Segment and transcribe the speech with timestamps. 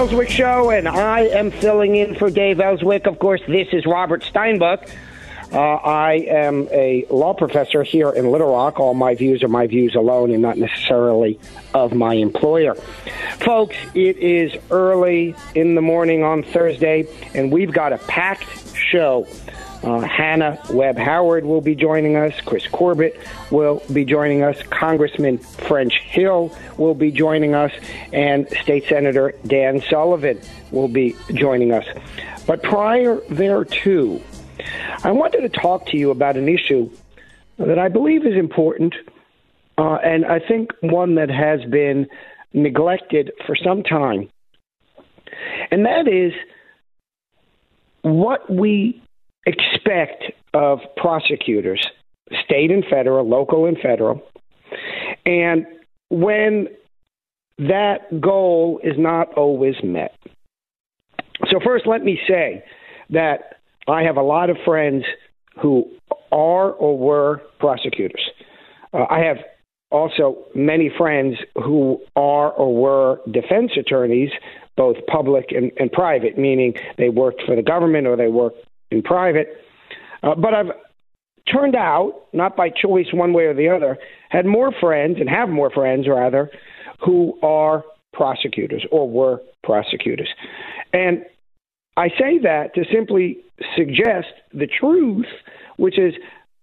[0.00, 3.06] Elswick Show, and I am filling in for Dave Elswick.
[3.06, 4.90] Of course, this is Robert Steinbuch.
[5.52, 8.80] Uh, I am a law professor here in Little Rock.
[8.80, 11.38] All my views are my views alone and not necessarily
[11.74, 12.76] of my employer.
[13.40, 19.26] Folks, it is early in the morning on Thursday, and we've got a packed show.
[19.82, 22.34] Uh, Hannah Webb Howard will be joining us.
[22.44, 23.18] Chris Corbitt
[23.50, 24.62] will be joining us.
[24.64, 27.72] Congressman French Hill will be joining us.
[28.12, 31.86] And State Senator Dan Sullivan will be joining us.
[32.46, 34.20] But prior thereto,
[35.02, 36.90] I wanted to talk to you about an issue
[37.58, 38.94] that I believe is important,
[39.78, 42.06] uh, and I think one that has been
[42.52, 44.28] neglected for some time.
[45.70, 46.32] And that is
[48.02, 49.02] what we
[49.46, 50.24] expect
[50.54, 51.86] of prosecutors,
[52.44, 54.22] state and federal, local and federal,
[55.26, 55.66] and
[56.10, 56.68] when
[57.58, 60.14] that goal is not always met.
[61.50, 62.64] So, first, let me say
[63.10, 63.56] that
[63.88, 65.04] I have a lot of friends
[65.60, 65.90] who
[66.32, 68.22] are or were prosecutors.
[68.92, 69.38] Uh, I have
[69.90, 74.30] also many friends who are or were defense attorneys,
[74.76, 79.02] both public and, and private, meaning they worked for the government or they worked in
[79.02, 79.48] private.
[80.22, 80.72] Uh, but I've
[81.50, 83.98] turned out, not by choice one way or the other,
[84.28, 86.50] had more friends and have more friends rather
[87.04, 90.28] who are prosecutors or were prosecutors.
[90.92, 91.24] And
[91.96, 93.38] I say that to simply
[93.76, 95.26] suggest the truth,
[95.76, 96.14] which is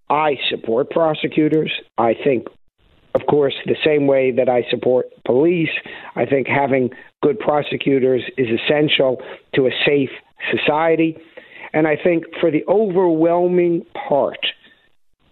[0.10, 1.72] I support prosecutors.
[1.98, 2.48] I think,
[3.14, 5.70] of course, the same way that I support police,
[6.16, 6.92] I think having
[7.22, 9.22] good prosecutors is essential
[9.56, 10.10] to a safe
[10.52, 11.18] society.
[11.74, 14.40] And I think for the overwhelming part,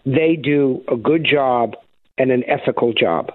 [0.04, 1.74] they do a good job
[2.18, 3.32] and an ethical job.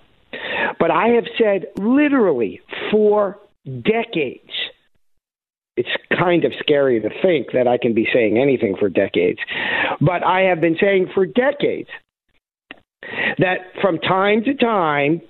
[0.80, 4.52] But I have said literally for decades,
[5.78, 9.40] it's kind of scary to think that I can be saying anything for decades.
[10.00, 11.90] But I have been saying for decades
[13.38, 15.22] that from time to time,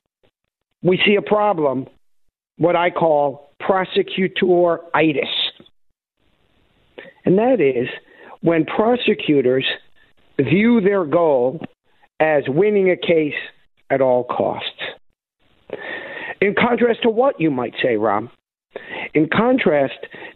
[0.83, 1.87] we see a problem,
[2.57, 5.40] what I call prosecutoritis.
[7.25, 7.87] And that is
[8.41, 9.65] when prosecutors
[10.39, 11.59] view their goal
[12.19, 13.33] as winning a case
[13.89, 14.81] at all costs.
[16.39, 18.29] In contrast to what you might say, Rob?
[19.13, 19.93] In contrast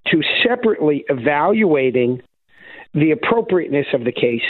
[0.07, 2.21] to separately evaluating
[2.93, 4.43] the appropriateness of the case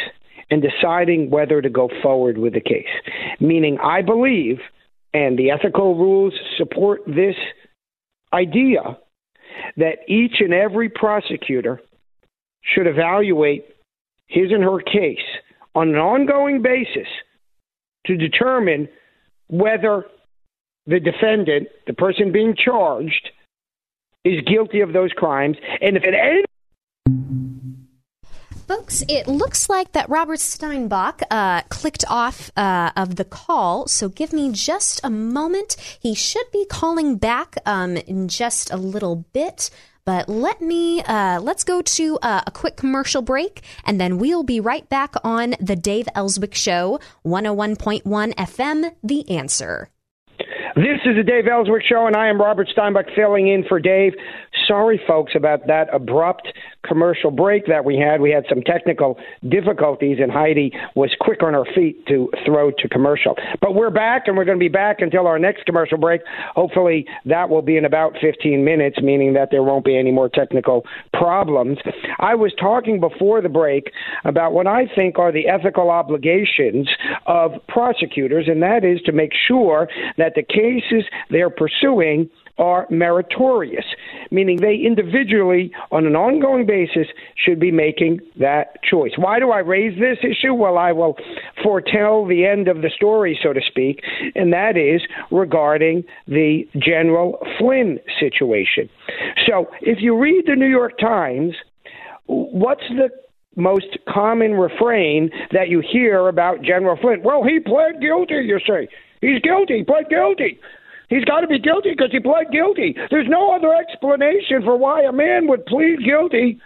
[0.50, 2.86] and deciding whether to go forward with the case.
[3.40, 4.60] Meaning, I believe,
[5.14, 7.36] and the ethical rules support this
[8.34, 8.98] idea,
[9.78, 11.80] that each and every prosecutor
[12.74, 13.66] should evaluate
[14.28, 15.26] his and her case
[15.76, 17.08] on an ongoing basis
[18.06, 18.88] to determine
[19.48, 20.06] whether
[20.88, 23.30] the defendant, the person being charged,
[24.24, 25.58] is guilty of those crimes.
[25.82, 26.44] And if at any
[28.68, 34.10] Folks, it looks like that Robert Steinbuch uh, clicked off uh, of the call, so
[34.10, 35.76] give me just a moment.
[36.02, 39.70] He should be calling back um, in just a little bit.
[40.06, 44.44] But let me uh, let's go to uh, a quick commercial break, and then we'll
[44.44, 48.04] be right back on the Dave Elswick Show, 101.1
[48.36, 49.90] FM, The Answer.
[50.76, 54.14] This is the Dave Elswick Show, and I am Robert Steinbuch filling in for Dave.
[54.68, 56.50] Sorry, folks, about that abrupt
[56.88, 58.22] commercial break that we had.
[58.22, 59.18] We had some technical
[59.48, 63.36] difficulties, and Heidi was quick on her feet to throw to commercial.
[63.62, 66.22] But we're back, and we're going to be back until our next commercial break.
[66.56, 70.30] Hopefully, that will be in about 15 minutes, meaning that there won't be any more
[70.30, 71.78] technical problems.
[72.20, 73.92] I was talking before the break
[74.24, 76.90] about what I think are the ethical obligations
[77.26, 83.86] of prosecutors, and that is to make sure that the cases they're pursuing are meritorious,
[84.32, 89.12] meaning they individually, on an ongoing basis, should be making that choice.
[89.18, 90.54] Why do I raise this issue?
[90.54, 91.16] Well, I will
[91.64, 94.02] foretell the end of the story, so to speak,
[94.36, 98.90] and that is regarding the General Flynn situation.
[99.48, 101.56] So, if you read the New York Times,
[102.28, 103.10] what's the
[103.56, 107.22] most common refrain that you hear about General Flynn?
[107.24, 108.88] Well, he pled guilty, you say.
[109.22, 110.60] He's guilty, pled guilty.
[111.10, 112.96] He's got to be guilty because he pled guilty.
[113.10, 116.60] There's no other explanation for why a man would plead guilty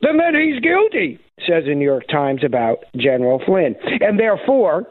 [0.00, 3.74] than that he's guilty, says the New York Times about General Flynn.
[4.00, 4.86] And therefore,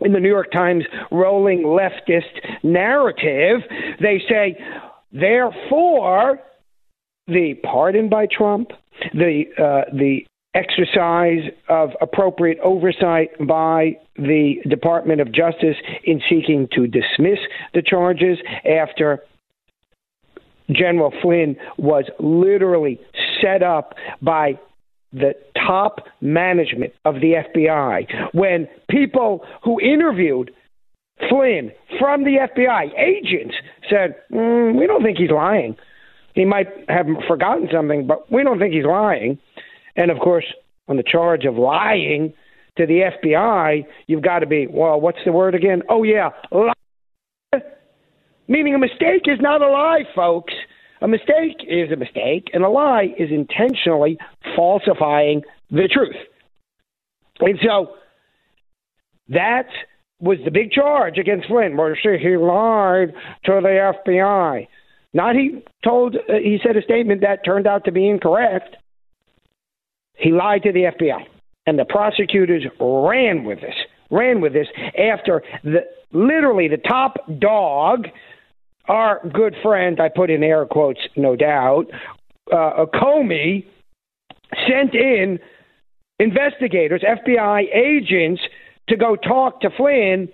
[0.00, 3.60] in the New York Times rolling leftist narrative,
[4.00, 4.58] they say,
[5.12, 6.40] therefore,
[7.26, 8.70] the pardon by Trump,
[9.12, 16.86] the uh, the exercise of appropriate oversight by the Department of Justice in seeking to
[16.86, 17.38] dismiss
[17.74, 19.20] the charges after
[20.70, 23.00] General Flynn was literally
[23.40, 24.58] set up by
[25.12, 30.50] the top management of the FBI when people who interviewed
[31.28, 31.70] Flynn
[32.00, 33.54] from the FBI agents
[33.88, 35.76] said, mm, "We don't think he's lying.
[36.34, 39.38] He might have forgotten something, but we don't think he's lying."
[39.96, 40.44] And of course,
[40.88, 42.34] on the charge of lying
[42.76, 45.82] to the FBI, you've got to be, well, what's the word again?
[45.88, 46.72] Oh, yeah, lie.
[48.48, 50.52] Meaning a mistake is not a lie, folks.
[51.00, 54.18] A mistake is a mistake, and a lie is intentionally
[54.56, 56.16] falsifying the truth.
[57.40, 57.96] And so
[59.28, 59.66] that
[60.20, 61.76] was the big charge against Flynn.
[62.02, 63.12] See, he lied
[63.44, 64.68] to the FBI.
[65.12, 68.76] Not he told, uh, he said a statement that turned out to be incorrect.
[70.16, 71.26] He lied to the FBI.
[71.66, 73.74] And the prosecutors ran with this,
[74.10, 74.68] ran with this
[74.98, 78.08] after the literally the top dog,
[78.86, 81.86] our good friend, I put in air quotes, no doubt,
[82.52, 83.64] uh, Comey,
[84.68, 85.38] sent in
[86.18, 88.42] investigators, FBI agents,
[88.88, 90.28] to go talk to Flynn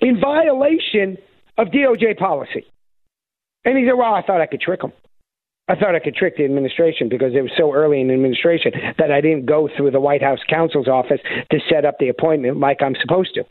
[0.00, 1.18] in violation
[1.58, 2.64] of DOJ policy.
[3.64, 4.92] And he said, Well, I thought I could trick him.
[5.66, 8.72] I thought I could trick the administration because it was so early in the administration
[8.98, 11.20] that I didn't go through the White House counsel's office
[11.50, 13.44] to set up the appointment like I'm supposed to.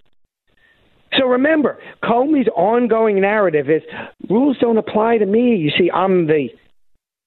[1.18, 3.81] So remember, Comey's ongoing narrative is
[4.30, 5.56] rules don't apply to me.
[5.56, 6.50] You see, I'm the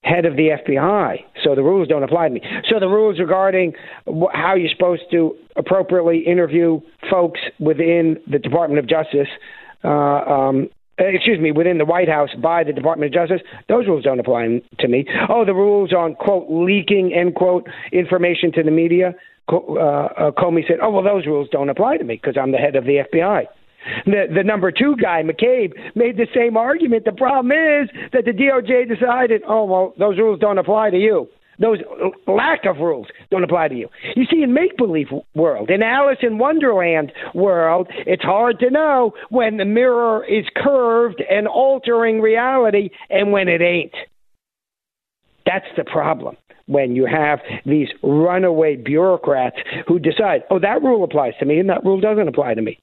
[0.03, 2.41] head of the FBI, so the rules don't apply to me.
[2.69, 3.73] So the rules regarding
[4.33, 6.79] how you're supposed to appropriately interview
[7.09, 9.27] folks within the Department of Justice
[9.83, 14.03] uh, um, excuse me, within the White House by the Department of Justice, those rules
[14.03, 15.05] don't apply to me.
[15.29, 19.13] Oh, the rules on, quote, leaking, end quote, information to the media,
[19.49, 22.57] uh, uh, Comey said, oh, well, those rules don't apply to me because I'm the
[22.57, 23.45] head of the FBI.
[24.05, 27.05] The, the number two guy, McCabe, made the same argument.
[27.05, 31.29] The problem is that the DOJ decided, oh, well, those rules don't apply to you.
[31.59, 33.89] Those uh, lack of rules don't apply to you.
[34.15, 39.13] You see, in make believe world, in Alice in Wonderland world, it's hard to know
[39.29, 43.93] when the mirror is curved and altering reality and when it ain't.
[45.45, 46.35] That's the problem
[46.67, 49.55] when you have these runaway bureaucrats
[49.87, 52.77] who decide, oh, that rule applies to me and that rule doesn't apply to me.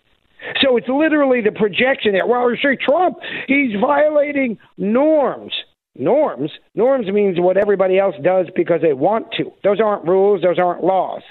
[0.62, 2.26] So it's literally the projection there.
[2.26, 5.52] Well, you see, Trump, he's violating norms
[5.96, 6.50] norms.
[6.74, 9.52] Norms means what everybody else does because they want to.
[9.62, 11.22] Those aren't rules, those aren't laws.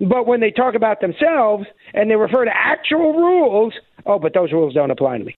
[0.00, 1.64] But when they talk about themselves
[1.94, 5.34] and they refer to actual rules, oh, but those rules don't apply to me.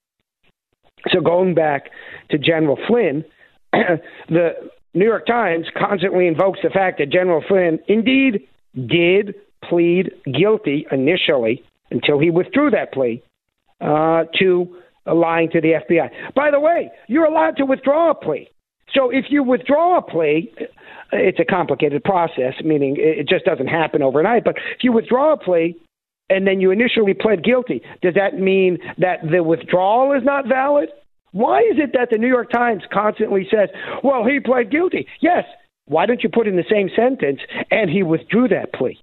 [1.10, 1.90] So going back
[2.30, 3.24] to General Flynn,
[3.72, 4.50] the
[4.94, 9.34] New York Times constantly invokes the fact that General Flynn indeed did
[9.68, 13.22] plead guilty initially until he withdrew that plea
[13.80, 14.76] uh, to
[15.08, 16.34] Uh, lying to the FBI.
[16.34, 18.48] By the way, you're allowed to withdraw a plea.
[18.94, 20.64] So if you withdraw a plea, uh,
[21.12, 24.44] it's a complicated process, meaning it just doesn't happen overnight.
[24.44, 25.76] But if you withdraw a plea
[26.30, 30.90] and then you initially pled guilty, does that mean that the withdrawal is not valid?
[31.32, 33.68] Why is it that the New York Times constantly says,
[34.02, 35.06] well, he pled guilty?
[35.20, 35.44] Yes.
[35.86, 38.98] Why don't you put in the same sentence and he withdrew that plea?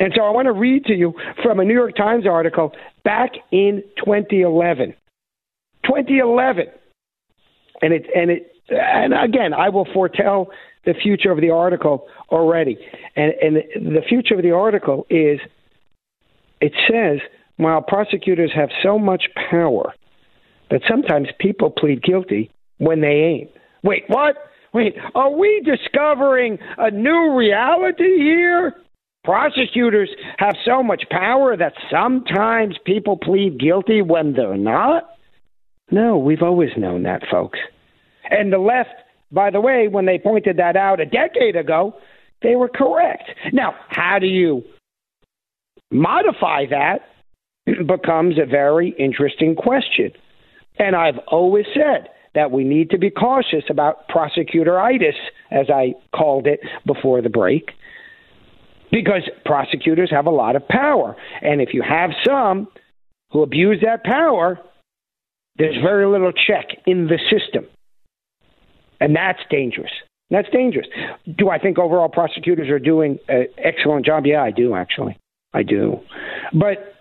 [0.00, 2.72] And so I want to read to you from a New York Times article
[3.04, 4.94] back in 2011.
[5.84, 6.64] 2011.
[7.82, 10.50] And it and it and again, I will foretell
[10.86, 12.78] the future of the article already.
[13.14, 13.56] And and
[13.96, 15.38] the future of the article is
[16.60, 17.20] it says
[17.58, 19.92] while prosecutors have so much power
[20.70, 23.50] that sometimes people plead guilty when they ain't.
[23.82, 24.36] Wait, what?
[24.72, 28.74] Wait, are we discovering a new reality here?
[29.24, 35.10] Prosecutors have so much power that sometimes people plead guilty when they're not?
[35.90, 37.58] No, we've always known that, folks.
[38.30, 38.90] And the left,
[39.30, 41.94] by the way, when they pointed that out a decade ago,
[42.42, 43.24] they were correct.
[43.52, 44.64] Now, how do you
[45.90, 47.00] modify that
[47.86, 50.12] becomes a very interesting question.
[50.78, 55.16] And I've always said that we need to be cautious about prosecutoritis,
[55.50, 57.72] as I called it before the break,
[58.90, 61.16] because prosecutors have a lot of power.
[61.42, 62.68] And if you have some
[63.30, 64.58] who abuse that power,
[65.56, 67.66] there's very little check in the system.
[69.00, 69.90] And that's dangerous.
[70.30, 70.86] That's dangerous.
[71.36, 74.26] Do I think overall prosecutors are doing an excellent job?
[74.26, 75.16] Yeah, I do, actually.
[75.52, 76.00] I do.
[76.52, 76.94] But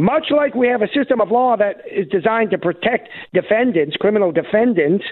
[0.00, 4.32] much like we have a system of law that is designed to protect defendants, criminal
[4.32, 5.04] defendants,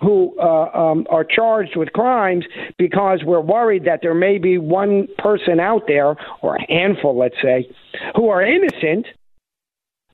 [0.00, 2.44] who uh, um, are charged with crimes
[2.78, 7.34] because we're worried that there may be one person out there, or a handful, let's
[7.42, 7.68] say,
[8.14, 9.06] who are innocent,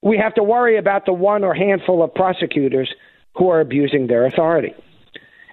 [0.03, 2.93] we have to worry about the one or handful of prosecutors
[3.37, 4.75] who are abusing their authority.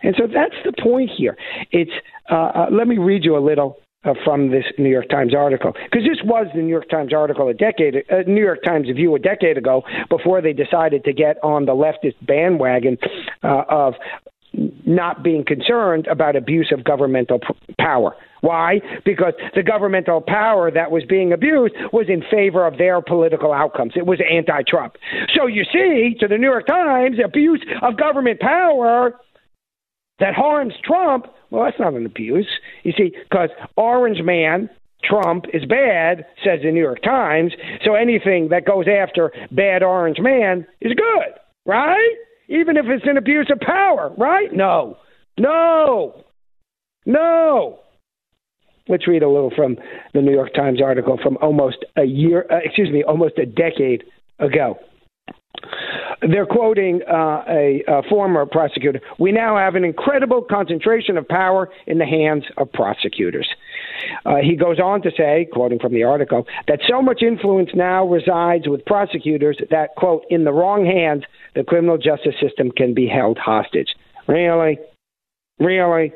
[0.03, 1.37] And so that's the point here.
[1.71, 1.91] It's
[2.31, 5.73] uh, uh, let me read you a little uh, from this New York Times article
[5.73, 9.15] because this was the New York Times article a decade, uh, New York Times View
[9.15, 12.97] a decade ago before they decided to get on the leftist bandwagon
[13.43, 13.95] uh, of
[14.85, 18.15] not being concerned about abuse of governmental p- power.
[18.41, 18.79] Why?
[19.05, 23.93] Because the governmental power that was being abused was in favor of their political outcomes.
[23.95, 24.95] It was anti Trump.
[25.35, 29.19] So you see, to the New York Times, abuse of government power
[30.19, 32.47] that harms Trump, well, that's not an abuse.
[32.83, 34.69] You see, because Orange Man,
[35.03, 37.53] Trump, is bad, says the New York Times,
[37.83, 41.33] so anything that goes after bad Orange Man is good,
[41.65, 42.15] right?
[42.47, 44.51] Even if it's an abuse of power, right?
[44.53, 44.97] No.
[45.37, 46.23] No.
[47.05, 47.79] No.
[48.87, 49.77] Let's read a little from
[50.13, 54.03] the New York Times article from almost a year, uh, excuse me, almost a decade
[54.39, 54.79] ago.
[56.21, 58.99] They're quoting uh, a, a, former prosecutor.
[59.19, 63.47] We now have an incredible concentration of power in the hands of prosecutors.
[64.25, 68.05] Uh, he goes on to say, quoting from the article, that so much influence now
[68.05, 71.23] resides with prosecutors that, quote, in the wrong hands,
[71.55, 73.95] the criminal justice system can be held hostage.
[74.27, 74.77] Really?
[75.59, 76.13] Really?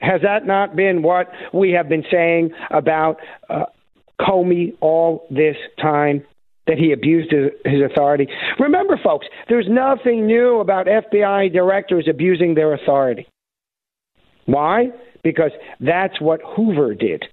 [0.00, 3.64] Has that not been what we have been saying about uh,
[4.20, 6.24] Comey all this time?
[6.66, 8.28] That he abused his, his authority.
[8.58, 13.26] Remember, folks, there's nothing new about FBI directors abusing their authority.
[14.46, 14.88] Why?
[15.22, 17.24] Because that's what Hoover did.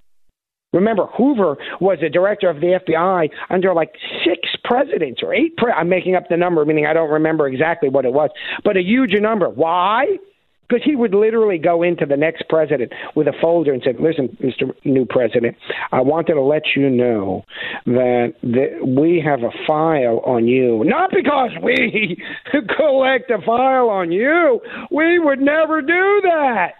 [0.73, 3.93] Remember, Hoover was a director of the FBI under like
[4.25, 5.55] six presidents or eight.
[5.55, 8.31] Pre- I'm making up the number, meaning I don't remember exactly what it was,
[8.63, 9.49] but a huge number.
[9.49, 10.17] Why?
[10.67, 14.29] Because he would literally go into the next president with a folder and said, "Listen,
[14.41, 14.74] Mr.
[14.86, 15.55] New President,
[15.91, 17.43] I wanted to let you know
[17.86, 22.22] that, that we have a file on you, not because we
[22.77, 24.62] collect a file on you.
[24.91, 26.74] We would never do that."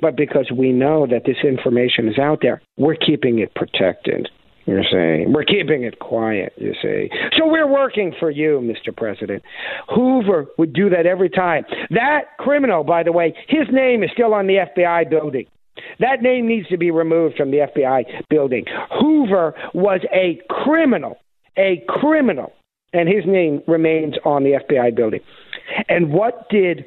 [0.00, 4.28] But because we know that this information is out there, we're keeping it protected.
[4.66, 6.52] You're saying we're keeping it quiet.
[6.56, 7.08] You see,
[7.38, 8.94] so we're working for you, Mr.
[8.94, 9.42] President.
[9.94, 11.64] Hoover would do that every time.
[11.90, 15.46] That criminal, by the way, his name is still on the FBI building.
[16.00, 18.64] That name needs to be removed from the FBI building.
[19.00, 21.18] Hoover was a criminal,
[21.56, 22.52] a criminal,
[22.92, 25.20] and his name remains on the FBI building.
[25.88, 26.86] And what did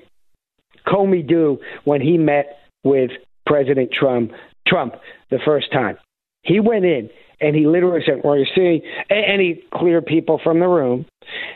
[0.88, 3.12] Comey do when he met with
[3.46, 4.32] President Trump?
[4.68, 4.96] Trump
[5.32, 5.98] the first time.
[6.44, 7.10] He went in
[7.42, 11.06] and he literally said, Well, you see, and he cleared people from the room.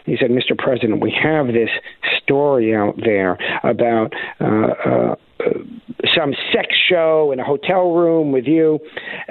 [0.06, 0.58] He said, Mr.
[0.58, 1.70] President, we have this
[2.22, 4.46] story out there about uh,
[4.86, 5.16] uh,
[6.14, 8.80] some sex show in a hotel room with you,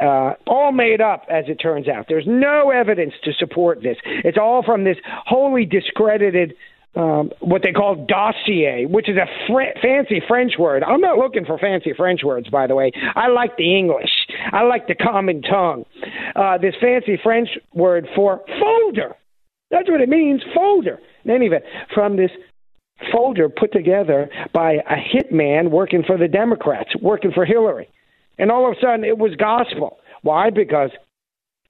[0.01, 2.07] uh, all made up, as it turns out.
[2.09, 3.97] There's no evidence to support this.
[4.05, 6.55] It's all from this wholly discredited
[6.95, 10.83] um, what they call dossier, which is a fr- fancy French word.
[10.83, 12.93] I'm not looking for fancy French words, by the way.
[13.15, 14.11] I like the English.
[14.53, 15.85] I like the common tongue.
[16.37, 19.15] Uh, this fancy French word for folder.
[19.71, 20.99] That's what it means, folder.
[21.25, 22.31] In any event, from this
[23.11, 27.89] folder put together by a hitman working for the Democrats, working for Hillary.
[28.39, 29.99] And all of a sudden, it was gospel.
[30.23, 30.51] Why?
[30.51, 30.91] Because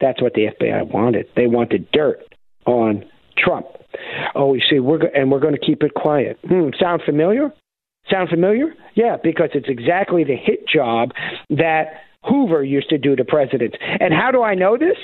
[0.01, 1.27] that's what the FBI wanted.
[1.37, 2.21] They wanted dirt
[2.67, 3.05] on
[3.37, 3.67] Trump.
[4.35, 6.39] Oh, you see, we're go- and we're going to keep it quiet.
[6.47, 7.53] Hmm, sound familiar?
[8.11, 8.75] Sound familiar?
[8.95, 11.13] Yeah, because it's exactly the hit job
[11.51, 13.77] that Hoover used to do to presidents.
[13.81, 14.97] And how do I know this?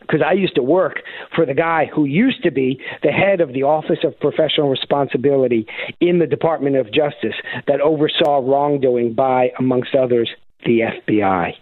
[0.00, 1.00] Because I used to work
[1.34, 5.66] for the guy who used to be the head of the Office of Professional Responsibility
[6.00, 7.34] in the Department of Justice
[7.66, 10.30] that oversaw wrongdoing by, amongst others,
[10.64, 11.54] the FBI.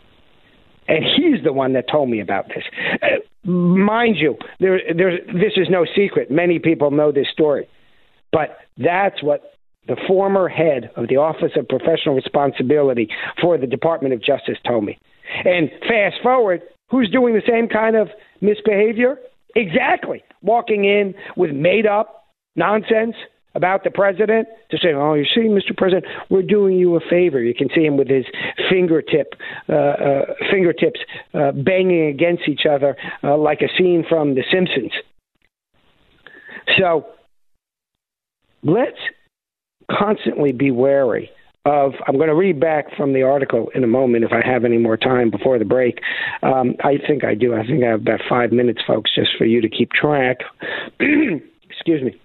[0.87, 2.65] And he's the one that told me about this.
[3.03, 6.31] Uh, mind you, there, there, this is no secret.
[6.31, 7.69] Many people know this story.
[8.33, 9.55] But that's what
[9.87, 13.09] the former head of the Office of Professional Responsibility
[13.41, 14.99] for the Department of Justice told me.
[15.45, 18.09] And fast forward, who's doing the same kind of
[18.41, 19.19] misbehavior?
[19.57, 20.23] Exactly.
[20.43, 22.27] Walking in with made up
[22.57, 23.15] nonsense
[23.55, 25.77] about the president to say, "Oh, you see, Mr.
[25.77, 28.25] President, we're doing you a favor." You can see him with his
[28.71, 29.35] fingertip
[29.69, 31.01] uh, uh, fingertips
[31.35, 34.93] uh, banging against each other uh, like a scene from The Simpsons.
[36.79, 37.07] So
[38.63, 38.99] let's
[39.91, 41.31] constantly be wary
[41.67, 44.65] of I'm going to read back from the article in a moment if I have
[44.65, 46.01] any more time before the break.
[46.43, 47.55] Um, I think I do.
[47.55, 50.39] I think I have about five minutes, folks, just for you to keep track.
[51.01, 52.21] Excuse me.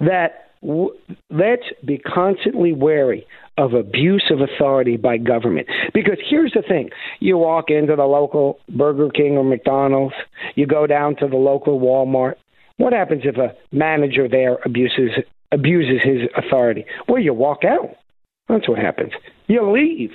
[0.00, 0.94] That w-
[1.30, 3.26] let's be constantly wary
[3.58, 5.66] of abuse of authority by government.
[5.94, 6.90] Because here's the thing
[7.20, 10.14] you walk into the local Burger King or McDonald's,
[10.54, 12.34] you go down to the local Walmart.
[12.76, 15.10] What happens if a manager there abuses
[15.52, 16.84] abuses his authority?
[17.08, 17.96] Well, you walk out.
[18.48, 19.12] That's what happens.
[19.46, 20.12] You leave.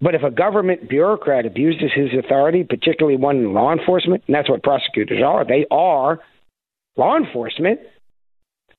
[0.00, 4.48] But if a government bureaucrat abuses his authority, particularly one in law enforcement, and that's
[4.48, 6.20] what prosecutors are, they are
[6.96, 7.80] law enforcement,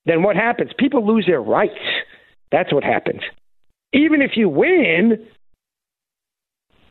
[0.04, 0.70] then what happens?
[0.78, 1.74] People lose their rights.
[2.50, 3.22] That's what happens.
[3.92, 5.26] Even if you win,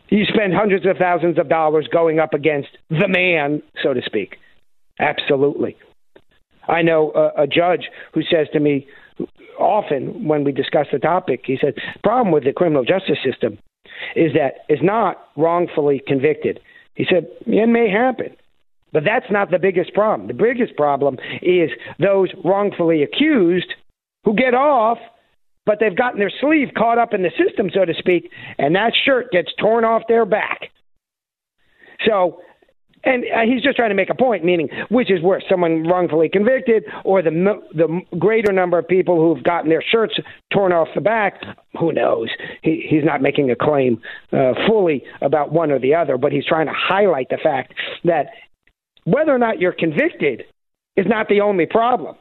[0.10, 4.38] you spend hundreds of thousands of dollars going up against the man, so to speak.
[5.00, 5.75] Absolutely.
[6.68, 8.88] I know a, a judge who says to me,
[9.60, 13.58] often when we discuss the topic, he said, problem with the criminal justice system
[14.15, 16.60] is that it's not wrongfully convicted.
[16.96, 18.36] He said, it may happen,
[18.93, 20.27] but that's not the biggest problem.
[20.27, 21.69] The biggest problem is
[22.00, 23.74] those wrongfully accused
[24.24, 24.98] who get off,
[25.65, 28.93] but they've gotten their sleeve caught up in the system, so to speak, and that
[29.05, 30.71] shirt gets torn off their back.
[32.05, 32.41] So
[33.03, 36.29] and uh, he's just trying to make a point, meaning which is worse, someone wrongfully
[36.29, 37.31] convicted or the
[37.74, 40.19] the greater number of people who've gotten their shirts
[40.53, 41.41] torn off the back.
[41.79, 42.29] Who knows?
[42.62, 46.45] He, he's not making a claim uh, fully about one or the other, but he's
[46.45, 48.27] trying to highlight the fact that
[49.03, 50.43] whether or not you're convicted
[50.96, 52.15] is not the only problem.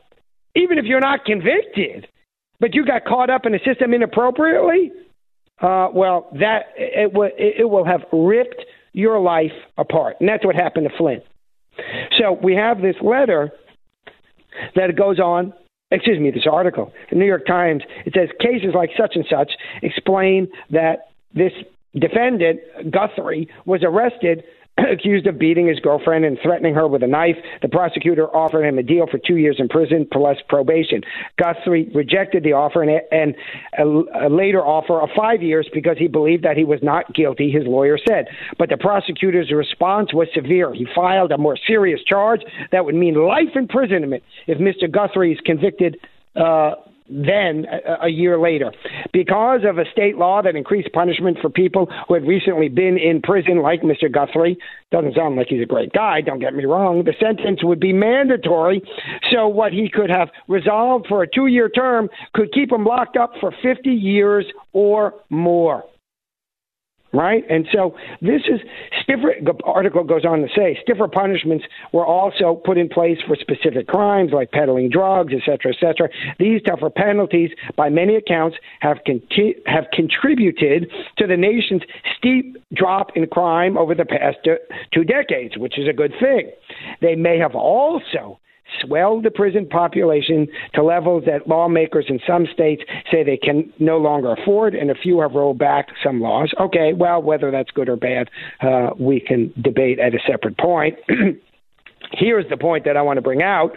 [0.57, 2.09] Even if you're not convicted,
[2.59, 4.93] but you got caught up in the system inappropriately,
[5.61, 10.17] uh, well, that it, it, it will have ripped your life apart.
[10.21, 11.23] And that's what happened to Flynn.
[12.19, 13.51] So we have this letter
[14.75, 15.53] that goes on,
[15.91, 17.83] excuse me, this article in the New York Times.
[18.05, 19.53] It says cases like such and such
[19.83, 21.53] explain that this
[21.95, 24.45] defendant, Guthrie, was arrested
[24.93, 27.37] accused of beating his girlfriend and threatening her with a knife.
[27.63, 31.03] The prosecutor offered him a deal for two years in prison plus probation.
[31.39, 33.35] Guthrie rejected the offer and, and
[33.79, 37.51] a, a later offer of five years because he believed that he was not guilty,
[37.51, 38.27] his lawyer said.
[38.59, 40.73] But the prosecutor's response was severe.
[40.75, 42.41] He filed a more serious charge
[42.73, 44.91] that would mean life imprisonment if Mr.
[44.91, 45.97] Guthrie is convicted
[46.37, 46.75] uh,
[47.11, 48.73] then a, a year later.
[49.13, 53.21] Because of a state law that increased punishment for people who had recently been in
[53.21, 54.11] prison, like Mr.
[54.11, 54.57] Guthrie,
[54.91, 57.93] doesn't sound like he's a great guy, don't get me wrong, the sentence would be
[57.93, 58.83] mandatory.
[59.31, 63.17] So what he could have resolved for a two year term could keep him locked
[63.17, 65.85] up for 50 years or more
[67.13, 67.45] right?
[67.51, 68.61] And so this is
[69.03, 69.35] stiffer.
[69.43, 73.87] The article goes on to say stiffer punishments were also put in place for specific
[73.87, 76.09] crimes like peddling drugs, et cetera, et cetera.
[76.39, 81.83] These tougher penalties, by many accounts, have conti- have contributed to the nation's
[82.17, 84.39] steep drop in crime over the past
[84.93, 86.51] two decades, which is a good thing.
[87.01, 88.39] They may have also
[88.83, 93.99] swelled the prison population to levels that lawmakers in some states say they can no
[93.99, 96.53] longer afford, and a few have rolled back some laws.
[96.61, 98.29] Okay, well, whether that's good or bad,
[98.61, 100.97] uh, we can debate at a separate point.
[102.13, 103.73] Here's the point that I want to bring out.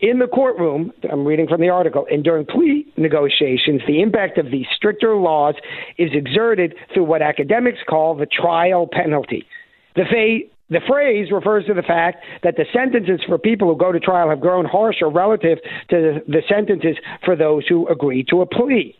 [0.00, 4.50] In the courtroom, I'm reading from the article, and during plea negotiations, the impact of
[4.50, 5.54] these stricter laws
[5.96, 9.46] is exerted through what academics call the trial penalty.
[9.94, 13.92] The, fa- the phrase refers to the fact that the sentences for people who go
[13.92, 15.58] to trial have grown harsher relative
[15.90, 18.96] to the, sentences for those who agree to a plea.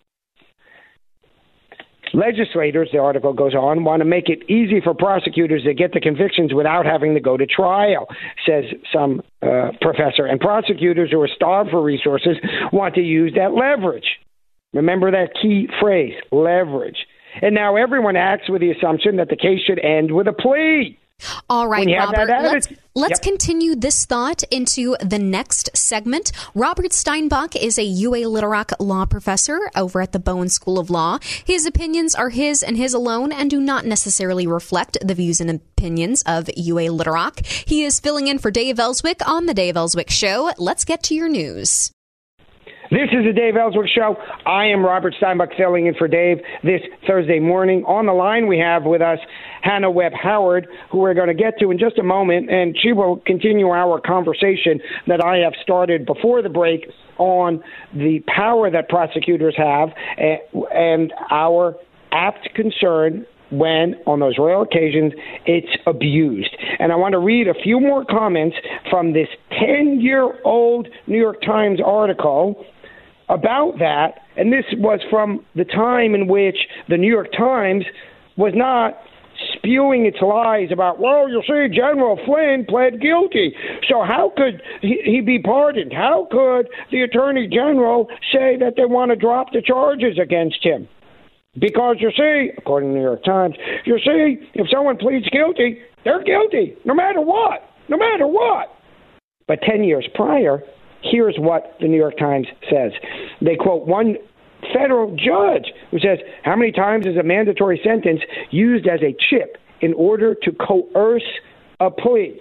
[2.14, 6.00] Legislators, the article goes on, want to make it easy for prosecutors to get the
[6.00, 8.06] convictions without having to go to trial,
[8.46, 10.26] says some uh, professor.
[10.26, 12.36] And prosecutors who are starved for resources
[12.70, 14.04] want to use that leverage.
[14.74, 16.98] Remember that key phrase, leverage.
[17.40, 20.98] And now everyone acts with the assumption that the case should end with a plea.
[21.48, 22.28] All right, Robert.
[22.28, 23.22] Let's, let's yep.
[23.22, 26.32] continue this thought into the next segment.
[26.54, 30.90] Robert Steinbuch is a UA Little Rock law professor over at the Bowen School of
[30.90, 31.18] Law.
[31.44, 35.50] His opinions are his and his alone and do not necessarily reflect the views and
[35.50, 37.44] opinions of UA Little Rock.
[37.44, 40.52] He is filling in for Dave Elswick on the Dave Elswick Show.
[40.58, 41.90] Let's get to your news.
[42.92, 44.16] This is the Dave Elswick Show.
[44.44, 47.84] I am Robert Steinbuch filling in for Dave this Thursday morning.
[47.86, 49.18] On the line, we have with us
[49.62, 52.92] Hannah Webb Howard, who we're going to get to in just a moment, and she
[52.92, 56.84] will continue our conversation that I have started before the break
[57.16, 60.36] on the power that prosecutors have eh,
[60.74, 61.74] and our
[62.12, 65.14] apt concern when, on those rare occasions,
[65.46, 66.54] it's abused.
[66.78, 68.56] And I want to read a few more comments
[68.90, 69.28] from this
[69.58, 72.66] 10 year old New York Times article
[73.32, 74.20] about that.
[74.36, 76.56] And this was from the time in which
[76.88, 77.84] the New York Times
[78.36, 78.98] was not
[79.54, 83.54] spewing its lies about, well, you see, General Flynn pled guilty.
[83.88, 85.92] So how could he, he be pardoned?
[85.92, 90.88] How could the Attorney General say that they want to drop the charges against him?
[91.58, 95.80] Because you see, according to the New York Times, you see, if someone pleads guilty,
[96.04, 98.74] they're guilty, no matter what, no matter what.
[99.46, 100.62] But 10 years prior,
[101.02, 102.92] here's what the New York Times says.
[103.40, 104.16] They quote one
[104.72, 109.56] federal judge who says, How many times is a mandatory sentence used as a chip
[109.80, 111.26] in order to coerce
[111.80, 112.40] a plea?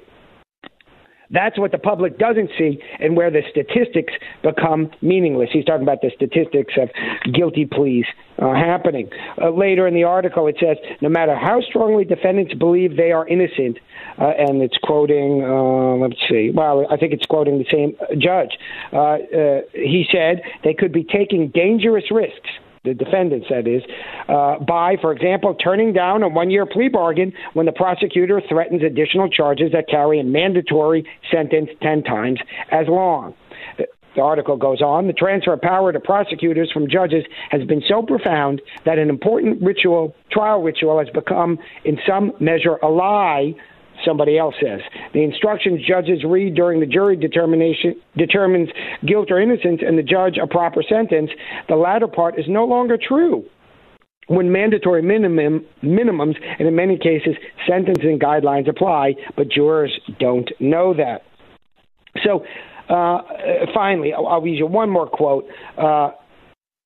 [1.32, 5.50] That's what the public doesn't see and where the statistics become meaningless.
[5.52, 6.90] He's talking about the statistics of
[7.34, 8.06] guilty pleas
[8.38, 9.10] uh, happening.
[9.42, 13.26] Uh, later in the article, it says no matter how strongly defendants believe they are
[13.28, 13.80] innocent,
[14.18, 18.58] uh, and it's quoting, uh, let's see, well, I think it's quoting the same judge.
[18.92, 22.50] Uh, uh, he said they could be taking dangerous risks
[22.84, 23.84] the defendants, that is,
[24.28, 28.82] uh, by, for example, turning down a one year plea bargain when the prosecutor threatens
[28.82, 32.40] additional charges that carry a mandatory sentence 10 times
[32.72, 33.36] as long.
[34.16, 38.02] The article goes on the transfer of power to prosecutors from judges has been so
[38.02, 43.56] profound that an important ritual, trial ritual, has become, in some measure, a lie
[44.06, 44.82] somebody else says.
[45.14, 48.70] The instructions judges read during the jury determination determines
[49.06, 51.32] guilt or innocence and the judge a proper sentence.
[51.70, 53.46] The latter part is no longer true
[54.28, 57.36] when mandatory minimum minimums and in many cases
[57.68, 61.24] sentencing guidelines apply, but jurors don't know that.
[62.24, 62.46] So
[62.90, 63.22] uh,
[63.74, 65.46] finally, I'll, I'll read you one more quote,
[65.78, 66.12] uh,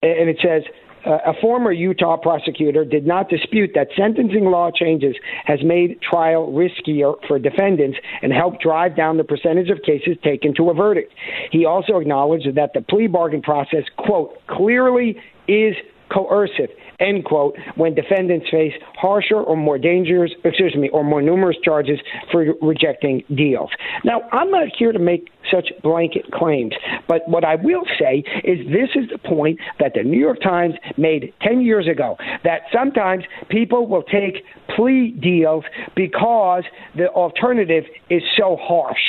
[0.02, 0.64] and it says
[1.06, 5.16] uh, a former Utah prosecutor did not dispute that sentencing law changes
[5.46, 10.54] has made trial riskier for defendants and helped drive down the percentage of cases taken
[10.56, 11.14] to a verdict.
[11.52, 15.76] He also acknowledged that the plea bargain process, quote, clearly is
[16.12, 21.58] coercive end quote, when defendants face harsher or more dangerous, excuse me, or more numerous
[21.64, 22.00] charges
[22.32, 23.70] for rejecting deals.
[24.04, 26.74] Now, I'm not here to make such blanket claims,
[27.08, 30.74] but what I will say is this is the point that the New York Times
[30.98, 34.44] made 10 years ago that sometimes people will take
[34.76, 35.64] plea deals
[35.96, 36.64] because
[36.96, 39.00] the alternative is so harsh.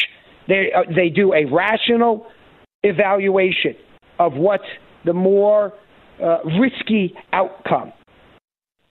[0.48, 2.26] They, uh, they do a rational
[2.82, 3.74] evaluation
[4.18, 4.64] of what's
[5.04, 5.72] the more
[6.22, 7.92] uh, risky outcome,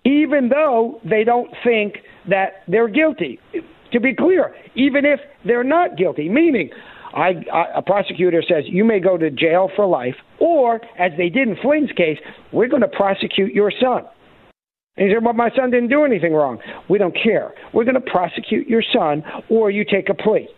[0.04, 1.98] even though they don't think
[2.30, 3.40] that they're guilty.
[3.92, 6.70] To be clear, even if they're not guilty, meaning
[7.14, 11.30] I, I, a prosecutor says you may go to jail for life, or as they
[11.30, 12.18] did in Flynn's case,
[12.52, 14.04] we're going to prosecute your son.
[14.98, 16.60] And he said, Well, my son didn't do anything wrong.
[16.90, 17.54] We don't care.
[17.74, 20.50] We're going to prosecute your son, or you take a plea.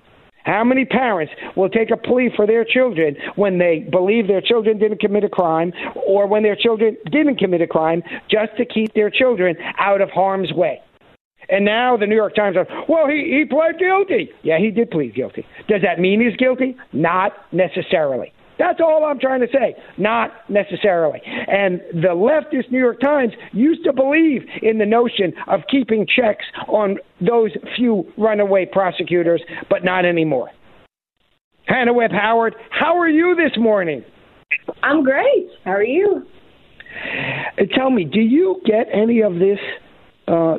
[0.48, 4.80] How many parents will take a plea for their children when they believe their children
[4.80, 5.74] didn't commit a crime
[6.08, 10.10] or when their children didn't commit a crime just to keep their children out of
[10.10, 10.82] harm's way?
[11.50, 14.32] And now the New York Times says, well, he, he pled guilty.
[14.42, 15.46] Yeah, he did plead guilty.
[15.68, 16.78] Does that mean he's guilty?
[16.94, 18.32] Not necessarily.
[18.60, 19.76] That's all I'm trying to say.
[19.98, 21.22] Not necessarily.
[21.26, 26.46] And the leftist New York Times used to believe in the notion of keeping checks
[26.68, 30.50] on those few runaway prosecutors, but not anymore.
[31.68, 34.04] Hannah Webb Howard, how are you this morning?
[34.82, 35.50] I'm great.
[35.66, 36.26] How are you?
[37.76, 39.60] Tell me, do you get any of this
[40.28, 40.58] uh,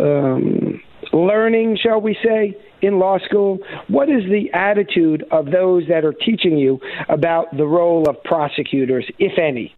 [0.00, 0.80] um,
[1.12, 3.58] learning, shall we say, in law school?
[3.88, 9.06] What is the attitude of those that are teaching you about the role of prosecutors,
[9.18, 9.74] if any?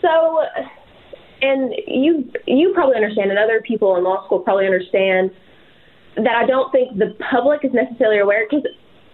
[0.00, 0.40] So,
[1.40, 5.30] and you you probably understand, and other people in law school probably understand
[6.16, 8.66] that I don't think the public is necessarily aware because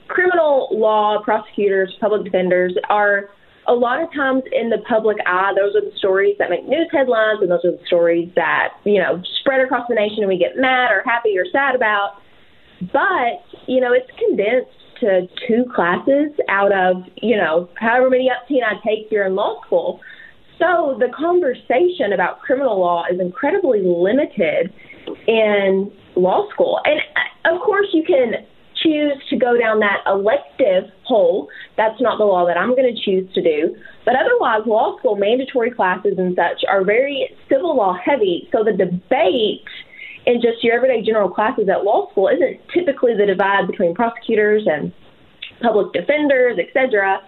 [0.09, 3.31] criminal law prosecutors, public defenders are
[3.69, 6.89] a lot of times in the public eye, those are the stories that make news
[6.91, 10.39] headlines, and those are the stories that you know spread across the nation, and we
[10.39, 12.17] get mad or happy or sad about.
[12.81, 18.65] But you know, it's condensed to two classes out of you know however many upteen
[18.65, 20.01] I take here in law school.
[20.59, 24.73] So the conversation about criminal law is incredibly limited
[25.29, 28.47] in law school, and uh, of course you can
[28.83, 33.01] choose to go down that elective hole, that's not the law that I'm going to
[33.01, 33.77] choose to do.
[34.05, 38.49] But otherwise, law school mandatory classes and such are very civil law heavy.
[38.53, 39.67] So the debate
[40.27, 44.65] in just your everyday general classes at law school isn't typically the divide between prosecutors
[44.67, 44.93] and
[45.63, 47.21] public defenders, etc.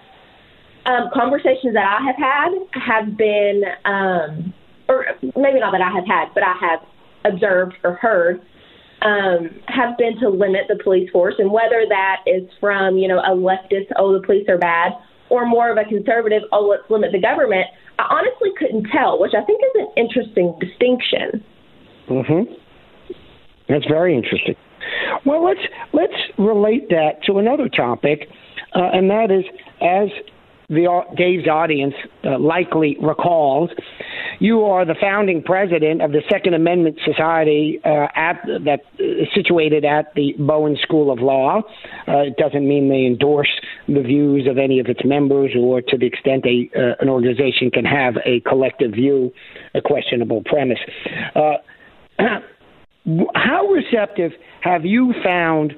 [0.86, 4.54] Um, conversations that I have had have been, um,
[4.88, 6.80] or maybe not that I have had, but I have
[7.24, 8.40] observed or heard
[9.02, 13.18] um, have been to limit the police force, and whether that is from you know
[13.18, 14.92] a leftist, oh the police are bad,
[15.28, 17.66] or more of a conservative, oh let's limit the government.
[17.98, 21.44] I honestly couldn't tell, which I think is an interesting distinction.
[22.08, 22.52] Mm-hmm.
[23.68, 24.56] That's very interesting.
[25.24, 25.60] Well, let's
[25.92, 28.28] let's relate that to another topic,
[28.74, 29.44] uh, and that is
[29.80, 30.08] as
[30.70, 33.70] the Dave's audience uh, likely recalls,
[34.38, 39.84] you are the founding president of the Second Amendment Society uh, at, that is situated
[39.84, 41.62] at the Bowen School of Law.
[42.06, 43.50] Uh, it doesn't mean they endorse
[43.88, 47.70] the views of any of its members, or to the extent a, uh, an organization
[47.70, 49.32] can have a collective view,
[49.74, 50.78] a questionable premise.
[51.34, 51.56] Uh,
[53.34, 54.30] how receptive
[54.60, 55.72] have you found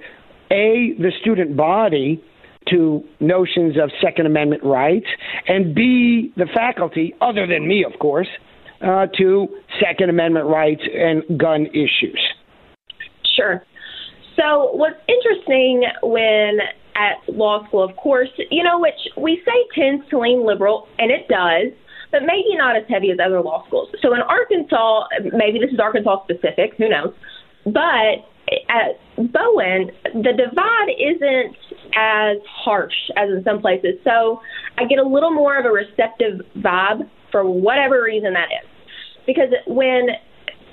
[0.51, 2.23] a the student body
[2.71, 5.07] to notions of Second Amendment rights,
[5.49, 8.29] and B, the faculty, other than me, of course,
[8.83, 9.49] uh, to
[9.81, 12.21] Second Amendment rights and gun issues?
[13.37, 13.65] Sure.
[14.37, 16.59] So, what's interesting when
[16.95, 21.11] at law school, of course, you know, which we say tends to lean liberal, and
[21.11, 21.73] it does,
[22.11, 23.89] but maybe not as heavy as other law schools.
[24.01, 27.15] So, in Arkansas, maybe this is Arkansas specific, who knows?
[27.65, 28.27] But
[28.69, 31.57] at Bowen, the divide isn't
[31.95, 33.95] as harsh as in some places.
[34.05, 34.41] So
[34.79, 38.69] I get a little more of a receptive vibe for whatever reason that is.
[39.27, 40.09] Because when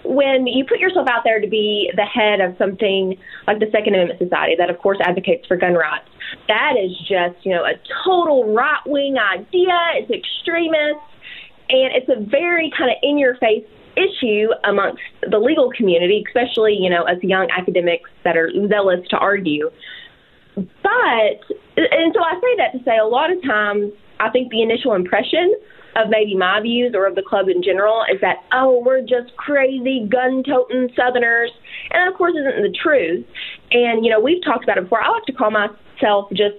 [0.06, 3.96] when you put yourself out there to be the head of something like the Second
[3.96, 6.08] Amendment Society, that of course advocates for gun rights,
[6.48, 7.74] that is just, you know, a
[8.06, 9.76] total right wing idea.
[9.96, 11.04] It's extremist
[11.70, 13.66] and it's a very kind of in your face
[14.00, 19.18] issue amongst the legal community, especially, you know, as young academics that are zealous to
[19.18, 19.70] argue.
[20.56, 21.40] But,
[21.78, 24.94] and so I say that to say a lot of times, I think the initial
[24.94, 25.54] impression
[25.96, 29.36] of maybe my views or of the club in general is that, oh, we're just
[29.38, 31.52] crazy gun toting Southerners.
[31.92, 33.26] And that, of course, isn't the truth.
[33.72, 35.02] And, you know, we've talked about it before.
[35.02, 36.56] I like to call myself just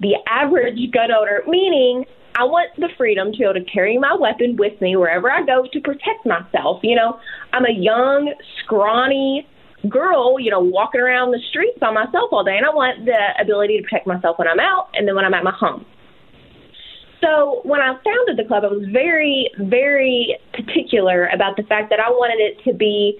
[0.00, 4.14] the average gun owner, meaning I want the freedom to be able to carry my
[4.14, 6.80] weapon with me wherever I go to protect myself.
[6.82, 7.18] You know,
[7.52, 9.46] I'm a young, scrawny
[9.88, 13.18] girl, you know, walking around the streets by myself all day, and I want the
[13.40, 15.84] ability to protect myself when I'm out and then when I'm at my home.
[17.20, 22.00] So when I founded the club, I was very, very particular about the fact that
[22.00, 23.18] I wanted it to be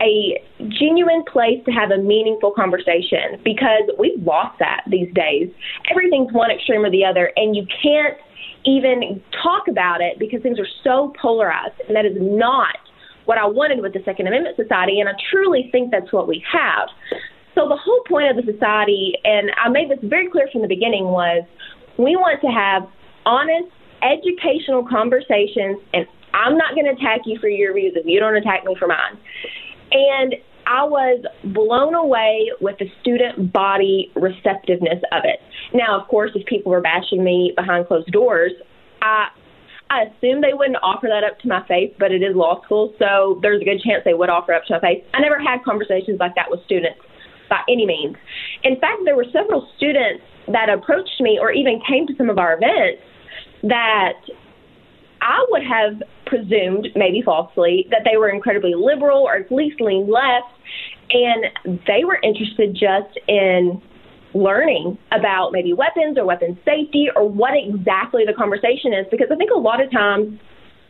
[0.00, 0.42] a
[0.78, 5.50] genuine place to have a meaningful conversation because we've lost that these days.
[5.90, 8.18] Everything's one extreme or the other, and you can't
[8.64, 12.76] even talk about it because things are so polarized, and that is not
[13.24, 16.44] what I wanted with the Second Amendment Society, and I truly think that's what we
[16.50, 16.88] have.
[17.54, 20.68] So the whole point of the society, and I made this very clear from the
[20.68, 21.44] beginning, was
[21.98, 22.88] we want to have
[23.24, 23.70] honest,
[24.02, 28.36] educational conversations, and I'm not going to attack you for your views if you don't
[28.36, 29.16] attack me for mine.
[29.94, 30.34] And
[30.66, 35.40] I was blown away with the student body receptiveness of it.
[35.72, 38.52] Now, of course, if people were bashing me behind closed doors,
[39.00, 39.28] I
[39.90, 42.94] I assume they wouldn't offer that up to my face, but it is law school,
[42.98, 45.04] so there's a good chance they would offer up to my face.
[45.12, 46.98] I never had conversations like that with students
[47.50, 48.16] by any means.
[48.64, 52.38] In fact, there were several students that approached me or even came to some of
[52.38, 53.02] our events
[53.62, 54.18] that
[55.20, 56.02] I would have
[56.34, 60.50] presumed, maybe falsely, that they were incredibly liberal or at least lean left,
[61.10, 63.80] and they were interested just in
[64.34, 69.36] learning about maybe weapons or weapons safety or what exactly the conversation is because I
[69.36, 70.40] think a lot of times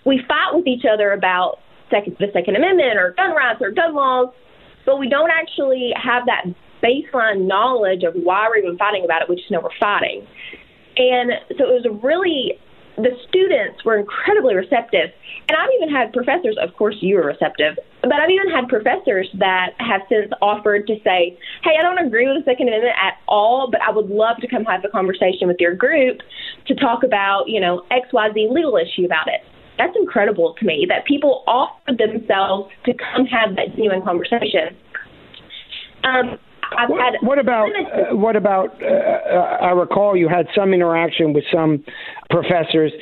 [0.07, 1.59] we fight with each other about
[1.90, 4.33] second, the Second Amendment or gun rights or gun laws,
[4.87, 6.46] but we don't actually have that
[6.83, 9.28] baseline knowledge of why we're even fighting about it.
[9.28, 10.26] We just know we're fighting.
[10.96, 12.59] And so it was a really
[12.96, 15.11] the students were incredibly receptive.
[15.48, 19.28] And I've even had professors, of course, you were receptive, but I've even had professors
[19.38, 23.14] that have since offered to say, hey, I don't agree with the Second Amendment at
[23.26, 26.20] all, but I would love to come have a conversation with your group
[26.66, 29.40] to talk about, you know, XYZ legal issue about it.
[29.76, 34.76] That's incredible to me that people offer themselves to come have that genuine conversation.
[36.04, 36.38] Um,
[36.77, 38.83] I've what, had what about uh, what about?
[38.83, 41.85] Uh, uh, I recall you had some interaction with some
[42.31, 42.92] professors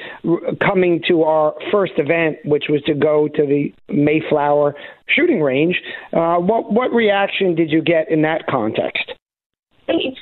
[0.61, 4.75] coming to our first event, which was to go to the Mayflower
[5.09, 5.81] shooting range.
[6.12, 9.12] Uh, what what reaction did you get in that context?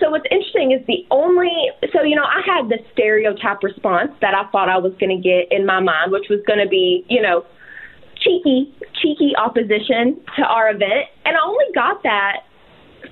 [0.01, 1.51] so what's interesting is the only
[1.93, 5.23] so you know I had the stereotype response that I thought I was going to
[5.23, 7.45] get in my mind, which was going to be you know
[8.17, 12.45] cheeky cheeky opposition to our event, and I only got that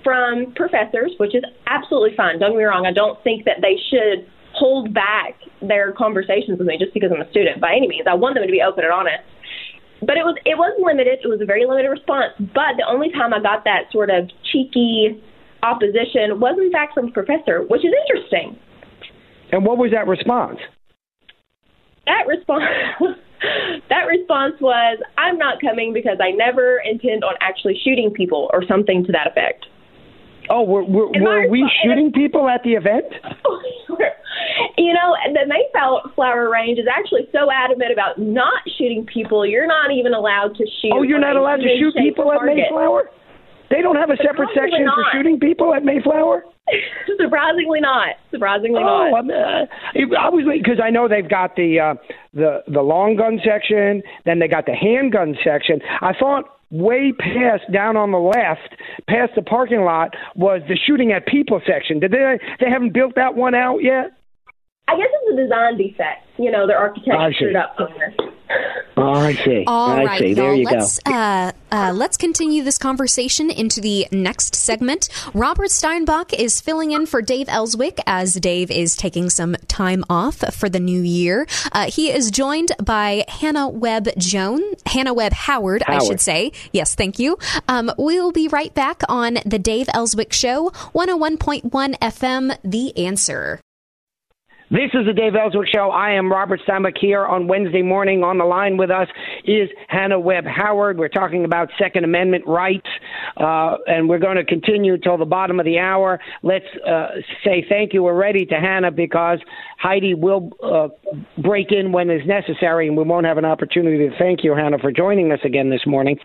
[0.02, 2.38] from professors, which is absolutely fine.
[2.38, 2.86] Don't get me wrong.
[2.86, 7.20] I don't think that they should hold back their conversations with me just because I'm
[7.20, 8.06] a student by any means.
[8.08, 9.22] I want them to be open and honest.
[10.00, 11.20] But it was it was limited.
[11.24, 12.32] It was a very limited response.
[12.38, 15.20] But the only time I got that sort of cheeky
[15.62, 18.58] opposition was in fact from the professor, which is interesting.
[19.50, 20.58] And what was that response?
[22.06, 22.64] That response
[23.88, 28.62] that response was I'm not coming because I never intend on actually shooting people or
[28.66, 29.66] something to that effect.
[30.50, 33.04] Oh, were, were, were we shooting people at the event?
[34.78, 39.46] you know, the Mayflower Range is actually so adamant about not shooting people.
[39.46, 40.92] You're not even allowed to shoot.
[40.92, 43.10] Oh, you're not allowed to shoot people at Mayflower?
[43.70, 44.94] They don't have a separate section not.
[44.94, 46.44] for shooting people at Mayflower.
[47.20, 48.16] Surprisingly not.
[48.30, 49.30] Surprisingly oh, not.
[49.30, 49.66] Uh,
[50.18, 51.94] I was because I know they've got the uh,
[52.34, 55.80] the the long gun section, then they got the handgun section.
[56.00, 58.76] I thought way past down on the left,
[59.08, 62.00] past the parking lot, was the shooting at people section.
[62.00, 62.38] Did they?
[62.60, 64.12] They haven't built that one out yet.
[64.88, 66.24] I guess it's a design defect.
[66.38, 68.14] You know, their architect screwed up somewhere.
[68.96, 69.64] Oh, I see.
[69.66, 70.34] All I right, see.
[70.34, 71.12] There you let's, go.
[71.12, 75.08] Uh, uh, let's continue this conversation into the next segment.
[75.34, 80.42] Robert Steinbuch is filling in for Dave Elswick as Dave is taking some time off
[80.52, 81.46] for the new year.
[81.70, 86.52] Uh, he is joined by Hannah Webb Joan, Hannah Webb Howard, Howard, I should say.
[86.72, 87.38] Yes, thank you.
[87.68, 93.60] Um, we'll be right back on the Dave Elswick Show, 101.1 FM, The Answer.
[94.70, 95.88] This is the Dave Elswick Show.
[95.88, 98.22] I am Robert Steinbuch here on Wednesday morning.
[98.22, 99.08] On the line with us
[99.46, 100.98] is Hannah Webb Howard.
[100.98, 102.86] We're talking about Second Amendment rights,
[103.38, 106.20] uh, and we're going to continue till the bottom of the hour.
[106.42, 107.06] Let's uh,
[107.42, 109.38] say thank you already to Hannah because
[109.78, 110.88] Heidi will uh,
[111.42, 114.78] break in when is necessary, and we won't have an opportunity to thank you, Hannah,
[114.78, 116.18] for joining us again this morning.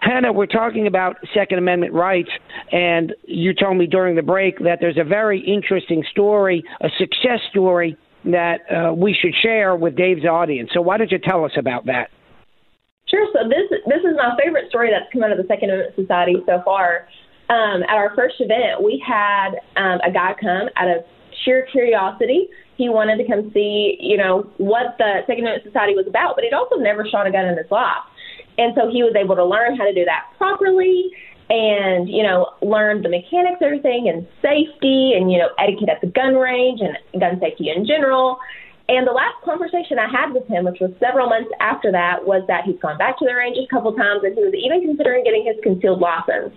[0.00, 2.30] Hannah, we're talking about Second Amendment rights,
[2.70, 7.40] and you told me during the break that there's a very interesting story, a success
[7.50, 10.70] story that uh, we should share with Dave's audience.
[10.72, 12.08] So why don't you tell us about that?
[13.08, 13.26] Sure.
[13.32, 16.36] So this this is my favorite story that's come out of the Second Amendment Society
[16.46, 17.08] so far.
[17.50, 21.04] Um, at our first event, we had um, a guy come out of
[21.44, 22.48] sheer curiosity.
[22.82, 26.42] He wanted to come see, you know, what the Second Amendment Society was about, but
[26.42, 28.02] he'd also never shot a gun in his life.
[28.58, 31.14] And so he was able to learn how to do that properly
[31.50, 36.06] and you know learn the mechanics everything and safety and you know etiquette at the
[36.06, 38.38] gun range and gun safety in general
[38.92, 42.44] and the last conversation I had with him, which was several months after that, was
[42.46, 45.24] that he's gone back to the range a couple times and he was even considering
[45.24, 46.52] getting his concealed license.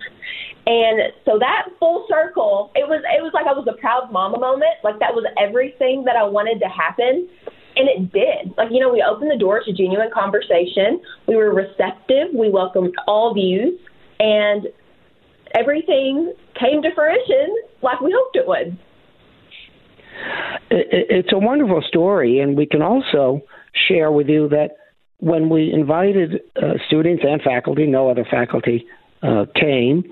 [0.68, 4.36] And so that full circle, it was it was like I was a proud mama
[4.36, 4.76] moment.
[4.84, 7.24] Like that was everything that I wanted to happen.
[7.76, 8.52] And it did.
[8.56, 11.00] Like, you know, we opened the door to genuine conversation.
[11.28, 12.36] We were receptive.
[12.36, 13.80] We welcomed all views.
[14.20, 14.68] And
[15.54, 18.76] everything came to fruition like we hoped it would.
[20.70, 23.42] It's a wonderful story, and we can also
[23.88, 24.76] share with you that
[25.18, 28.86] when we invited uh, students and faculty, no other faculty
[29.22, 30.04] uh, came,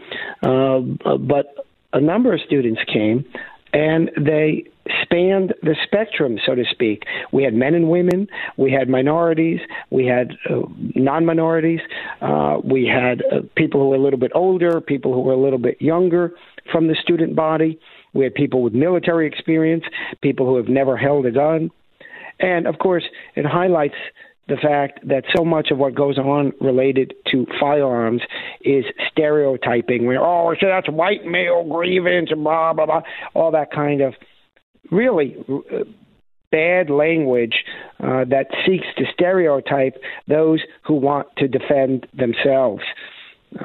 [0.43, 0.81] uh,
[1.19, 3.25] but a number of students came,
[3.73, 4.65] and they
[5.03, 7.05] spanned the spectrum, so to speak.
[7.33, 10.63] We had men and women, we had minorities, we had uh,
[10.95, 11.81] non minorities,
[12.21, 15.41] uh, we had uh, people who were a little bit older, people who were a
[15.41, 16.33] little bit younger
[16.71, 17.79] from the student body.
[18.15, 19.85] We had people with military experience,
[20.23, 21.71] people who have never held a gun.
[22.41, 23.05] And of course,
[23.37, 23.95] it highlights
[24.49, 28.23] the fact that so much of what goes on related to firearms
[28.61, 30.07] is stereotyping.
[30.07, 33.03] Where oh, so that's white male grievance and blah blah blah,
[33.35, 34.15] all that kind of
[34.91, 35.85] really uh,
[36.51, 37.65] bad language
[38.01, 39.95] uh, that seeks to stereotype
[40.29, 42.83] those who want to defend themselves.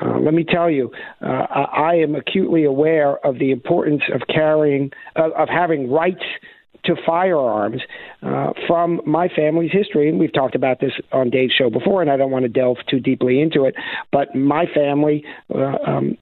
[0.01, 4.91] Uh, let me tell you, uh, I am acutely aware of the importance of carrying,
[5.15, 6.23] uh, of having rights
[6.85, 7.81] to firearms
[8.21, 10.09] uh, from my family's history.
[10.09, 12.77] And we've talked about this on Dave's show before, and I don't want to delve
[12.89, 13.75] too deeply into it.
[14.11, 16.17] But my family uh, um,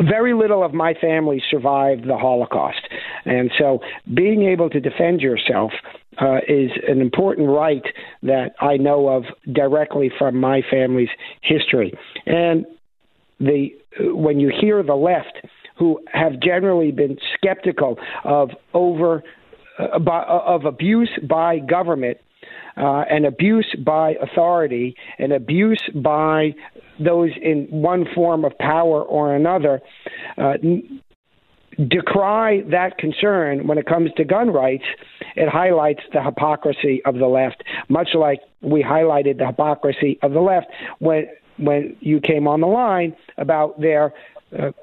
[0.00, 2.80] very little of my family survived the Holocaust.
[3.24, 3.80] And so
[4.12, 5.72] being able to defend yourself
[6.20, 7.84] uh, is an important right
[8.22, 11.08] that I know of directly from my family's
[11.42, 11.92] history.
[12.26, 12.66] And
[13.40, 15.38] the when you hear the left,
[15.76, 19.22] who have generally been skeptical of over
[19.78, 22.18] uh, by, of abuse by government
[22.76, 26.54] uh, and abuse by authority and abuse by
[26.98, 29.80] those in one form of power or another,
[30.38, 30.54] uh,
[31.88, 34.84] decry that concern when it comes to gun rights,
[35.36, 40.40] it highlights the hypocrisy of the left, much like we highlighted the hypocrisy of the
[40.40, 40.66] left
[40.98, 41.26] when
[41.56, 44.12] when you came on the line about their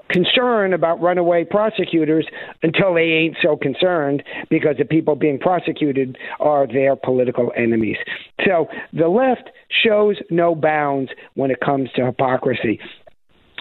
[0.09, 2.27] concern about runaway prosecutors
[2.63, 7.97] until they ain't so concerned because the people being prosecuted are their political enemies.
[8.45, 9.49] So the left
[9.83, 12.79] shows no bounds when it comes to hypocrisy.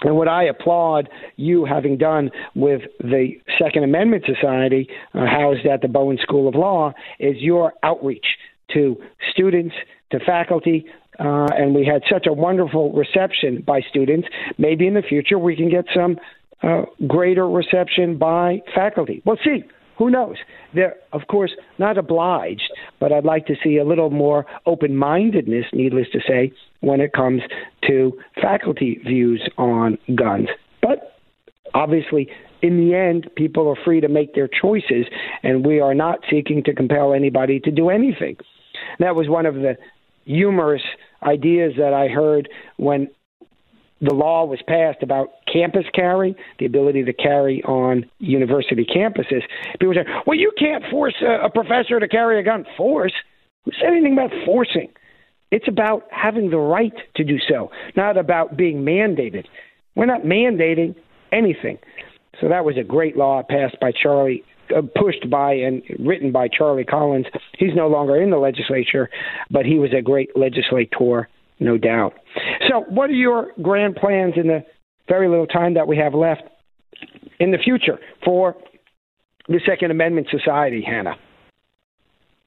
[0.03, 5.81] And what I applaud you having done with the Second Amendment Society, uh, housed at
[5.81, 8.25] the Bowen School of Law, is your outreach
[8.73, 8.97] to
[9.31, 9.75] students,
[10.11, 10.85] to faculty,
[11.19, 14.27] uh, and we had such a wonderful reception by students.
[14.57, 16.17] Maybe in the future we can get some
[16.63, 19.21] uh, greater reception by faculty.
[19.25, 19.63] We'll see.
[19.97, 20.37] Who knows?
[20.73, 25.65] They're, of course, not obliged, but I'd like to see a little more open mindedness,
[25.73, 27.41] needless to say, when it comes
[27.87, 30.47] to faculty views on guns.
[30.81, 31.17] But
[31.75, 32.29] obviously,
[32.63, 35.05] in the end, people are free to make their choices,
[35.43, 38.37] and we are not seeking to compel anybody to do anything.
[38.99, 39.77] That was one of the
[40.25, 40.83] humorous
[41.23, 43.09] ideas that I heard when
[44.01, 49.43] the law was passed about campus carry, the ability to carry on university campuses.
[49.79, 52.65] People say, well, you can't force a, a professor to carry a gun.
[52.75, 53.13] Force?
[53.65, 54.89] Who said anything about forcing?
[55.51, 59.45] It's about having the right to do so, not about being mandated.
[59.95, 60.95] We're not mandating
[61.31, 61.77] anything.
[62.39, 64.43] So that was a great law passed by Charlie
[64.95, 67.25] pushed by and written by Charlie Collins.
[67.57, 69.09] He's no longer in the legislature,
[69.49, 72.13] but he was a great legislator, no doubt.
[72.69, 74.63] So, what are your grand plans in the
[75.07, 76.43] very little time that we have left
[77.39, 78.55] in the future for
[79.47, 81.15] the Second Amendment Society, Hannah?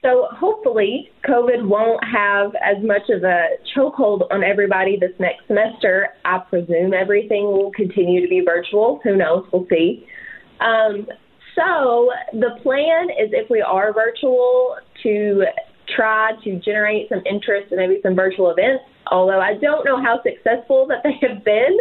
[0.04, 6.08] So hopefully, COVID won't have as much of a chokehold on everybody this next semester.
[6.26, 9.00] I presume everything will continue to be virtual.
[9.02, 9.46] Who knows?
[9.50, 10.06] We'll see.
[10.60, 11.06] Um,
[11.54, 15.44] so the plan is if we are virtual to
[15.94, 20.20] try to generate some interest in maybe some virtual events, although I don't know how
[20.22, 21.78] successful that they have been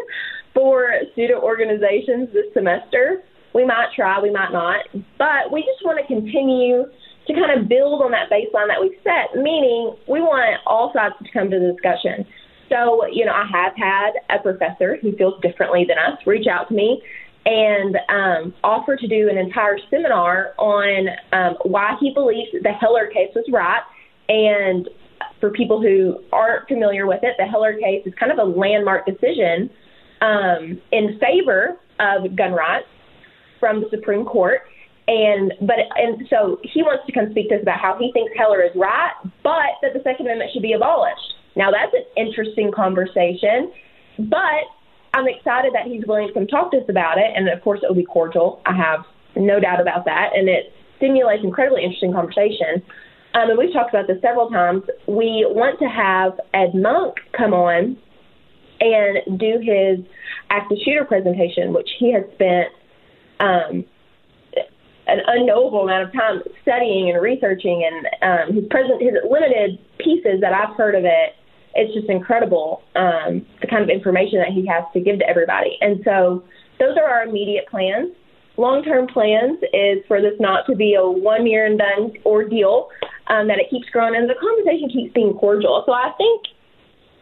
[0.53, 3.23] for student organizations this semester.
[3.53, 4.85] We might try, we might not,
[5.17, 6.85] but we just want to continue
[7.27, 11.15] to kind of build on that baseline that we've set, meaning we want all sides
[11.23, 12.25] to come to the discussion.
[12.69, 16.69] So, you know, I have had a professor who feels differently than us reach out
[16.69, 17.01] to me
[17.45, 23.07] and um, offer to do an entire seminar on um, why he believes the Heller
[23.07, 23.81] case was right.
[24.29, 24.89] And
[25.39, 29.05] for people who aren't familiar with it, the Heller case is kind of a landmark
[29.05, 29.69] decision
[30.21, 32.87] um, in favor of gun rights
[33.59, 34.61] from the Supreme Court.
[35.05, 38.31] And but and so he wants to come speak to us about how he thinks
[38.37, 39.11] Heller is right,
[39.43, 41.33] but that the Second Amendment should be abolished.
[41.57, 43.73] Now that's an interesting conversation,
[44.31, 44.63] but
[45.13, 47.81] I'm excited that he's willing to come talk to us about it, and of course
[47.83, 48.61] it will be cordial.
[48.65, 49.05] I have
[49.35, 52.81] no doubt about that, and it stimulates incredibly interesting conversation.
[53.35, 54.83] Um, and we've talked about this several times.
[55.07, 57.97] We want to have Ed Monk come on
[58.79, 60.05] and do his
[60.49, 62.69] active shooter presentation, which he has spent
[63.39, 63.85] um,
[65.07, 70.41] an unknowable amount of time studying and researching, and um, his present his limited pieces
[70.41, 71.35] that I've heard of it
[71.75, 75.77] it's just incredible um, the kind of information that he has to give to everybody.
[75.81, 76.43] And so
[76.79, 78.11] those are our immediate plans.
[78.57, 82.89] Long term plans is for this not to be a one year and done ordeal,
[83.27, 85.83] um, that it keeps growing and the conversation keeps being cordial.
[85.85, 86.41] So I think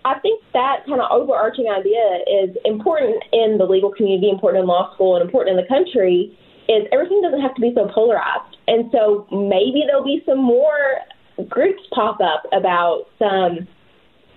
[0.03, 4.67] I think that kind of overarching idea is important in the legal community, important in
[4.67, 6.37] law school, and important in the country.
[6.67, 11.01] Is everything doesn't have to be so polarized, and so maybe there'll be some more
[11.49, 13.67] groups pop up about some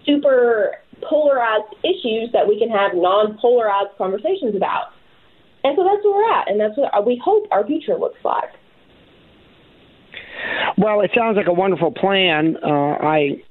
[0.06, 4.92] super polarized issues that we can have non polarized conversations about.
[5.64, 8.50] And so that's where we're at, and that's what we hope our future looks like.
[10.76, 12.58] Well, it sounds like a wonderful plan.
[12.62, 13.42] Uh, I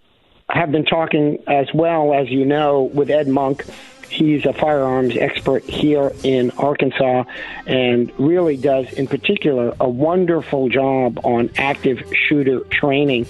[0.50, 3.66] have been talking as well, as you know, with Ed Monk.
[4.10, 7.24] He's a firearms expert here in Arkansas
[7.66, 13.26] and really does, in particular, a wonderful job on active shooter training.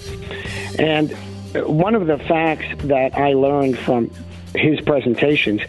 [0.78, 1.16] And
[1.54, 4.10] one of the facts that I learned from
[4.54, 5.60] his presentations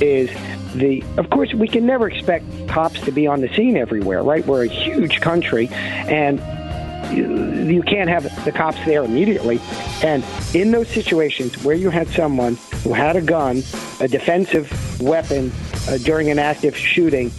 [0.00, 0.30] is
[0.74, 4.46] the of course we can never expect cops to be on the scene everywhere right?
[4.46, 6.40] We're a huge country and
[7.14, 9.60] you, you can't have the cops there immediately.
[10.02, 10.24] And
[10.54, 13.62] in those situations where you had someone who had a gun
[14.00, 15.52] a defensive weapon
[15.88, 17.30] uh, during an active shooting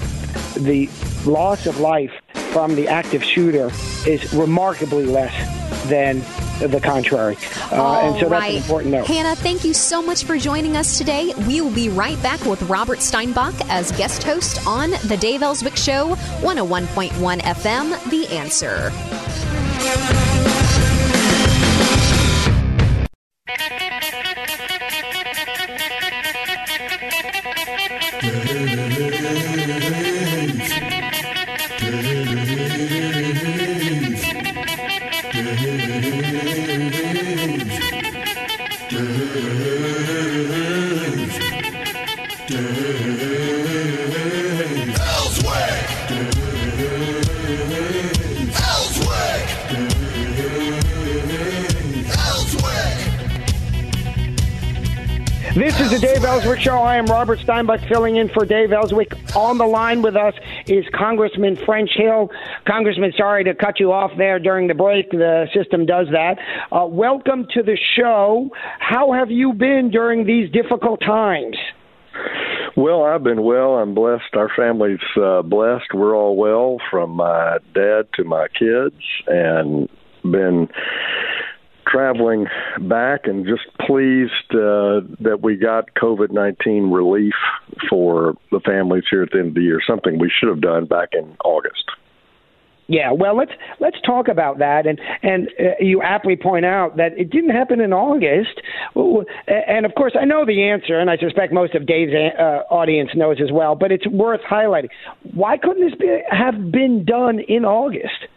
[0.57, 0.89] the
[1.25, 2.13] loss of life
[2.51, 3.71] from the active shooter
[4.05, 5.33] is remarkably less
[5.87, 6.21] than
[6.67, 7.37] the contrary.
[7.71, 9.07] Uh, and so that's an important note.
[9.07, 11.33] Hannah, thank you so much for joining us today.
[11.47, 15.75] We will be right back with Robert Steinbuch as guest host on The Dave Elswick
[15.75, 20.30] Show, 101.1 FM, The Answer.
[55.91, 56.77] The Dave Elswick Show.
[56.77, 59.11] I am Robert Steinbuch filling in for Dave Elswick.
[59.35, 60.33] On the line with us
[60.65, 62.31] is Congressman French Hill.
[62.65, 65.11] Congressman, sorry to cut you off there during the break.
[65.11, 66.37] The system does that.
[66.71, 68.49] Uh, welcome to the show.
[68.79, 71.57] How have you been during these difficult times?
[72.77, 73.71] Well, I've been well.
[73.71, 74.33] I'm blessed.
[74.33, 75.93] Our family's uh, blessed.
[75.93, 78.95] We're all well, from my dad to my kids,
[79.27, 79.89] and
[80.23, 80.69] been
[81.91, 82.47] traveling
[82.79, 87.33] back and just pleased uh, that we got COVID 19 relief
[87.89, 90.85] for the families here at the end of the year, something we should have done
[90.85, 91.83] back in August.
[92.91, 97.17] Yeah, well, let's let's talk about that, and and uh, you aptly point out that
[97.17, 98.59] it didn't happen in August,
[99.47, 103.11] and of course I know the answer, and I suspect most of Dave's uh, audience
[103.15, 103.75] knows as well.
[103.75, 104.89] But it's worth highlighting.
[105.33, 108.27] Why couldn't this be, have been done in August?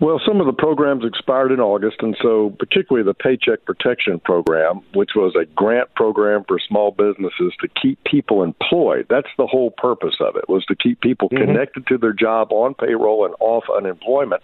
[0.00, 4.80] Well, some of the programs expired in August, and so particularly the Paycheck Protection Program,
[4.92, 9.06] which was a grant program for small businesses to keep people employed.
[9.08, 11.44] That's the whole purpose of it was to keep people mm-hmm.
[11.44, 14.42] connected to their job on payroll and off unemployment.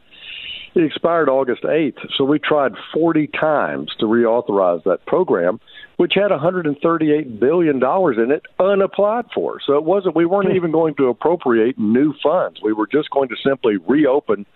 [0.74, 5.59] It expired August 8th, so we tried 40 times to reauthorize that program,
[5.97, 9.59] which had $138 billion in it unapplied for.
[9.66, 10.57] So it wasn't, we weren't hmm.
[10.57, 12.61] even going to appropriate new funds.
[12.62, 14.47] We were just going to simply reopen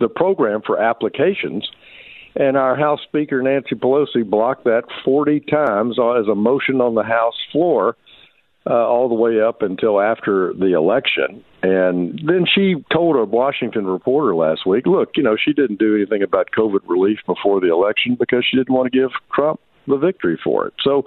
[0.00, 1.68] the program for applications.
[2.36, 7.04] And our House Speaker, Nancy Pelosi, blocked that 40 times as a motion on the
[7.04, 7.96] House floor.
[8.66, 11.44] Uh, all the way up until after the election.
[11.62, 15.94] And then she told a Washington reporter last week, look, you know, she didn't do
[15.94, 19.98] anything about COVID relief before the election because she didn't want to give Trump the
[19.98, 20.72] victory for it.
[20.82, 21.02] So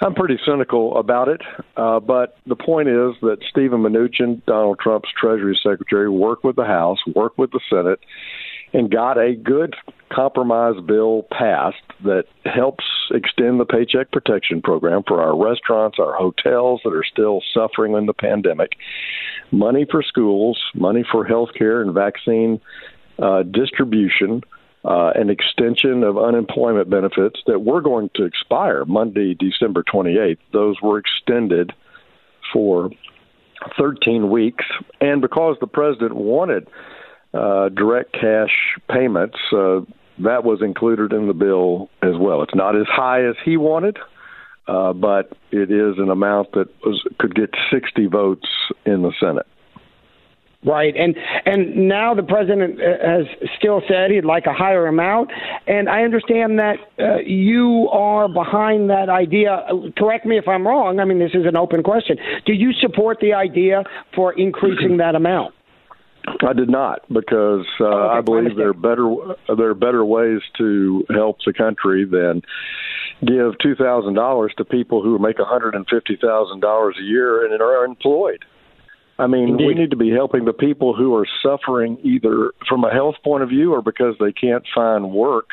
[0.00, 1.40] I'm pretty cynical about it.
[1.76, 6.64] Uh, but the point is that Steven Mnuchin, Donald Trump's Treasury Secretary, worked with the
[6.64, 8.00] House, worked with the Senate,
[8.72, 9.74] and got a good
[10.12, 16.80] compromise bill passed that helps extend the Paycheck Protection Program for our restaurants, our hotels
[16.84, 18.72] that are still suffering in the pandemic,
[19.50, 22.60] money for schools, money for health care and vaccine
[23.18, 24.42] uh, distribution
[24.86, 30.38] uh, an extension of unemployment benefits that were going to expire Monday, December 28th.
[30.52, 31.72] Those were extended
[32.52, 32.90] for
[33.76, 34.64] 13 weeks.
[35.00, 36.68] And because the president wanted
[37.34, 39.80] uh, direct cash payments, uh,
[40.20, 42.42] that was included in the bill as well.
[42.42, 43.98] It's not as high as he wanted,
[44.68, 48.48] uh, but it is an amount that was, could get 60 votes
[48.84, 49.46] in the Senate.
[50.66, 55.30] Right, and and now the president uh, has still said he'd like a higher amount,
[55.68, 59.64] and I understand that uh, you are behind that idea.
[59.96, 60.98] Correct me if I'm wrong.
[60.98, 62.16] I mean, this is an open question.
[62.46, 63.84] Do you support the idea
[64.16, 65.54] for increasing that amount?
[66.42, 69.14] I did not because uh, okay, I believe there are better
[69.56, 72.42] there are better ways to help the country than
[73.24, 77.04] give two thousand dollars to people who make one hundred and fifty thousand dollars a
[77.04, 78.44] year and are employed.
[79.18, 79.66] I mean, Indeed.
[79.66, 83.42] we need to be helping the people who are suffering either from a health point
[83.42, 85.50] of view or because they can't find work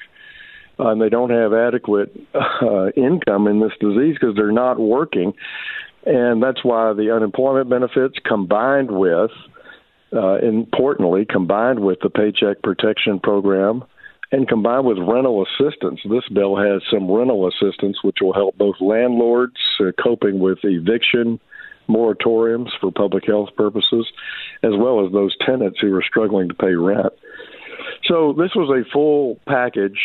[0.80, 5.34] uh, and they don't have adequate uh, income in this disease because they're not working.
[6.06, 9.32] And that's why the unemployment benefits combined with,
[10.12, 13.86] uh, importantly, combined with the Paycheck Protection Program
[14.34, 16.02] and combined with rental assistance.
[16.04, 21.40] This bill has some rental assistance which will help both landlords uh, coping with eviction
[21.88, 24.08] moratoriums for public health purposes,
[24.64, 27.14] as well as those tenants who are struggling to pay rent.
[28.06, 30.00] So this was a full package,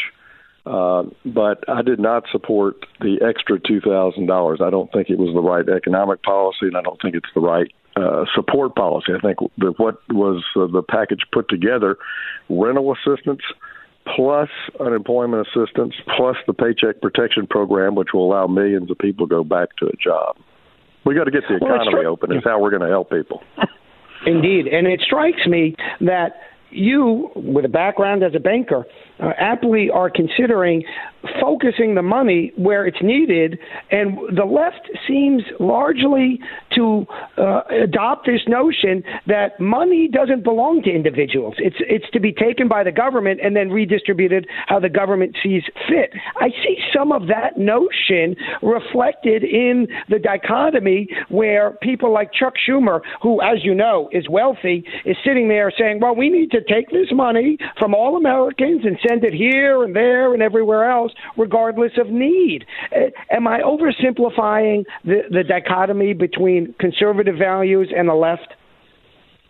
[0.67, 4.61] uh, but I did not support the extra two thousand dollars.
[4.63, 7.41] I don't think it was the right economic policy, and I don't think it's the
[7.41, 9.13] right uh, support policy.
[9.17, 11.97] I think that what was uh, the package put together,
[12.49, 13.43] rental assistance
[14.17, 14.49] plus
[14.81, 19.45] unemployment assistance plus the paycheck protection program, which will allow millions of people to go
[19.45, 20.37] back to a job.
[21.05, 22.33] We got to get the economy well, open.
[22.33, 23.43] It's how we're going to help people.
[24.27, 26.41] Indeed, and it strikes me that
[26.71, 28.85] you, with a background as a banker,
[29.21, 30.85] uh, aptly are considering
[31.41, 33.59] focusing the money where it's needed,
[33.91, 36.41] and the left seems largely
[36.75, 37.07] to
[37.37, 41.55] uh, adopt this notion that money doesn't belong to individuals.
[41.59, 45.63] It's it's to be taken by the government and then redistributed how the government sees
[45.89, 46.13] fit.
[46.37, 53.01] I see some of that notion reflected in the dichotomy where people like Chuck Schumer,
[53.23, 56.91] who, as you know, is wealthy, is sitting there saying, "Well, we need to take
[56.91, 61.93] this money from all Americans and send it here and there and everywhere else, regardless
[61.99, 62.65] of need.
[63.31, 68.55] Am I oversimplifying the, the dichotomy between conservative values and the left?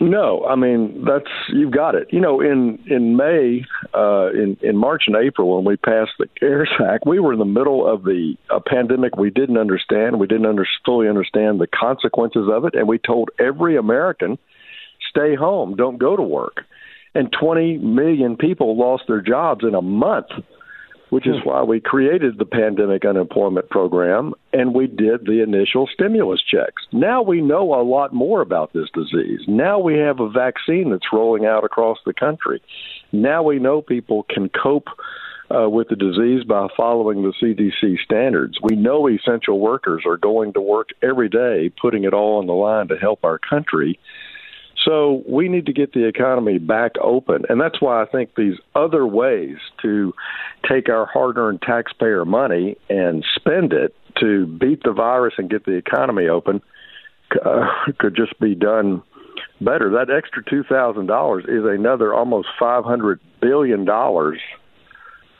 [0.00, 2.06] No, I mean that's you've got it.
[2.12, 6.26] You know, in in May, uh, in in March and April when we passed the
[6.38, 10.20] CARES Act, we were in the middle of the a pandemic we didn't understand.
[10.20, 14.38] We didn't under, fully understand the consequences of it, and we told every American,
[15.10, 16.64] stay home, don't go to work
[17.14, 20.28] and 20 million people lost their jobs in a month,
[21.10, 21.48] which is hmm.
[21.48, 26.82] why we created the pandemic unemployment program and we did the initial stimulus checks.
[26.92, 29.40] Now we know a lot more about this disease.
[29.46, 32.62] Now we have a vaccine that's rolling out across the country.
[33.12, 34.88] Now we know people can cope
[35.50, 38.58] uh, with the disease by following the CDC standards.
[38.62, 42.52] We know essential workers are going to work every day, putting it all on the
[42.52, 43.98] line to help our country.
[44.88, 47.44] So we need to get the economy back open.
[47.50, 50.14] And that's why I think these other ways to
[50.66, 55.66] take our hard earned taxpayer money and spend it to beat the virus and get
[55.66, 56.62] the economy open
[57.44, 57.66] uh,
[57.98, 59.02] could just be done
[59.60, 59.90] better.
[59.90, 63.86] That extra $2,000 is another almost $500 billion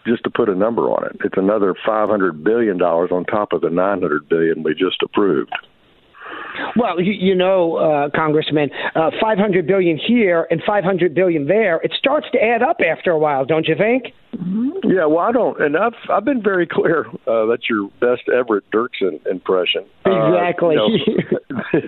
[0.07, 1.17] just to put a number on it.
[1.25, 5.55] It's another $500 billion on top of the 900 billion we just approved.
[6.77, 11.77] Well, you, you know, uh, Congressman, uh, 500 billion here and 500 billion there.
[11.83, 14.15] It starts to add up after a while, don't you think?
[14.85, 17.07] Yeah, well, I don't, and I've I've been very clear.
[17.27, 19.85] Uh, that's your best Everett Dirksen impression.
[20.05, 20.77] Exactly.
[20.77, 21.23] Uh, you
[21.73, 21.81] know,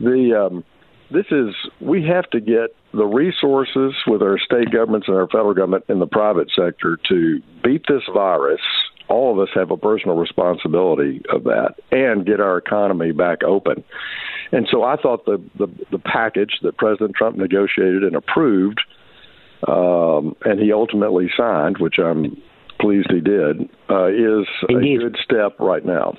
[0.00, 0.64] the um,
[1.10, 5.54] this is we have to get the resources with our state governments and our federal
[5.54, 8.60] government and the private sector to beat this virus
[9.10, 13.84] all of us have a personal responsibility of that and get our economy back open.
[14.52, 18.80] And so I thought the the, the package that President Trump negotiated and approved,
[19.68, 22.40] um, and he ultimately signed, which I'm
[22.80, 25.00] pleased he did, uh, is Indeed.
[25.00, 26.16] a good step right now.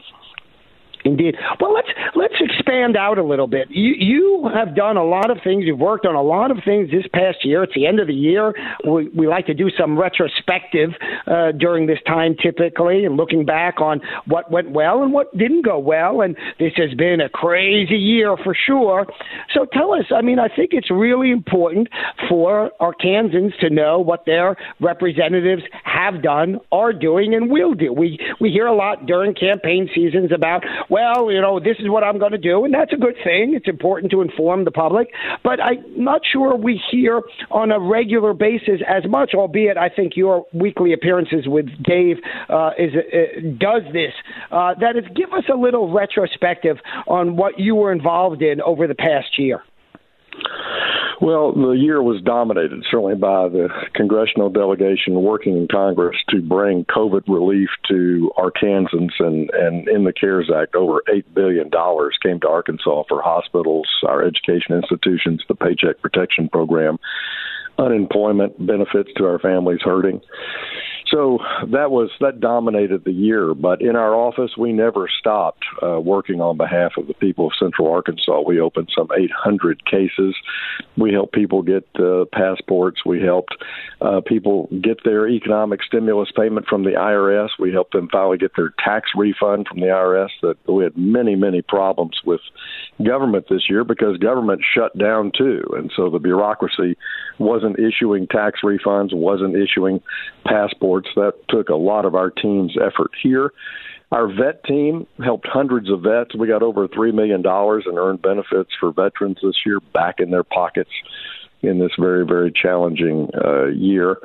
[1.04, 1.36] Indeed.
[1.60, 3.70] Well, let's let's expand out a little bit.
[3.70, 5.64] You you have done a lot of things.
[5.66, 7.64] You've worked on a lot of things this past year.
[7.64, 8.54] It's the end of the year.
[8.88, 10.92] We we like to do some retrospective
[11.28, 15.66] uh, during this time, typically, and looking back on what went well and what didn't
[15.66, 16.22] go well.
[16.22, 19.08] And this has been a crazy year for sure.
[19.54, 20.06] So tell us.
[20.16, 21.88] I mean, I think it's really important
[22.30, 27.92] for Arkansans to know what their representatives have done, are doing, and will do.
[27.92, 32.04] We we hear a lot during campaign seasons about well, you know, this is what
[32.04, 33.54] I'm going to do, and that's a good thing.
[33.56, 35.08] It's important to inform the public,
[35.42, 39.32] but I'm not sure we hear on a regular basis as much.
[39.34, 42.18] Albeit, I think your weekly appearances with Dave
[42.50, 44.12] uh, is uh, does this.
[44.52, 46.76] Uh, that is, give us a little retrospective
[47.08, 49.64] on what you were involved in over the past year.
[51.22, 56.84] Well, the year was dominated certainly by the congressional delegation working in Congress to bring
[56.86, 61.70] COVID relief to Arkansans, and, and in the CARES Act, over $8 billion
[62.24, 66.98] came to Arkansas for hospitals, our education institutions, the Paycheck Protection Program,
[67.78, 70.22] unemployment benefits to our families hurting.
[71.12, 71.40] So
[71.72, 73.54] that was that dominated the year.
[73.54, 77.54] But in our office, we never stopped uh, working on behalf of the people of
[77.60, 78.42] Central Arkansas.
[78.46, 80.36] We opened some 800 cases.
[80.98, 83.02] We helped people get uh, passports.
[83.06, 83.56] We helped
[84.00, 87.50] uh, people get their economic stimulus payment from the IRS.
[87.60, 90.30] We helped them finally get their tax refund from the IRS.
[90.42, 92.42] That we had many many problems with
[93.06, 96.98] government this year because government shut down too, and so the bureaucracy
[97.38, 100.02] wasn't issuing tax refunds, wasn't issuing
[100.46, 101.01] passports.
[101.16, 103.52] That took a lot of our team's effort here.
[104.12, 106.36] Our vet team helped hundreds of vets.
[106.36, 110.44] We got over $3 million in earned benefits for veterans this year back in their
[110.44, 110.92] pockets
[111.62, 114.18] in this very, very challenging uh, year.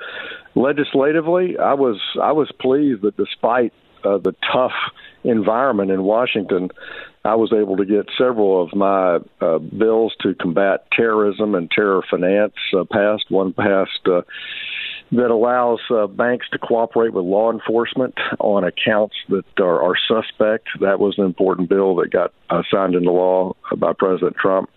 [0.54, 3.72] Legislatively, I was I was pleased that despite
[4.04, 4.72] uh, the tough
[5.22, 6.70] environment in Washington,
[7.24, 12.02] I was able to get several of my uh, bills to combat terrorism and terror
[12.08, 13.30] finance uh, passed.
[13.30, 14.22] One passed uh,
[15.12, 20.68] that allows uh, banks to cooperate with law enforcement on accounts that are, are suspect.
[20.80, 24.68] That was an important bill that got uh, signed into law by President Trump.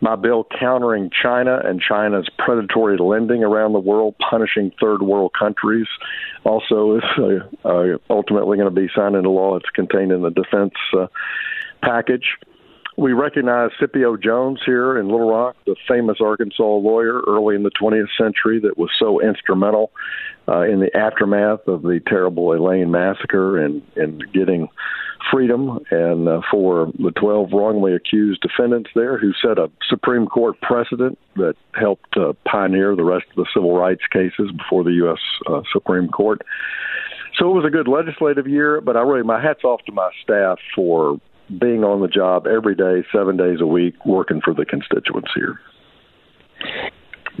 [0.00, 5.86] my bill countering China and China's predatory lending around the world, punishing third world countries,
[6.44, 9.56] also is uh, uh, ultimately going to be signed into law.
[9.56, 11.06] It's contained in the defense uh,
[11.82, 12.36] package.
[12.96, 17.70] We recognize Scipio Jones here in Little Rock, the famous Arkansas lawyer early in the
[17.70, 19.92] 20th century that was so instrumental
[20.48, 24.68] uh, in the aftermath of the terrible Elaine massacre and, and getting
[25.30, 30.60] freedom and uh, for the 12 wrongly accused defendants there who set a Supreme Court
[30.60, 35.18] precedent that helped uh, pioneer the rest of the civil rights cases before the U.S.
[35.46, 36.42] Uh, Supreme Court.
[37.38, 40.10] So it was a good legislative year, but I really, my hat's off to my
[40.22, 41.20] staff for
[41.58, 45.58] being on the job every day, seven days a week, working for the constituents here.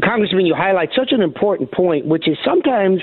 [0.00, 3.00] Congressman, you highlight such an important point, which is sometimes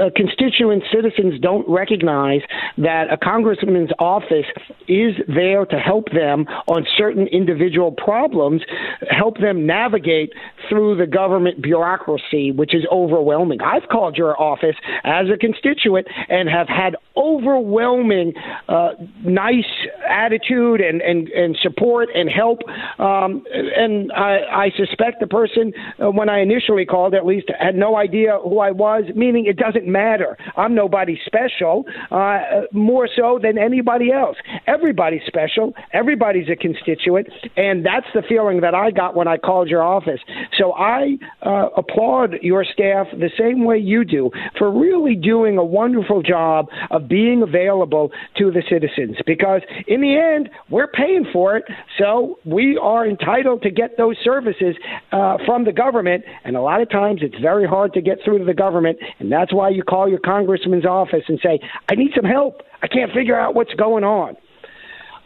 [0.00, 2.40] uh, constituent citizens don't recognize
[2.76, 4.46] that a congressman's office
[4.86, 8.62] is there to help them on certain individual problems,
[9.10, 10.32] help them navigate
[10.68, 13.60] through the government bureaucracy, which is overwhelming.
[13.60, 18.32] I've called your office as a constituent and have had overwhelming
[18.68, 18.90] uh,
[19.24, 19.64] nice
[20.08, 22.60] attitude and, and, and support and help.
[22.98, 25.72] Um, and I, I suspect the person,
[26.02, 29.56] uh, when I initially called, at least had no idea who I was, meaning it
[29.56, 30.36] doesn't matter.
[30.56, 34.36] I'm nobody special, uh, more so than anybody else.
[34.66, 35.74] Everybody's special.
[35.92, 37.28] Everybody's a constituent.
[37.56, 40.20] And that's the feeling that I got when I called your office.
[40.58, 45.64] So I uh, applaud your staff the same way you do for really doing a
[45.64, 51.56] wonderful job of being available to the citizens because in the end, we're paying for
[51.56, 51.64] it.
[51.98, 54.76] So we are entitled to get those services
[55.12, 56.07] uh, from the government.
[56.44, 58.98] And a lot of times it's very hard to get through to the government.
[59.18, 62.62] And that's why you call your congressman's office and say, I need some help.
[62.82, 64.36] I can't figure out what's going on.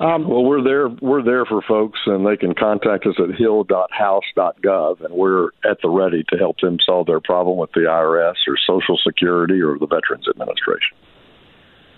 [0.00, 0.88] Um, well, we're there.
[0.88, 5.90] We're there for folks, and they can contact us at hill.house.gov, and we're at the
[5.90, 9.86] ready to help them solve their problem with the IRS or Social Security or the
[9.86, 10.96] Veterans Administration.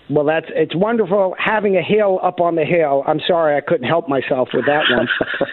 [0.09, 3.03] Well, that's it's wonderful having a hill up on the hill.
[3.07, 5.07] I'm sorry I couldn't help myself with that one.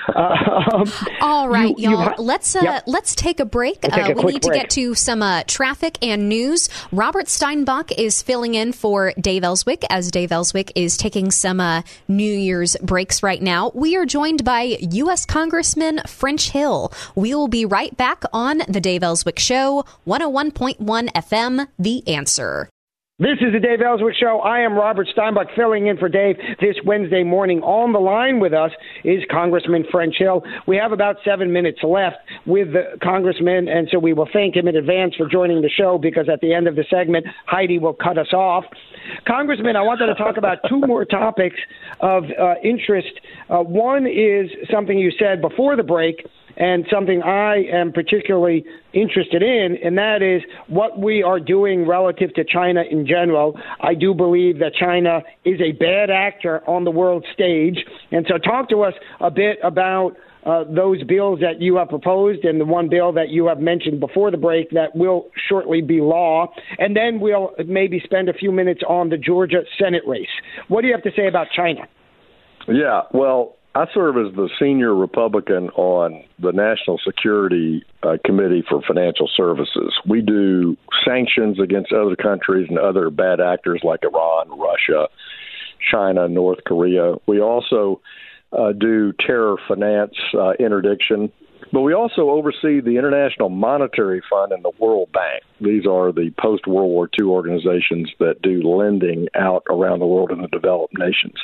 [0.14, 0.92] uh, um,
[1.22, 2.84] All right, you, all let's uh, yep.
[2.86, 3.78] let's take a break.
[3.82, 4.53] We'll take uh, we need break.
[4.53, 6.68] to get to some uh, traffic and news.
[6.92, 11.82] Robert Steinbuch is filling in for Dave Elswick as Dave Elswick is taking some uh,
[12.07, 13.70] New Year's breaks right now.
[13.74, 15.24] We are joined by U.S.
[15.24, 16.92] Congressman French Hill.
[17.14, 20.76] We will be right back on the Dave Elswick Show, 101.1
[21.12, 21.68] FM.
[21.78, 22.68] The Answer.
[23.18, 24.40] This is the Dave Elswick Show.
[24.40, 27.60] I am Robert Steinbuch filling in for Dave this Wednesday morning.
[27.60, 28.70] On the line with us
[29.04, 30.42] is Congressman French Hill.
[30.66, 34.66] We have about seven minutes left with the Congressman, and so we will thank him
[34.66, 37.92] in advance for joining the show because at the end of the segment, Heidi will
[37.92, 38.64] cut us off.
[39.28, 41.56] Congressman, I wanted to talk about two more topics
[42.00, 43.12] of uh, interest.
[43.50, 46.26] Uh, one is something you said before the break
[46.57, 52.34] and something I am particularly interested in, and that is what we are doing relative
[52.34, 53.59] to China in general.
[53.80, 57.78] I do believe that China is a bad actor on the world stage.
[58.11, 60.16] And so, talk to us a bit about.
[60.44, 64.00] Uh, those bills that you have proposed and the one bill that you have mentioned
[64.00, 66.53] before the break that will shortly be law.
[66.80, 70.26] And then we'll maybe spend a few minutes on the Georgia Senate race.
[70.66, 71.82] What do you have to say about China?
[72.66, 78.83] Yeah, well, I serve as the senior Republican on the National Security uh, Committee for
[78.83, 79.95] Financial Services.
[80.07, 85.09] We do sanctions against other countries and other bad actors like Iran, Russia,
[85.91, 87.14] China, North Korea.
[87.27, 88.03] We also
[88.53, 91.33] uh, do terror finance uh, interdiction
[91.73, 95.43] but we also oversee the International Monetary Fund and the World Bank.
[95.61, 100.31] These are the post World War II organizations that do lending out around the world
[100.31, 101.35] in the developed nations.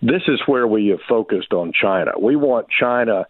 [0.00, 2.12] This is where we have focused on China.
[2.18, 3.26] We want China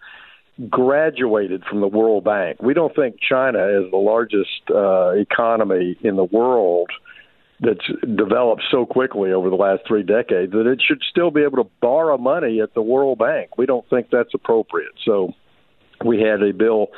[0.71, 2.63] graduated from the World Bank.
[2.63, 6.91] We don't think China is the largest uh, economy in the world
[7.61, 7.87] that's
[8.17, 11.71] developed so quickly over the last three decades that it should still be able to
[11.81, 13.59] borrow money at the World Bank.
[13.59, 14.93] We don't think that's appropriate.
[15.05, 15.35] So
[16.05, 16.89] we had a bill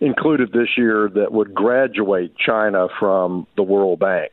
[0.00, 4.32] included this year that would graduate China from the World Bank.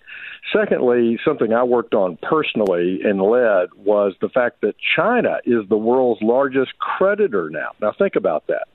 [0.53, 5.77] Secondly, something I worked on personally and led was the fact that China is the
[5.77, 7.71] world's largest creditor now.
[7.81, 8.67] Now, think about that.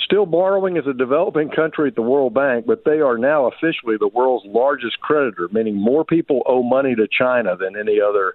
[0.00, 3.96] Still borrowing as a developing country at the World Bank, but they are now officially
[3.98, 8.34] the world's largest creditor, meaning more people owe money to China than any other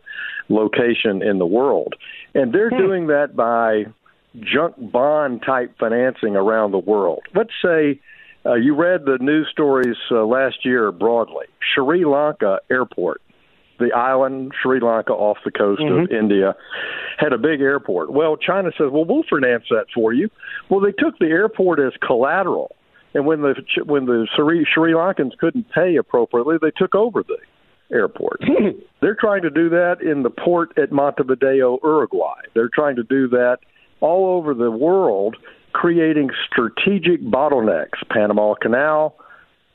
[0.50, 1.96] location in the world.
[2.34, 2.78] And they're hmm.
[2.78, 3.86] doing that by
[4.36, 7.22] junk bond type financing around the world.
[7.36, 8.00] Let's say
[8.46, 11.46] uh, you read the news stories uh, last year broadly.
[11.74, 13.22] Sri Lanka airport
[13.80, 16.04] the island, Sri Lanka, off the coast mm-hmm.
[16.04, 16.56] of India,
[17.18, 18.12] had a big airport.
[18.12, 20.30] Well, China says, well, we'll finance that for you.
[20.70, 22.76] Well, they took the airport as collateral.
[23.14, 23.56] And when the
[23.86, 27.38] when the Sri, Sri Lankans couldn't pay appropriately, they took over the
[27.92, 28.44] airport.
[29.02, 32.42] They're trying to do that in the port at Montevideo, Uruguay.
[32.54, 33.58] They're trying to do that
[34.02, 35.36] all over the world,
[35.74, 38.00] creating strategic bottlenecks.
[38.10, 39.16] Panama Canal,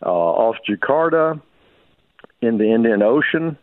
[0.05, 1.41] uh, off Jakarta,
[2.43, 3.57] in the Indian Ocean,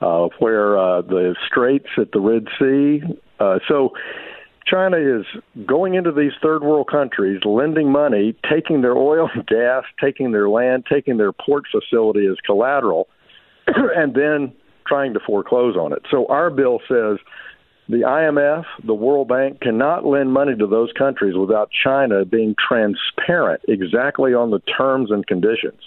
[0.00, 3.02] uh, where uh, the straits at the Red Sea.
[3.40, 3.90] Uh, so
[4.66, 5.24] China is
[5.66, 10.48] going into these third world countries, lending money, taking their oil and gas, taking their
[10.48, 13.08] land, taking their port facility as collateral,
[13.66, 14.52] and then
[14.86, 16.02] trying to foreclose on it.
[16.10, 17.18] So our bill says
[17.88, 23.62] the IMF, the World Bank cannot lend money to those countries without China being transparent
[23.66, 25.80] exactly on the terms and conditions.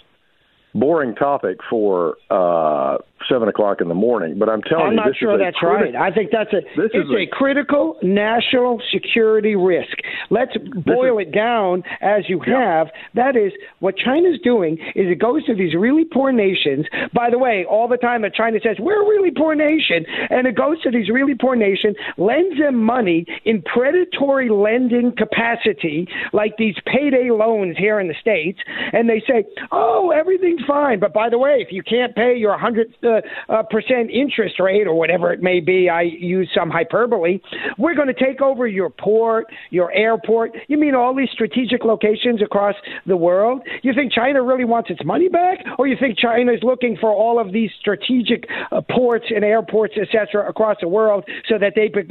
[0.74, 2.98] Boring topic for uh,
[3.28, 4.38] seven o'clock in the morning.
[4.38, 5.94] But I'm telling I'm you, not sure that's right.
[5.94, 9.98] I think that's a it's a, a, critical national security risk.
[10.30, 12.78] Let's boil is, it down as you yeah.
[12.78, 12.88] have.
[13.14, 16.86] That is what China's doing is it goes to these really poor nations.
[17.14, 20.46] By the way, all the time that China says we're a really poor nation, and
[20.46, 26.56] it goes to these really poor nations, lends them money in predatory lending capacity, like
[26.56, 28.58] these payday loans here in the states,
[28.92, 32.56] and they say, "Oh, everything's fine." But by the way, if you can't pay your
[32.58, 33.11] hundred uh,
[33.48, 35.88] uh, percent interest rate or whatever it may be.
[35.88, 37.40] I use some hyperbole.
[37.78, 40.52] We're going to take over your port, your airport.
[40.68, 42.74] You mean all these strategic locations across
[43.06, 43.62] the world?
[43.82, 47.12] You think China really wants its money back, or you think China is looking for
[47.12, 51.88] all of these strategic uh, ports and airports, etc., across the world so that they
[51.88, 52.08] be-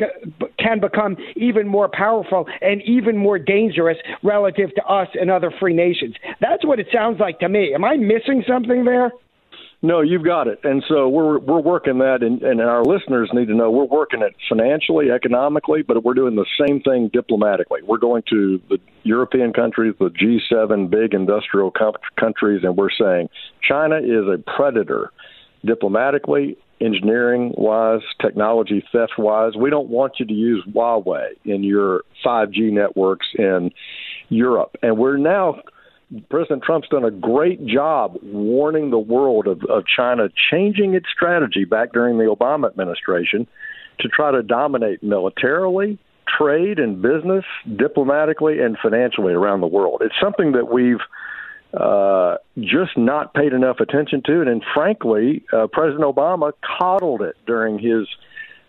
[0.59, 5.73] can become even more powerful and even more dangerous relative to us and other free
[5.73, 6.15] nations?
[6.39, 7.73] That's what it sounds like to me.
[7.73, 9.11] Am I missing something there?
[9.83, 10.59] No, you've got it.
[10.63, 14.21] And so we're we're working that, and, and our listeners need to know we're working
[14.21, 17.81] it financially, economically, but we're doing the same thing diplomatically.
[17.81, 21.73] We're going to the European countries, the G7 big industrial
[22.15, 23.29] countries, and we're saying
[23.67, 25.11] China is a predator
[25.65, 29.53] diplomatically, engineering wise, technology theft wise.
[29.55, 33.71] We don't want you to use Huawei in your 5G networks in
[34.29, 34.75] Europe.
[34.83, 35.61] And we're now
[36.29, 41.63] President Trump's done a great job warning the world of, of China changing its strategy
[41.63, 43.47] back during the Obama administration
[43.99, 45.97] to try to dominate militarily,
[46.27, 47.45] trade and business,
[47.77, 50.01] diplomatically, and financially around the world.
[50.03, 50.99] It's something that we've
[51.73, 54.41] uh, just not paid enough attention to.
[54.41, 58.07] And, and frankly, uh, President Obama coddled it during his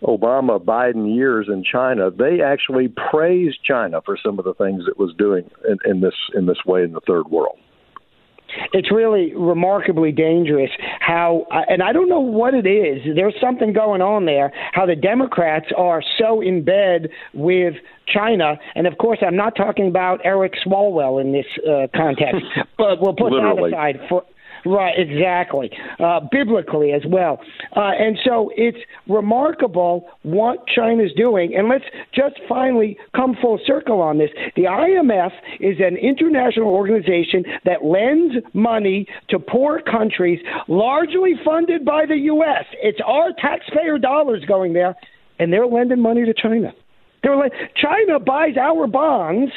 [0.03, 4.97] Obama Biden years in China, they actually praised China for some of the things it
[4.97, 7.57] was doing in, in this in this way in the third world.
[8.71, 13.15] It's really remarkably dangerous how and I don't know what it is.
[13.15, 17.73] There's something going on there how the democrats are so in bed with
[18.13, 18.59] China.
[18.75, 22.45] And of course I'm not talking about Eric Swalwell in this uh, context
[22.77, 23.71] but we'll put Literally.
[23.71, 24.23] that aside for
[24.65, 25.71] Right, exactly.
[25.99, 27.39] Uh, biblically as well.
[27.75, 28.77] Uh, and so it's
[29.09, 31.53] remarkable what China's doing.
[31.55, 31.83] And let's
[32.13, 34.29] just finally come full circle on this.
[34.55, 42.05] The IMF is an international organization that lends money to poor countries, largely funded by
[42.05, 42.65] the U.S.
[42.81, 44.95] It's our taxpayer dollars going there,
[45.39, 46.73] and they're lending money to China.
[47.21, 49.51] They're le- China buys our bonds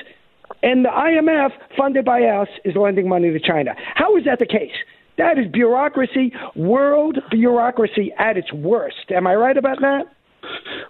[0.63, 3.73] and the IMF, funded by us, is lending money to China.
[3.95, 4.73] How is that the case?
[5.19, 9.11] That is bureaucracy, world bureaucracy at its worst.
[9.11, 10.05] Am I right about that?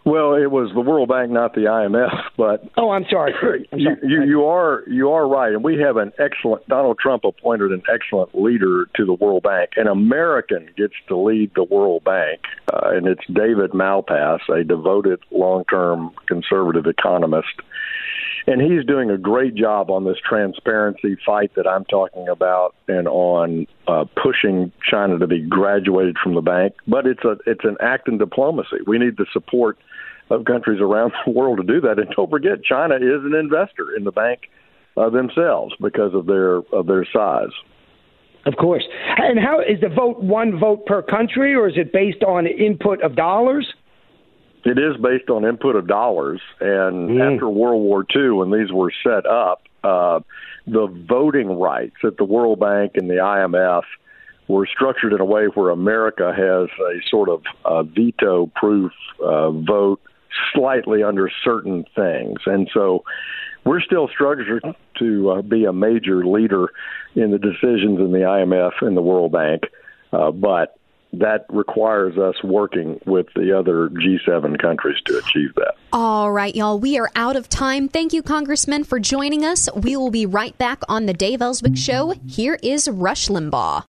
[0.04, 2.12] Well, it was the World Bank, not the IMF.
[2.36, 3.32] But oh, I'm sorry.
[3.72, 3.98] I'm sorry.
[4.02, 6.68] You, you, you are you are right, and we have an excellent.
[6.68, 9.70] Donald Trump appointed an excellent leader to the World Bank.
[9.76, 12.40] An American gets to lead the World Bank,
[12.72, 17.48] uh, and it's David Malpass, a devoted long-term conservative economist
[18.47, 23.09] and he's doing a great job on this transparency fight that I'm talking about, and
[23.09, 26.74] on uh, pushing China to be graduated from the bank.
[26.86, 28.78] But it's a it's an act in diplomacy.
[28.86, 29.78] We need the support
[30.30, 31.99] of countries around the world to do that.
[31.99, 34.49] And don't forget, China is an investor in the bank
[34.97, 37.53] uh, themselves because of their of their size.
[38.47, 38.84] Of course.
[39.16, 43.03] And how is the vote one vote per country, or is it based on input
[43.03, 43.66] of dollars?
[44.66, 47.34] It is based on input of dollars, and mm.
[47.34, 50.18] after World War II, when these were set up, uh,
[50.66, 53.84] the voting rights at the World Bank and the IMF
[54.48, 58.90] were structured in a way where America has a sort of uh, veto-proof
[59.24, 60.00] uh, vote,
[60.52, 63.04] slightly under certain things, and so
[63.64, 64.64] we're still structured
[64.98, 66.70] to uh, be a major leader
[67.14, 69.62] in the decisions in the IMF and the World Bank,
[70.12, 70.76] uh, but
[71.12, 75.74] that requires us working with the other G7 countries to achieve that.
[75.92, 76.78] All right, y'all.
[76.78, 77.88] We are out of time.
[77.88, 79.68] Thank you, Congressman, for joining us.
[79.74, 82.14] We will be right back on the Dave Elswick Show.
[82.26, 83.84] Here is Rush Limbaugh.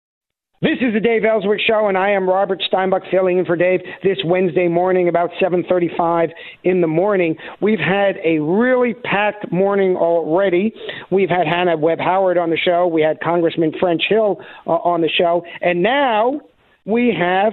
[0.63, 3.81] This is the Dave Elswick Show, and I am Robert Steinbuch filling in for Dave
[4.03, 6.31] this Wednesday morning about 7:35
[6.65, 7.37] in the morning.
[7.61, 10.73] We've had a really packed morning already.
[11.11, 12.87] We've had Hannah Webb Howard on the show.
[12.87, 16.41] We had Congressman French Hill uh, on the show, and now
[16.87, 17.53] we have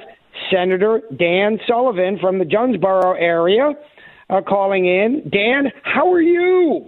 [0.52, 3.74] Senator Dan Sullivan from the Jonesboro area
[4.30, 5.30] uh, calling in.
[5.32, 6.88] Dan, how are you?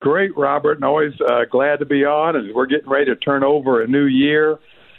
[0.00, 2.36] Great, Robert, and always uh, glad to be on.
[2.36, 4.52] As we're getting ready to turn over a new year,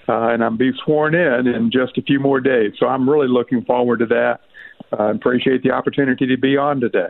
[0.08, 2.74] uh, and I'm be sworn in in just a few more days.
[2.80, 4.40] So I'm really looking forward to that.
[4.98, 7.10] I appreciate the opportunity to be on today.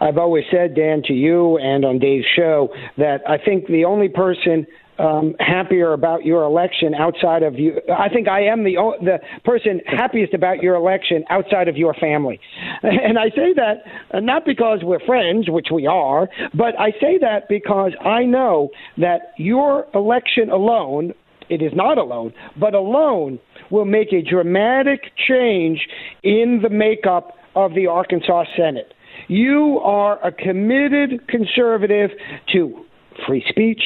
[0.00, 4.08] I've always said, Dan, to you and on Dave's show, that I think the only
[4.08, 4.66] person
[5.02, 7.80] um, happier about your election outside of you.
[7.94, 12.40] I think I am the the person happiest about your election outside of your family,
[12.82, 13.82] and I say that
[14.14, 18.70] uh, not because we're friends, which we are, but I say that because I know
[18.98, 21.14] that your election alone.
[21.50, 23.38] It is not alone, but alone
[23.68, 25.86] will make a dramatic change
[26.22, 28.94] in the makeup of the Arkansas Senate.
[29.28, 32.10] You are a committed conservative
[32.52, 32.84] to
[33.26, 33.82] free speech,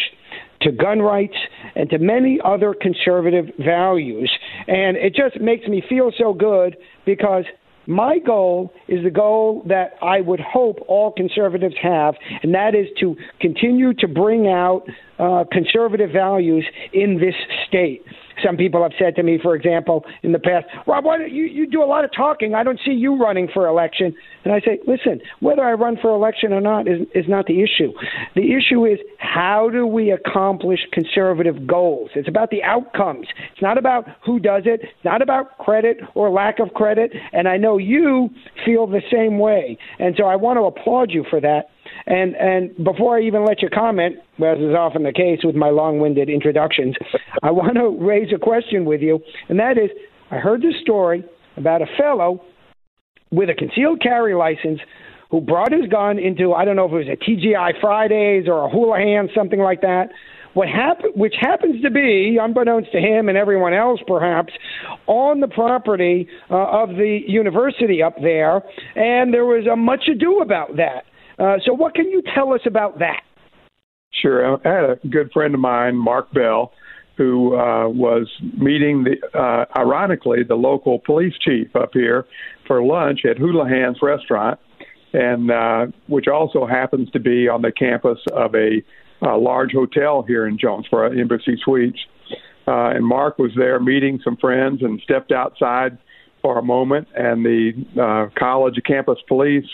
[0.62, 1.36] to gun rights
[1.74, 4.30] and to many other conservative values.
[4.66, 7.44] And it just makes me feel so good because
[7.86, 12.86] my goal is the goal that I would hope all conservatives have, and that is
[13.00, 14.82] to continue to bring out
[15.18, 17.34] uh, conservative values in this
[17.68, 18.02] state.
[18.44, 21.44] Some people have said to me, for example, in the past, Rob, why don't you,
[21.44, 22.54] you do a lot of talking?
[22.54, 24.14] I don't see you running for election.
[24.44, 27.62] And I say, listen, whether I run for election or not is, is not the
[27.62, 27.92] issue.
[28.34, 32.10] The issue is how do we accomplish conservative goals?
[32.14, 33.26] It's about the outcomes.
[33.52, 34.80] It's not about who does it.
[34.82, 37.12] It's not about credit or lack of credit.
[37.32, 38.30] And I know you
[38.64, 39.78] feel the same way.
[39.98, 41.68] And so I want to applaud you for that.
[42.06, 45.70] And and before I even let you comment, as is often the case with my
[45.70, 46.94] long-winded introductions,
[47.42, 49.90] I want to raise a question with you, and that is,
[50.30, 51.24] I heard this story
[51.56, 52.42] about a fellow
[53.30, 54.80] with a concealed carry license
[55.30, 58.66] who brought his gun into I don't know if it was a TGI Fridays or
[58.66, 60.10] a Houlihan, something like that.
[60.54, 64.54] What happen, which happens to be, unbeknownst to him and everyone else, perhaps,
[65.06, 68.62] on the property uh, of the university up there,
[68.94, 71.04] and there was a much ado about that.
[71.38, 73.22] Uh, so, what can you tell us about that?
[74.22, 74.56] Sure.
[74.66, 76.72] I had a good friend of mine, Mark Bell,
[77.16, 78.28] who uh, was
[78.58, 82.26] meeting the, uh, ironically, the local police chief up here
[82.66, 84.58] for lunch at Houlihan's restaurant,
[85.12, 88.82] and uh, which also happens to be on the campus of a,
[89.26, 91.98] a large hotel here in Jonesboro, Embassy Suites.
[92.68, 95.96] Uh, and Mark was there meeting some friends and stepped outside
[96.42, 99.66] for a moment, and the uh, college campus police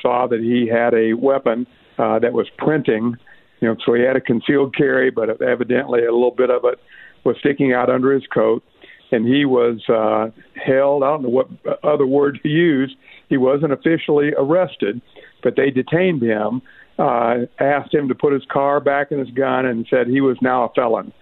[0.00, 1.66] saw that he had a weapon
[1.98, 3.16] uh, that was printing.
[3.60, 6.78] You know, so he had a concealed carry, but evidently a little bit of it
[7.24, 8.62] was sticking out under his coat,
[9.10, 11.02] and he was uh, held.
[11.02, 11.48] I don't know what
[11.82, 12.94] other word to use.
[13.28, 15.00] He wasn't officially arrested,
[15.42, 16.62] but they detained him,
[16.98, 20.36] uh, asked him to put his car back in his gun, and said he was
[20.40, 21.12] now a felon.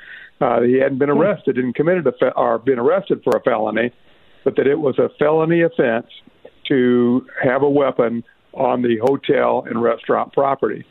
[0.40, 3.92] Uh, he hadn't been arrested and committed a fe- or been arrested for a felony,
[4.44, 6.06] but that it was a felony offense
[6.68, 8.24] to have a weapon
[8.56, 10.84] on the hotel and restaurant property.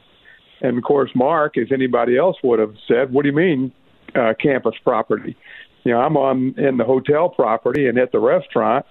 [0.61, 3.71] And of course, Mark, as anybody else would have said, what do you mean
[4.15, 5.35] uh, campus property?
[5.83, 8.85] You know, I'm on in the hotel property and at the restaurant.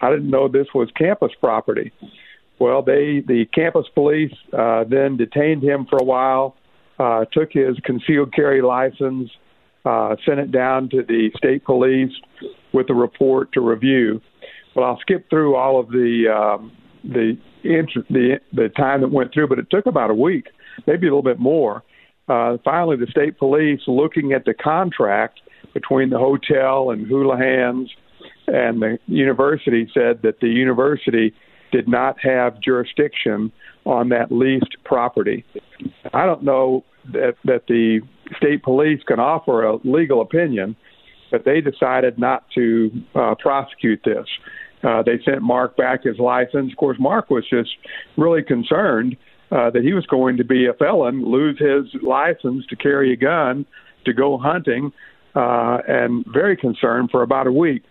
[0.00, 1.92] I didn't know this was campus property.
[2.58, 6.56] Well, they the campus police uh, then detained him for a while,
[6.98, 9.30] uh, took his concealed carry license,
[9.84, 12.12] uh, sent it down to the state police
[12.72, 14.20] with a report to review.
[14.74, 16.72] Well, I'll skip through all of the um,
[17.04, 20.48] the the the time that went through, but it took about a week,
[20.86, 21.82] maybe a little bit more.
[22.28, 25.40] Uh, finally, the state police, looking at the contract
[25.74, 27.90] between the hotel and Houlihan's
[28.46, 31.34] and the university, said that the university
[31.72, 33.52] did not have jurisdiction
[33.84, 35.44] on that leased property.
[36.12, 38.00] I don't know that that the
[38.36, 40.76] state police can offer a legal opinion,
[41.30, 44.26] but they decided not to uh, prosecute this.
[44.82, 46.72] Uh, they sent Mark back his license.
[46.72, 47.70] Of course, Mark was just
[48.16, 49.16] really concerned
[49.50, 53.16] uh, that he was going to be a felon, lose his license to carry a
[53.16, 53.66] gun,
[54.04, 54.92] to go hunting,
[55.34, 57.82] uh, and very concerned for about a week.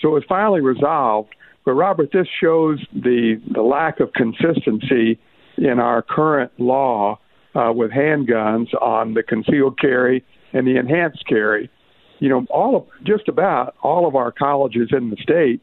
[0.00, 1.34] So it was finally resolved.
[1.64, 5.18] But Robert, this shows the the lack of consistency
[5.56, 7.18] in our current law
[7.54, 11.70] uh, with handguns on the concealed carry and the enhanced carry.
[12.18, 15.60] you know, all of just about all of our colleges in the state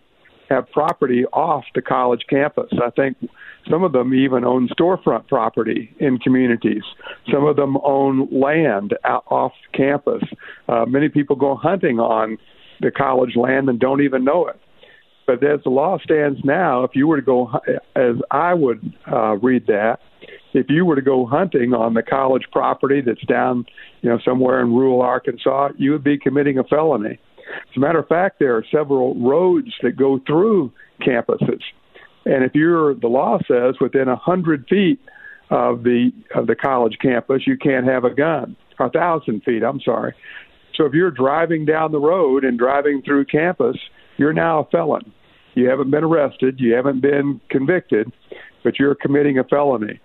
[0.52, 2.70] have property off the college campus.
[2.84, 3.18] I think
[3.70, 6.84] some of them even own storefront property in communities.
[7.32, 10.24] Some of them own land off campus.
[10.68, 12.38] Uh, many people go hunting on
[12.82, 14.60] the college land and don't even know it.
[15.28, 17.52] But as the law stands now, if you were to go,
[17.96, 20.00] as I would uh, read that,
[20.54, 23.66] if you were to go hunting on the college property that's down,
[24.02, 27.20] you know, somewhere in rural Arkansas, you would be committing a felony.
[27.52, 30.72] As a matter of fact, there are several roads that go through
[31.02, 31.62] campuses,
[32.26, 35.00] and if you're, the law says, within a hundred feet
[35.50, 38.56] of the of the college campus, you can't have a gun.
[38.80, 40.14] A thousand feet, I'm sorry.
[40.76, 43.78] So if you're driving down the road and driving through campus,
[44.18, 45.12] you're now a felon.
[45.54, 48.12] You haven't been arrested, you haven't been convicted,
[48.64, 50.00] but you're committing a felony.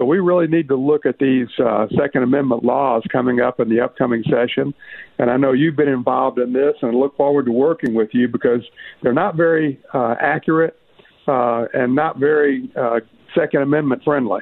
[0.00, 3.68] So we really need to look at these uh, Second Amendment laws coming up in
[3.68, 4.72] the upcoming session.
[5.18, 8.26] And I know you've been involved in this, and look forward to working with you
[8.26, 8.62] because
[9.02, 10.74] they're not very uh, accurate
[11.28, 13.00] uh, and not very uh,
[13.34, 14.40] Second Amendment friendly.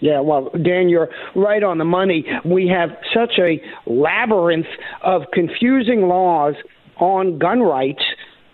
[0.00, 2.26] Yeah, well, Dan, you're right on the money.
[2.44, 4.66] We have such a labyrinth
[5.04, 6.54] of confusing laws
[6.96, 8.02] on gun rights,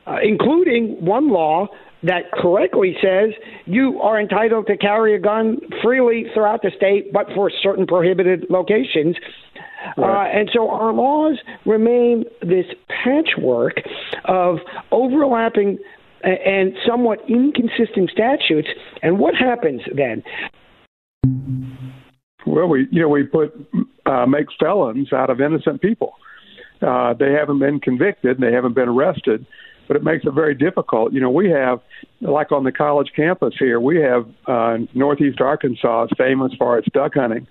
[0.07, 1.69] uh, including one law
[2.03, 3.31] that correctly says
[3.65, 8.47] you are entitled to carry a gun freely throughout the state, but for certain prohibited
[8.51, 9.17] locations.
[9.97, 10.35] Right.
[10.35, 12.67] Uh, and so our laws remain this
[13.05, 13.75] patchwork
[14.25, 14.59] of
[14.91, 15.79] overlapping
[16.23, 18.69] and somewhat inconsistent statutes.
[19.03, 20.23] And what happens then?
[22.47, 23.55] Well, we you know we put
[24.07, 26.15] uh, make felons out of innocent people.
[26.81, 29.47] Uh, they haven't been convicted, they haven't been arrested,
[29.87, 31.13] but it makes it very difficult.
[31.13, 31.81] You know, we have,
[32.21, 36.89] like on the college campus here, we have uh, Northeast Arkansas is famous for its
[36.93, 37.47] duck hunting.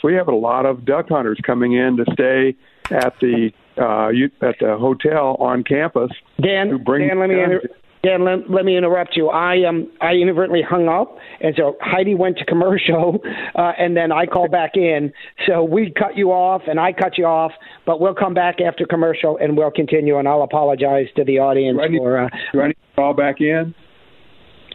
[0.00, 2.56] So we have a lot of duck hunters coming in to stay
[2.90, 4.10] at the uh,
[4.46, 6.10] at the hotel on campus.
[6.40, 7.68] Dan, Dan, let me inter-
[8.04, 9.30] Dan, let, let, me interrupt you.
[9.30, 13.18] I um I inadvertently hung up, and so Heidi went to commercial,
[13.54, 15.12] uh, and then I called back in.
[15.46, 17.52] So we cut you off, and I cut you off,
[17.86, 20.18] but we'll come back after commercial, and we'll continue.
[20.18, 22.24] And I'll apologize to the audience do need, for.
[22.24, 23.74] Uh, do I need to call back in?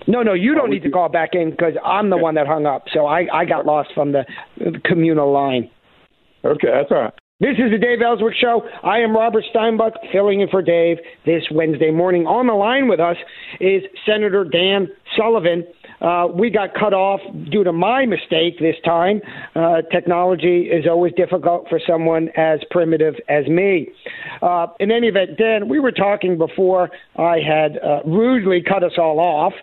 [0.07, 2.23] No, no, you don't need to call back in because I'm the okay.
[2.23, 2.85] one that hung up.
[2.93, 4.25] So I I got lost from the
[4.85, 5.69] communal line.
[6.43, 7.13] Okay, that's all right.
[7.41, 8.63] This is the Dave Elswick Show.
[8.83, 12.27] I am Robert Steinbuch, filling in for Dave this Wednesday morning.
[12.27, 13.15] On the line with us
[13.61, 15.65] is Senator Dan Sullivan.
[16.01, 17.19] Uh, we got cut off
[17.51, 19.21] due to my mistake this time.
[19.55, 23.89] Uh, technology is always difficult for someone as primitive as me.
[24.41, 28.93] Uh, in any event, Dan, we were talking before I had uh, rudely cut us
[28.97, 29.53] all off,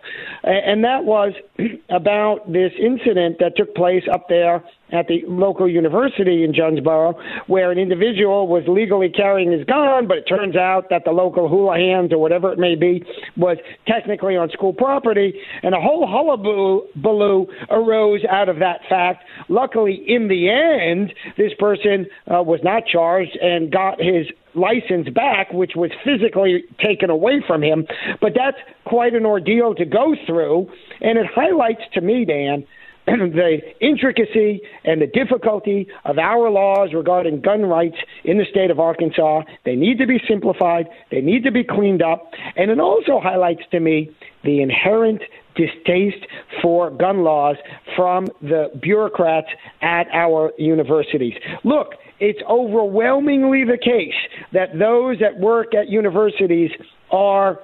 [0.43, 1.33] and that was
[1.89, 7.71] about this incident that took place up there at the local university in Jonesboro, where
[7.71, 12.13] an individual was legally carrying his gun, but it turns out that the local hands
[12.13, 13.03] or whatever it may be
[13.35, 15.33] was technically on school property,
[15.63, 19.23] and a whole hullabaloo arose out of that fact.
[19.49, 25.53] Luckily, in the end, this person uh, was not charged and got his license back,
[25.53, 27.85] which was physically taken away from him.
[28.19, 30.69] But that's quite an ordeal to go through,
[31.01, 32.65] and it highlights to me, Dan,
[33.33, 37.95] the intricacy and the difficulty of our laws regarding gun rights
[38.25, 39.43] in the state of Arkansas.
[39.65, 43.63] They need to be simplified, they need to be cleaned up, and it also highlights
[43.71, 45.21] to me the inherent
[45.55, 46.25] distaste
[46.61, 47.55] for gun laws
[47.95, 49.47] from the bureaucrats
[49.81, 51.33] at our universities.
[51.63, 54.13] Look, it's overwhelmingly the case
[54.53, 56.71] that those that work at universities
[57.11, 57.59] are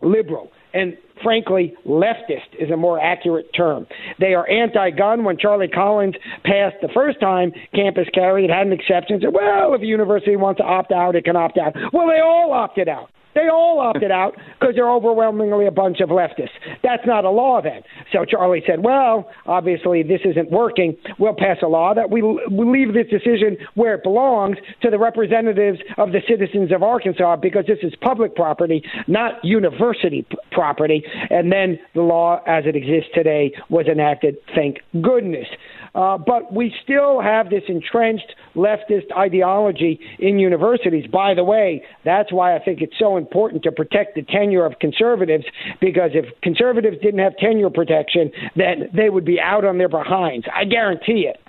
[0.00, 0.52] liberal.
[0.72, 3.86] And frankly, leftist is a more accurate term.
[4.18, 5.24] They are anti gun.
[5.24, 6.14] When Charlie Collins
[6.44, 9.20] passed the first time campus carry, it had an exception.
[9.20, 11.74] Said, well, if a university wants to opt out, it can opt out.
[11.92, 13.10] Well, they all opted out.
[13.34, 16.50] They all opted out because they're overwhelmingly a bunch of leftists.
[16.82, 17.82] That's not a law then.
[18.12, 20.96] So Charlie said, well, obviously this isn't working.
[21.18, 24.98] We'll pass a law that we, we leave this decision where it belongs to the
[24.98, 31.04] representatives of the citizens of Arkansas because this is public property, not university p- property.
[31.30, 34.36] And then the law as it exists today was enacted.
[34.54, 35.46] Thank goodness.
[35.94, 41.06] Uh, but we still have this entrenched leftist ideology in universities.
[41.10, 44.78] By the way, that's why I think it's so important to protect the tenure of
[44.78, 45.44] conservatives,
[45.80, 50.46] because if conservatives didn't have tenure protection, then they would be out on their behinds.
[50.54, 51.40] I guarantee it.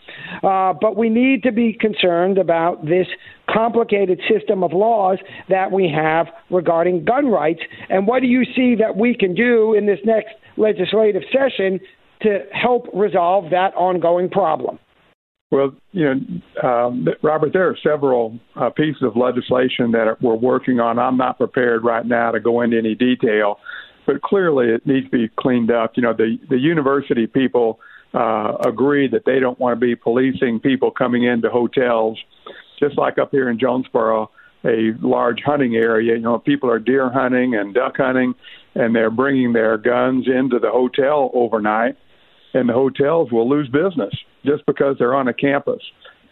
[0.44, 3.08] Uh, but we need to be concerned about this
[3.50, 5.20] complicated system of laws
[5.50, 7.62] that we have regarding gun rights.
[7.90, 11.80] And what do you see that we can do in this next legislative session
[12.24, 14.80] to help resolve that ongoing problem.
[15.52, 20.80] Well, you know, um, Robert, there are several uh, pieces of legislation that we're working
[20.80, 20.98] on.
[20.98, 23.60] I'm not prepared right now to go into any detail,
[24.08, 25.92] but clearly it needs to be cleaned up.
[25.96, 27.80] You know, the the university people
[28.14, 32.18] uh, agree that they don't want to be policing people coming into hotels,
[32.80, 34.32] just like up here in Jonesboro,
[34.64, 36.16] a large hunting area.
[36.16, 38.36] You know, people are deer hunting and duck hunting,
[38.76, 41.98] and they're bringing their guns into the hotel overnight,
[42.54, 44.14] and the hotels will lose business
[44.46, 45.82] just because they're on a campus.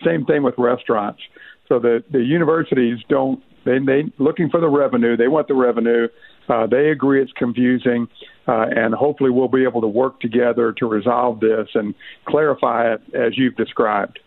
[0.06, 1.22] Same thing with restaurants.
[1.68, 5.16] So the the universities don't they they looking for the revenue.
[5.18, 6.08] They want the revenue.
[6.48, 8.08] Uh, they agree it's confusing,
[8.48, 11.94] uh, and hopefully we'll be able to work together to resolve this and
[12.28, 14.18] clarify it as you've described.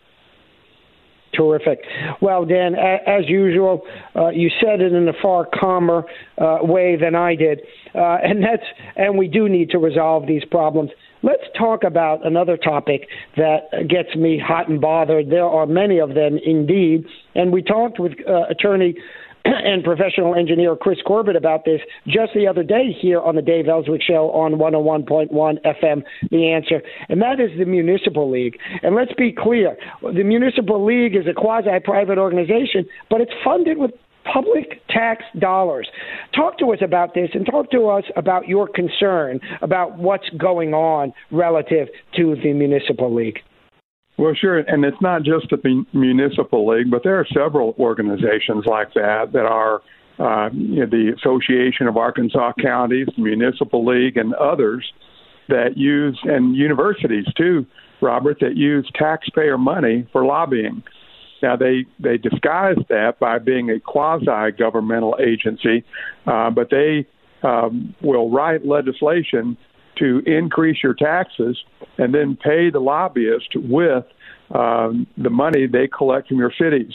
[1.33, 1.79] Terrific.
[2.21, 3.81] Well, Dan, as usual,
[4.15, 6.03] uh, you said it in a far calmer
[6.39, 7.61] uh, way than I did,
[7.95, 8.63] uh, and that's
[8.95, 10.91] and we do need to resolve these problems.
[11.23, 15.29] Let's talk about another topic that gets me hot and bothered.
[15.29, 17.05] There are many of them indeed.
[17.33, 18.95] And we talked with uh, attorney
[19.45, 23.67] and professional engineer Chris Corbitt about this just the other day here on the Dave
[23.67, 26.81] Elswick Show on 101.1 FM, The Answer.
[27.07, 28.57] And that is the Municipal League.
[28.81, 33.77] And let's be clear the Municipal League is a quasi private organization, but it's funded
[33.77, 33.91] with
[34.31, 35.87] public tax dollars.
[36.35, 40.73] Talk to us about this and talk to us about your concern about what's going
[40.73, 43.39] on relative to the municipal league.
[44.17, 48.93] Well, sure, and it's not just the municipal league, but there are several organizations like
[48.93, 49.81] that that are
[50.19, 54.85] uh, you know, the Association of Arkansas Counties, the Municipal League, and others
[55.49, 57.65] that use, and universities too,
[58.01, 60.83] Robert, that use taxpayer money for lobbying.
[61.43, 65.83] Now they they disguise that by being a quasi governmental agency,
[66.25, 67.05] uh, but they
[67.43, 69.57] um, will write legislation
[69.99, 71.61] to increase your taxes
[71.97, 74.05] and then pay the lobbyist with
[74.55, 76.93] um, the money they collect from your cities.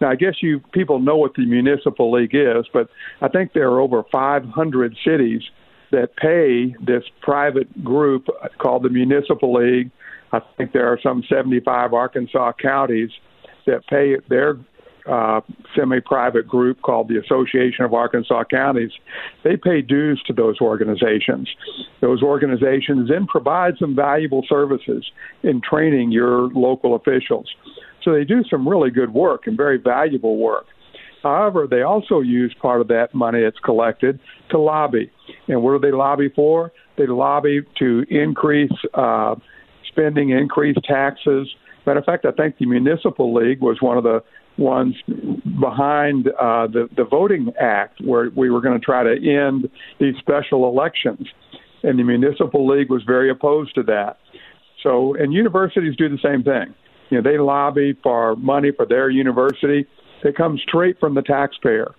[0.00, 2.88] Now, I guess you people know what the municipal league is, but
[3.20, 5.42] I think there are over 500 cities
[5.90, 9.90] that pay this private group called the municipal league.
[10.32, 13.10] I think there are some 75 Arkansas counties
[13.68, 14.56] that pay their
[15.08, 15.40] uh,
[15.74, 18.90] semi-private group called the Association of Arkansas Counties.
[19.42, 21.48] They pay dues to those organizations.
[22.00, 25.10] Those organizations then provide some valuable services
[25.42, 27.48] in training your local officials.
[28.02, 30.66] So they do some really good work and very valuable work.
[31.22, 34.20] However, they also use part of that money that's collected
[34.50, 35.10] to lobby.
[35.48, 36.70] And what do they lobby for?
[36.96, 39.34] They lobby to increase uh,
[39.88, 41.48] spending, increase taxes,
[41.88, 44.22] Matter of fact, I think the municipal league was one of the
[44.58, 44.94] ones
[45.58, 50.14] behind uh, the the voting act, where we were going to try to end these
[50.18, 51.26] special elections,
[51.82, 54.18] and the municipal league was very opposed to that.
[54.82, 56.74] So, and universities do the same thing.
[57.08, 59.86] You know, they lobby for money for their university
[60.22, 61.94] that comes straight from the taxpayer.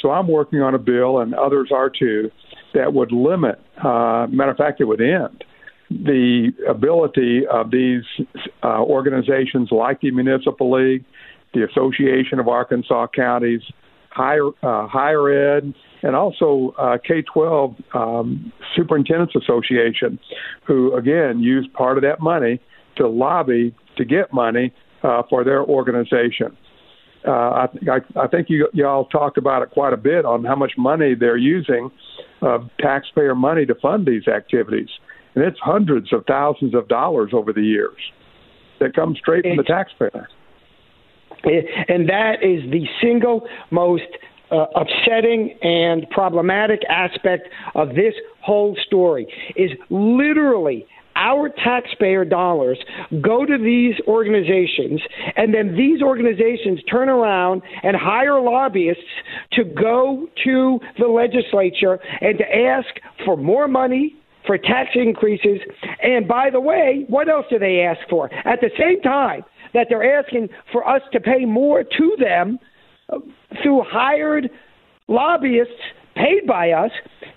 [0.00, 2.30] So, I'm working on a bill, and others are too,
[2.72, 3.60] that would limit.
[3.82, 5.42] Uh, matter of fact, it would end
[5.90, 8.02] the ability of these
[8.62, 11.04] uh, organizations like the Municipal League,
[11.52, 13.62] the Association of Arkansas Counties,
[14.10, 20.18] higher uh, higher ed, and also uh, K 12 um, Superintendents Association,
[20.66, 22.60] who again use part of that money
[22.96, 26.56] to lobby to get money uh, for their organization.
[27.26, 30.56] Uh, I, I, I think you y'all talked about it quite a bit on how
[30.56, 31.90] much money they're using
[32.42, 34.88] of taxpayer money to fund these activities
[35.34, 37.98] and it's hundreds of thousands of dollars over the years
[38.80, 40.28] that come straight from the taxpayer.
[41.44, 44.02] And that is the single most
[44.50, 50.86] uh, upsetting and problematic aspect of this whole story is literally
[51.16, 52.78] our taxpayer dollars
[53.20, 55.00] go to these organizations,
[55.36, 59.02] and then these organizations turn around and hire lobbyists
[59.52, 62.88] to go to the legislature and to ask
[63.24, 64.16] for more money
[64.46, 65.60] for tax increases.
[66.02, 68.32] And by the way, what else do they ask for?
[68.46, 69.42] At the same time
[69.72, 72.58] that they're asking for us to pay more to them
[73.62, 74.50] through hired
[75.08, 75.72] lobbyists
[76.14, 76.90] paid by us,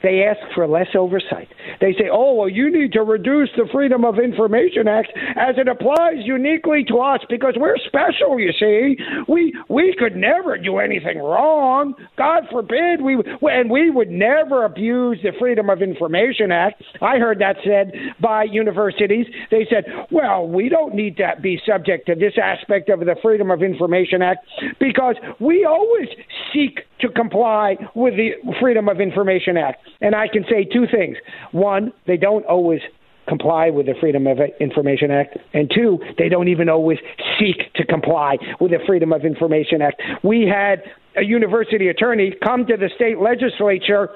[0.04, 1.48] they ask for less oversight.
[1.82, 5.68] They say, oh, well, you need to reduce the Freedom of Information Act as it
[5.68, 8.98] applies uniquely to us because we're special, you see.
[9.28, 11.96] We, we could never do anything wrong.
[12.18, 13.02] God forbid.
[13.02, 16.84] We, and we would never abuse the Freedom of Information Act.
[17.02, 19.26] I heard that said by universities.
[19.50, 23.50] They said, well, we don't need to be subject to this aspect of the Freedom
[23.52, 24.46] of Information Act
[24.80, 26.08] because we always
[26.54, 29.80] seek to comply with the Freedom of Information Act.
[30.02, 31.18] And I can say two things.
[31.52, 32.82] One, they don't always
[33.28, 36.98] comply with the Freedom of Information Act, and two, they don't even always
[37.40, 40.02] seek to comply with the Freedom of Information Act.
[40.24, 40.84] We had
[41.18, 44.10] a university attorney come to the state legislature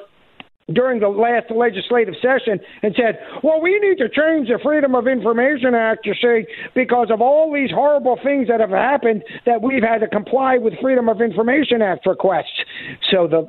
[0.74, 5.08] during the last legislative session and said, well, we need to change the Freedom of
[5.08, 6.46] Information Act, you see,
[6.76, 10.74] because of all these horrible things that have happened that we've had to comply with
[10.82, 12.66] Freedom of Information Act requests.
[13.12, 13.48] So the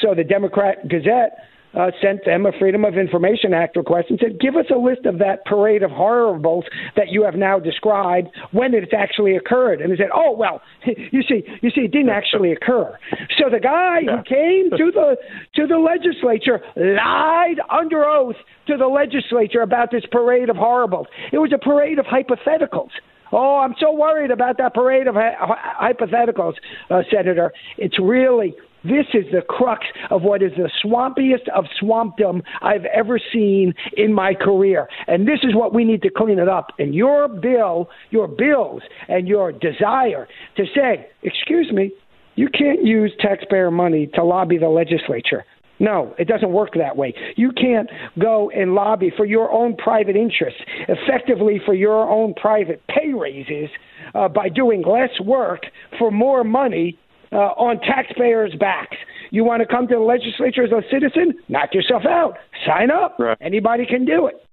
[0.00, 1.38] so the Democrat Gazette
[1.74, 5.06] uh, sent them a Freedom of Information Act request and said, "Give us a list
[5.06, 6.64] of that parade of horribles
[6.96, 11.22] that you have now described when it's actually occurred." And they said, "Oh well, you
[11.22, 12.96] see, you see, it didn't actually occur."
[13.38, 15.16] So the guy who came to the
[15.56, 18.36] to the legislature lied under oath
[18.66, 21.06] to the legislature about this parade of horribles.
[21.32, 22.90] It was a parade of hypotheticals.
[23.32, 26.54] Oh, I'm so worried about that parade of hypotheticals,
[26.90, 27.52] uh, Senator.
[27.78, 28.54] It's really
[28.84, 34.12] this is the crux of what is the swampiest of swampdom I've ever seen in
[34.12, 34.88] my career.
[35.06, 36.68] And this is what we need to clean it up.
[36.78, 40.26] And your bill, your bills, and your desire
[40.56, 41.92] to say, excuse me,
[42.34, 45.44] you can't use taxpayer money to lobby the legislature.
[45.78, 47.12] No, it doesn't work that way.
[47.36, 52.82] You can't go and lobby for your own private interests, effectively for your own private
[52.86, 53.68] pay raises,
[54.14, 55.62] uh, by doing less work
[55.98, 56.98] for more money
[57.32, 58.96] uh, on taxpayers' backs.
[59.30, 61.34] You want to come to the legislature as a citizen?
[61.48, 62.36] Knock yourself out.
[62.66, 63.16] Sign up.
[63.18, 63.38] Right.
[63.40, 64.44] Anybody can do it.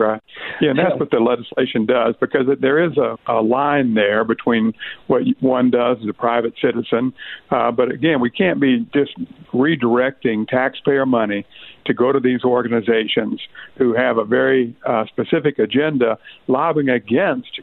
[0.00, 0.22] Right.
[0.62, 4.72] Yeah, and that's what the legislation does because there is a, a line there between
[5.08, 7.12] what one does as a private citizen.
[7.50, 9.12] Uh, but again, we can't be just
[9.52, 11.44] redirecting taxpayer money
[11.86, 13.40] to go to these organizations
[13.76, 17.60] who have a very uh, specific agenda lobbying against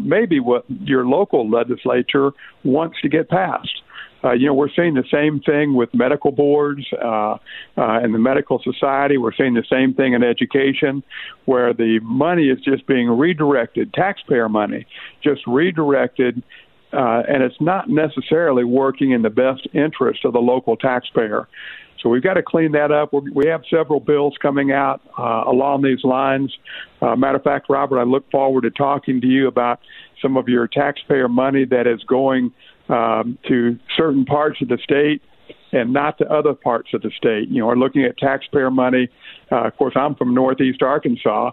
[0.00, 2.30] maybe what your local legislature
[2.64, 3.82] wants to get passed.
[4.24, 7.38] Uh, you know, we're seeing the same thing with medical boards uh, uh,
[7.76, 9.16] and the medical society.
[9.16, 11.04] We're seeing the same thing in education,
[11.44, 14.86] where the money is just being redirected, taxpayer money,
[15.22, 16.42] just redirected,
[16.92, 21.46] uh, and it's not necessarily working in the best interest of the local taxpayer.
[22.02, 23.12] So we've got to clean that up.
[23.12, 26.56] We have several bills coming out uh, along these lines.
[27.02, 29.80] Uh, matter of fact, Robert, I look forward to talking to you about
[30.22, 32.52] some of your taxpayer money that is going
[32.88, 35.22] um, to certain parts of the state
[35.72, 37.48] and not to other parts of the state.
[37.48, 39.08] You know, we're looking at taxpayer money.
[39.50, 41.50] Uh, of course, I'm from Northeast Arkansas,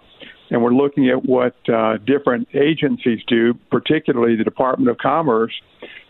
[0.50, 5.54] and we're looking at what uh, different agencies do, particularly the Department of Commerce,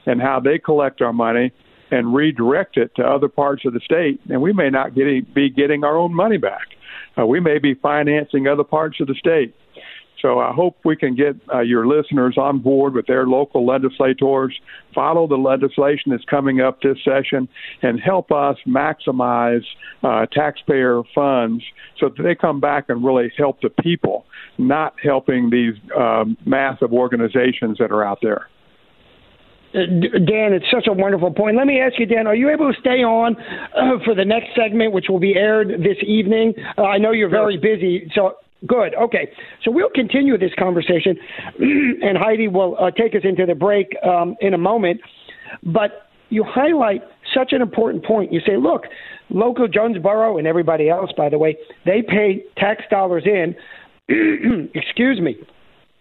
[0.06, 1.52] and how they collect our money
[1.92, 4.20] and redirect it to other parts of the state.
[4.30, 6.68] And we may not get, be getting our own money back.
[7.18, 9.56] Uh, we may be financing other parts of the state.
[10.22, 14.60] So I hope we can get uh, your listeners on board with their local legislators,
[14.94, 17.48] follow the legislation that's coming up this session,
[17.84, 19.64] and help us maximize
[20.04, 21.64] uh, taxpayer funds
[22.00, 24.26] so that they come back and really help the people,
[24.58, 28.48] not helping these um, massive organizations that are out there.
[29.76, 31.58] Dan, it's such a wonderful point.
[31.58, 34.56] Let me ask you, Dan, are you able to stay on uh, for the next
[34.56, 36.54] segment, which will be aired this evening?
[36.78, 38.36] Uh, I know you're very busy, so
[38.66, 38.96] Good.
[38.96, 39.30] Okay.
[39.64, 41.18] So we'll continue this conversation,
[41.60, 45.02] and Heidi will uh, take us into the break um, in a moment.
[45.62, 47.02] But you highlight
[47.34, 48.34] such an important point.
[48.34, 48.84] You say, look,
[49.30, 53.56] local Jonesboro and everybody else, by the way, they pay tax dollars in.
[54.74, 55.36] excuse me.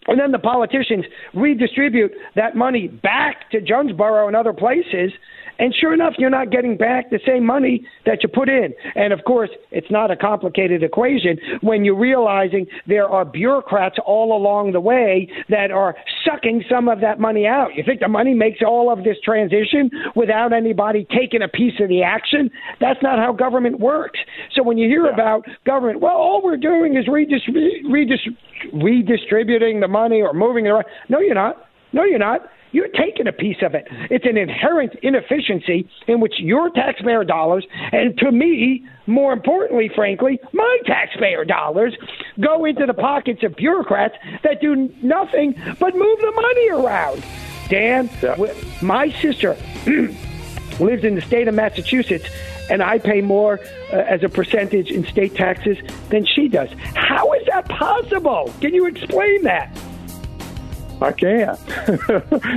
[0.07, 5.13] And then the politicians redistribute that money back to Jonesboro and other places
[5.59, 8.75] and sure enough, you're not getting back the same money that you put in.
[8.95, 14.37] And of course, it's not a complicated equation when you're realizing there are bureaucrats all
[14.37, 17.75] along the way that are sucking some of that money out.
[17.75, 21.89] You think the money makes all of this transition without anybody taking a piece of
[21.89, 22.51] the action?
[22.81, 24.19] That's not how government works.
[24.55, 25.15] So when you hear yeah.
[25.15, 28.37] about government, well, all we're doing is redistrib- redist-
[28.73, 30.87] redistributing the money or moving it around.
[31.09, 31.57] No, you're not.
[31.93, 32.41] No, you're not.
[32.75, 33.87] You're taking a piece of it.
[34.11, 40.41] It's an inherent inefficiency in which your taxpayer dollars, and to me, more importantly, frankly,
[40.53, 41.97] my taxpayer dollars,
[42.41, 47.25] go into the pockets of bureaucrats that do nothing but move the money around.
[47.69, 48.53] Dan, yeah.
[48.83, 49.57] my sister
[50.81, 52.29] lives in the state of Massachusetts
[52.71, 53.61] and I pay more
[53.93, 55.79] uh, as a percentage in state taxes
[56.09, 56.71] than she does.
[56.97, 58.53] How is that possible?
[58.61, 59.79] Can you explain that?
[61.05, 61.49] I can.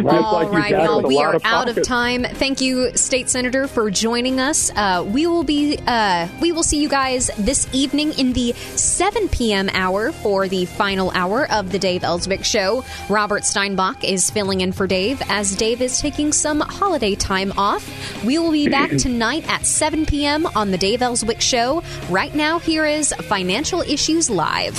[0.08, 1.02] All like right, y'all.
[1.04, 2.24] We are out of time.
[2.24, 4.72] Thank you, State Senator, for joining us.
[4.74, 9.28] Uh, we will be uh, we will see you guys this evening in the 7
[9.30, 9.70] p.m.
[9.74, 12.86] hour for the final hour of the Dave Elswick Show.
[13.10, 18.24] Robert Steinbuch is filling in for Dave as Dave is taking some holiday time off.
[18.24, 20.46] We will be back tonight at 7 p.m.
[20.56, 21.84] on the Dave Elswick Show.
[22.10, 24.78] Right now, here is Financial Issues Live.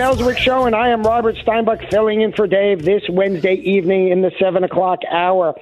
[0.00, 4.22] Elswick Show, and I am Robert Steinbuch filling in for Dave this Wednesday evening in
[4.22, 5.54] the 7 o'clock hour.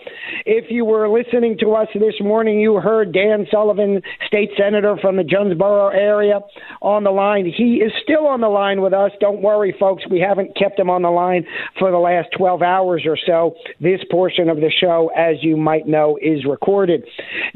[0.47, 5.17] If you were listening to us this morning, you heard Dan Sullivan, state senator from
[5.17, 6.41] the Jonesboro area,
[6.81, 7.47] on the line.
[7.47, 9.11] He is still on the line with us.
[9.19, 10.05] Don't worry, folks.
[10.09, 11.45] We haven't kept him on the line
[11.77, 13.57] for the last 12 hours or so.
[13.81, 17.03] This portion of the show, as you might know, is recorded.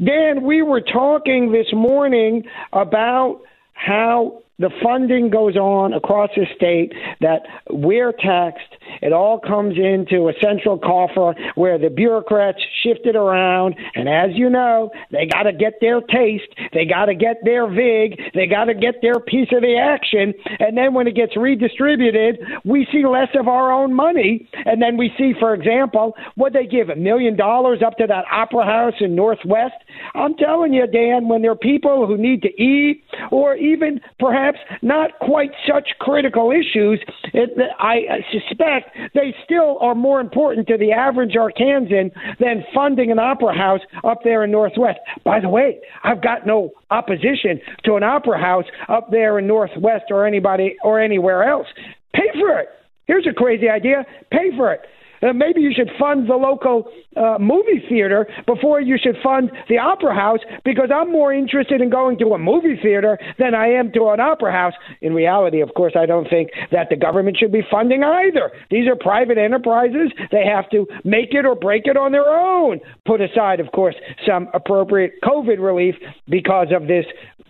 [0.03, 2.43] Dan, we were talking this morning
[2.73, 3.39] about
[3.71, 8.77] how the funding goes on across the state that we're taxed.
[9.01, 13.75] It all comes into a central coffer where the bureaucrats shift it around.
[13.95, 17.67] And as you know, they got to get their taste, they got to get their
[17.67, 20.33] VIG, they got to get their piece of the action.
[20.59, 24.47] And then when it gets redistributed, we see less of our own money.
[24.65, 28.25] And then we see, for example, what they give a million dollars up to that
[28.31, 29.75] opera house in Northwest.
[30.15, 34.57] I'm telling you, Dan, when there are people who need to eat or even perhaps
[34.81, 37.01] not quite such critical issues,
[37.33, 43.19] it, I suspect they still are more important to the average Arkansan than funding an
[43.19, 44.99] opera house up there in Northwest.
[45.23, 50.05] By the way, I've got no opposition to an opera house up there in Northwest
[50.09, 51.67] or anybody or anywhere else.
[52.13, 52.67] Pay for it.
[53.05, 54.05] Here's a crazy idea.
[54.31, 54.81] Pay for it.
[55.23, 59.77] Uh, maybe you should fund the local uh, movie theater before you should fund the
[59.77, 63.91] opera house because I'm more interested in going to a movie theater than I am
[63.93, 64.73] to an opera house.
[65.01, 68.51] In reality, of course, I don't think that the government should be funding either.
[68.69, 70.11] These are private enterprises.
[70.31, 72.79] They have to make it or break it on their own.
[73.05, 73.95] Put aside, of course,
[74.27, 75.95] some appropriate COVID relief
[76.27, 77.05] because of this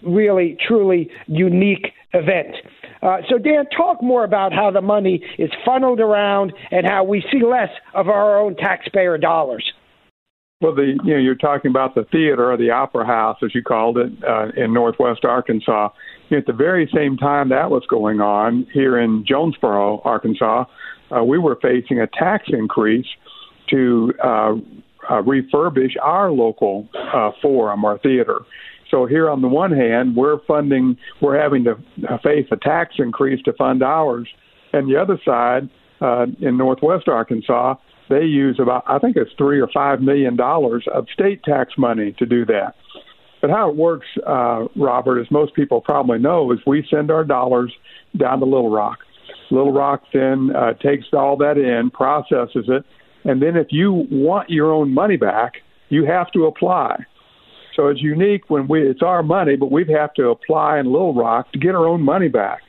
[0.06, 2.56] really, truly unique event.
[3.04, 7.22] Uh, so, Dan, talk more about how the money is funneled around and how we
[7.32, 9.74] see less of our own taxpayer dollars.
[10.62, 13.62] Well, the you know you're talking about the theater or the opera house, as you
[13.62, 15.90] called it, uh, in Northwest Arkansas.
[16.32, 20.64] At the very same time that was going on here in Jonesboro, Arkansas,
[21.12, 23.06] uh, we were facing a tax increase
[23.70, 24.54] to uh,
[25.10, 28.40] uh, refurbish our local uh, forum, our theater.
[28.94, 31.76] So here, on the one hand, we're funding, we're having to
[32.22, 34.28] face a tax increase to fund ours,
[34.72, 35.68] and the other side,
[36.00, 37.74] uh, in Northwest Arkansas,
[38.10, 42.14] they use about, I think it's three or five million dollars of state tax money
[42.20, 42.76] to do that.
[43.42, 47.24] But how it works, uh, Robert, as most people probably know, is we send our
[47.24, 47.74] dollars
[48.16, 49.00] down to Little Rock.
[49.50, 52.86] Little Rock then uh, takes all that in, processes it,
[53.24, 55.54] and then if you want your own money back,
[55.90, 57.06] you have to apply.
[57.76, 61.14] So it's unique when we it's our money, but we have to apply in Little
[61.14, 62.62] Rock to get our own money back.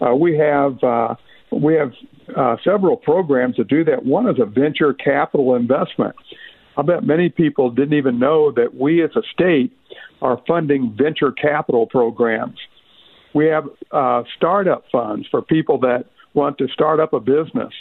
[0.00, 1.14] Uh, we have uh,
[1.50, 1.92] we have
[2.36, 4.04] uh, several programs that do that.
[4.04, 6.14] One is a venture capital investment.
[6.76, 9.72] I bet many people didn't even know that we as a state
[10.20, 12.58] are funding venture capital programs.
[13.34, 17.72] We have uh, startup funds for people that want to start up a business.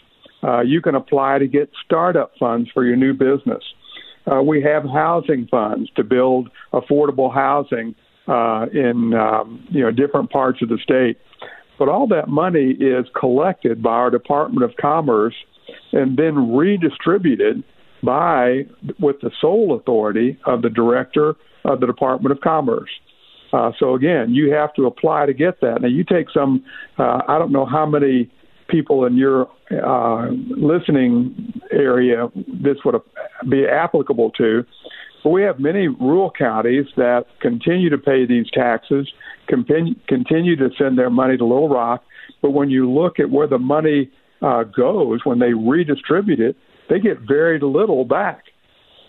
[0.43, 3.63] Uh, you can apply to get startup funds for your new business.
[4.31, 7.95] Uh, we have housing funds to build affordable housing
[8.27, 11.17] uh, in um, you know different parts of the state.
[11.77, 15.33] But all that money is collected by our Department of Commerce
[15.91, 17.63] and then redistributed
[18.03, 18.63] by
[18.99, 21.35] with the sole authority of the director
[21.65, 22.89] of the Department of Commerce.
[23.51, 25.81] Uh, so again, you have to apply to get that.
[25.81, 26.63] Now you take some.
[26.97, 28.31] Uh, I don't know how many
[28.73, 32.95] people in your uh, listening area this would
[33.49, 34.65] be applicable to.
[35.23, 39.07] But we have many rural counties that continue to pay these taxes,
[39.47, 42.03] continue, to send their money to Little Rock.
[42.41, 46.57] But when you look at where the money uh, goes, when they redistribute it,
[46.89, 48.43] they get very little back.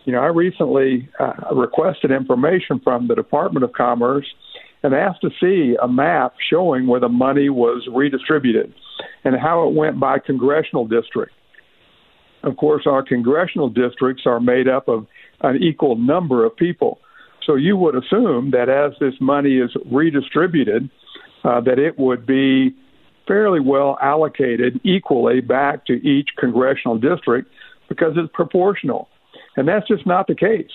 [0.04, 4.26] You know, I recently uh, requested information from the Department of Commerce
[4.82, 8.74] and asked to see a map showing where the money was redistributed
[9.24, 11.32] and how it went by congressional district.
[12.42, 15.06] Of course, our congressional districts are made up of
[15.40, 16.98] an equal number of people.
[17.46, 20.90] So you would assume that as this money is redistributed,
[21.42, 22.74] uh, that it would be
[23.26, 27.50] fairly well allocated equally back to each congressional district
[27.88, 29.08] because it's proportional.
[29.56, 30.70] And that's just not the case.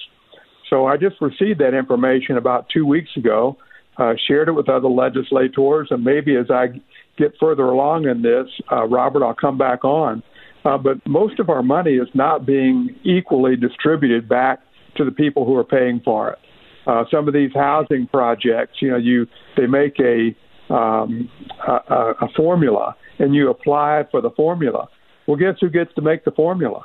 [0.70, 3.58] So I just received that information about two weeks ago,
[3.98, 6.68] uh, shared it with other legislators, and maybe as I
[7.20, 10.24] get further along in this, uh, Robert, I'll come back on.
[10.66, 14.60] Uh, but most of our money is not being equally distributed back
[14.98, 16.40] to the people who are paying for it.
[16.88, 20.36] Uh, some of these housing projects, you know, you they make a
[20.74, 21.30] um,
[21.68, 24.88] a, a formula and you apply for the formula.
[25.28, 26.82] Well, guess who gets to make the formula?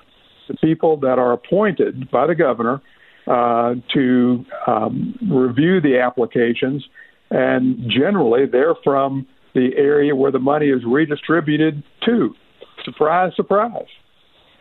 [0.48, 2.82] The people that are appointed by the governor
[3.26, 6.84] uh, to um, review the applications,
[7.30, 12.34] and generally they're from the area where the money is redistributed to.
[12.84, 13.86] Surprise, surprise.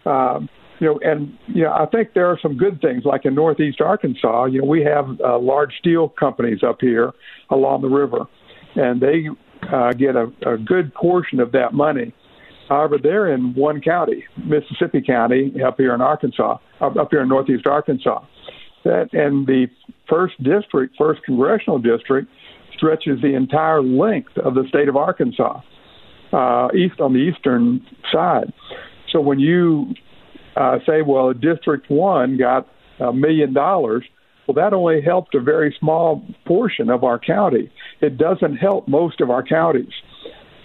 [0.06, 0.50] Um,
[0.80, 3.80] you know, and you know, I think there are some good things, like in Northeast
[3.82, 4.46] Arkansas.
[4.46, 7.12] You know, we have uh, large steel companies up here
[7.50, 8.26] along the river,
[8.76, 9.30] and they
[9.72, 12.14] uh, get a, a good portion of that money.
[12.70, 17.30] However, they're in one county, Mississippi County, up here in Arkansas, up, up here in
[17.30, 18.24] Northeast Arkansas.
[18.84, 19.68] That and the
[20.10, 22.30] first district, first congressional district,
[22.84, 25.62] stretches the entire length of the state of Arkansas,
[26.34, 28.52] uh, east on the eastern side.
[29.12, 29.94] So when you
[30.58, 32.68] uh, say, well, District One got
[33.00, 34.04] a million dollars,
[34.48, 37.72] well, that only helped a very small portion of our county.
[38.02, 39.94] It doesn't help most of our counties.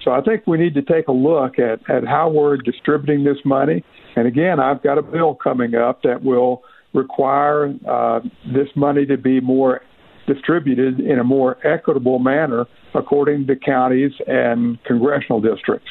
[0.02, 3.38] So I think we need to take a look at, at how we're distributing this
[3.44, 3.84] money.
[4.16, 6.62] And again, I've got a bill coming up that will
[6.94, 9.82] require uh, this money to be more
[10.28, 15.88] distributed in a more equitable manner according to counties and congressional districts.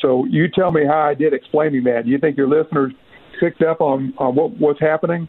[0.00, 2.02] So you tell me how I did explaining that.
[2.04, 2.92] Do you think your listeners
[3.40, 5.28] picked up on, on what, what's happening?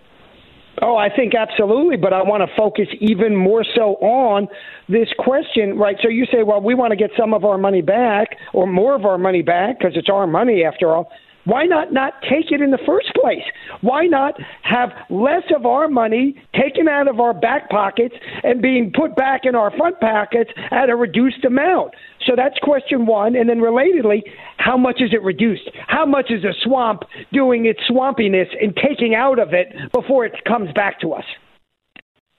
[0.82, 4.48] Oh, I think absolutely, but I want to focus even more so on
[4.90, 5.96] this question, right?
[6.02, 8.96] So you say, well, we want to get some of our money back or more
[8.96, 11.12] of our money back because it's our money after all.
[11.46, 13.44] Why not not take it in the first place?
[13.82, 18.92] Why not have less of our money taken out of our back pockets and being
[18.96, 21.92] put back in our front pockets at a reduced amount?
[22.26, 23.36] So that's question one.
[23.36, 24.22] And then relatedly,
[24.58, 25.70] how much is it reduced?
[25.88, 27.02] How much is a swamp
[27.34, 31.26] doing its swampiness and taking out of it before it comes back to us?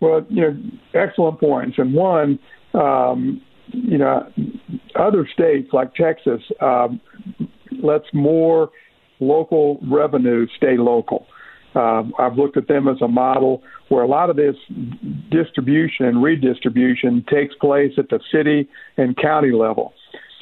[0.01, 0.56] Well, you know,
[0.94, 1.76] excellent points.
[1.78, 2.39] And one,
[2.72, 4.31] um, you know,
[4.94, 7.01] other states like Texas um,
[7.82, 8.70] lets more
[9.20, 11.27] local revenue stay local.
[11.74, 14.55] Uh, I've looked at them as a model where a lot of this
[15.31, 19.93] distribution and redistribution takes place at the city and county level.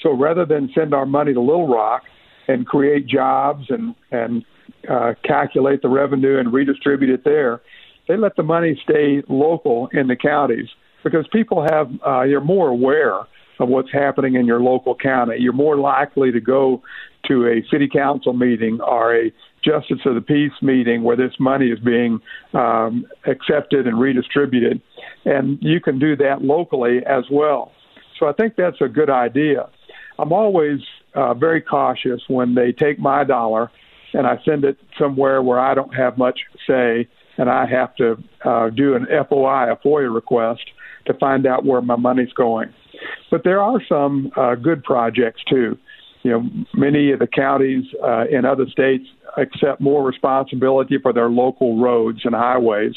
[0.02, 2.02] So rather than send our money to Little Rock
[2.48, 4.44] and create jobs and and
[4.90, 7.62] uh, calculate the revenue and redistribute it there,
[8.08, 10.68] they let the money stay local in the counties
[11.04, 13.20] because people have uh, you're more aware
[13.58, 15.36] of what's happening in your local county.
[15.38, 16.82] You're more likely to go
[17.28, 19.32] to a city council meeting or a
[19.64, 22.20] justice of the peace meeting where this money is being
[22.54, 24.80] um, accepted and redistributed.
[25.24, 27.72] And you can do that locally as well.
[28.18, 29.68] So I think that's a good idea.
[30.18, 30.80] I'm always
[31.14, 33.70] uh, very cautious when they take my dollar
[34.14, 37.08] and I send it somewhere where I don't have much say
[37.38, 40.62] and I have to uh, do an FOI, a FOIA request,
[41.06, 42.72] to find out where my money's going.
[43.30, 45.78] But there are some uh, good projects too
[46.22, 49.04] you know, many of the counties uh, in other states
[49.36, 52.94] accept more responsibility for their local roads and highways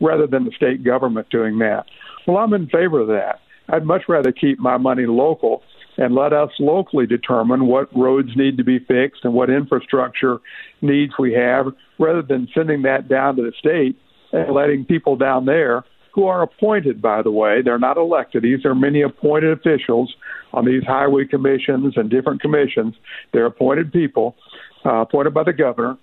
[0.00, 1.84] rather than the state government doing that.
[2.26, 3.40] Well, I'm in favor of that.
[3.68, 5.62] I'd much rather keep my money local
[5.98, 10.38] and let us locally determine what roads need to be fixed and what infrastructure
[10.80, 11.66] needs we have
[11.98, 13.96] rather than sending that down to the state
[14.32, 17.62] and letting people down there who are appointed, by the way.
[17.62, 18.42] They're not elected.
[18.42, 20.14] These are many appointed officials
[20.52, 22.94] on these highway commissions and different commissions.
[23.32, 24.36] They're appointed people,
[24.84, 25.96] uh, appointed by the governor.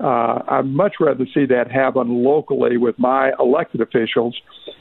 [0.00, 4.36] Uh, I'd much rather see that happen locally with my elected officials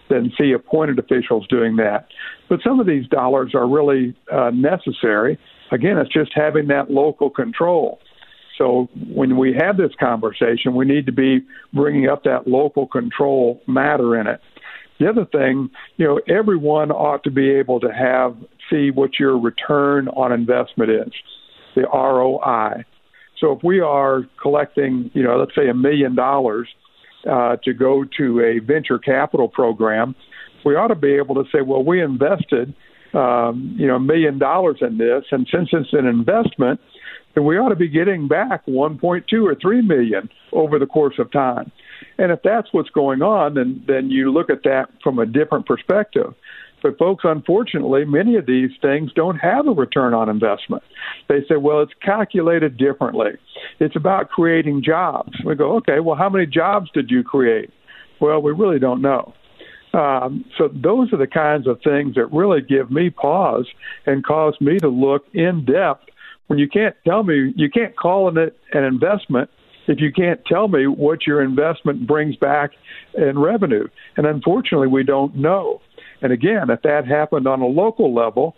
[0.09, 2.07] than see appointed officials doing that.
[2.49, 5.37] But some of these dollars are really uh, necessary.
[5.71, 7.99] Again, it's just having that local control.
[8.57, 11.39] So when we have this conversation, we need to be
[11.73, 14.39] bringing up that local control matter in it.
[14.99, 18.35] The other thing, you know, everyone ought to be able to have
[18.69, 21.13] see what your return on investment is,
[21.75, 22.85] the ROI.
[23.39, 26.69] So if we are collecting, you know, let's say a million dollars
[27.29, 30.15] uh, to go to a venture capital program,
[30.63, 32.73] we ought to be able to say, well, we invested,
[33.13, 36.79] um, you know, a million dollars in this, and since it's an investment,
[37.35, 41.31] then we ought to be getting back 1.2 or 3 million over the course of
[41.31, 41.71] time.
[42.17, 45.65] And if that's what's going on, then then you look at that from a different
[45.65, 46.33] perspective.
[46.83, 50.83] But folks, unfortunately, many of these things don't have a return on investment.
[51.29, 53.31] They say, well, it's calculated differently.
[53.79, 55.31] It's about creating jobs.
[55.45, 57.71] We go, okay, well, how many jobs did you create?
[58.19, 59.33] Well, we really don't know.
[59.93, 63.67] Um, so those are the kinds of things that really give me pause
[64.05, 66.09] and cause me to look in depth.
[66.47, 69.49] When you can't tell me, you can't call it an investment
[69.87, 72.71] if you can't tell me what your investment brings back
[73.15, 73.87] in revenue.
[74.17, 75.81] And unfortunately, we don't know.
[76.21, 78.55] And again, if that happened on a local level,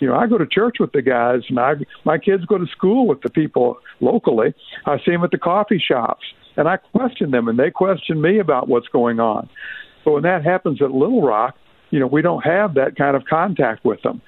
[0.00, 1.74] you know, I go to church with the guys, and I
[2.04, 4.52] my kids go to school with the people locally.
[4.84, 6.24] I see them at the coffee shops,
[6.56, 9.48] and I question them, and they question me about what's going on.
[10.04, 11.56] But when that happens at Little Rock,
[11.90, 14.20] you know, we don't have that kind of contact with them.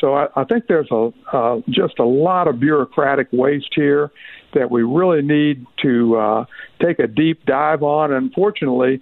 [0.00, 4.10] So I, I think there's a uh, just a lot of bureaucratic waste here
[4.54, 6.44] that we really need to uh,
[6.82, 8.12] take a deep dive on.
[8.12, 9.00] Unfortunately,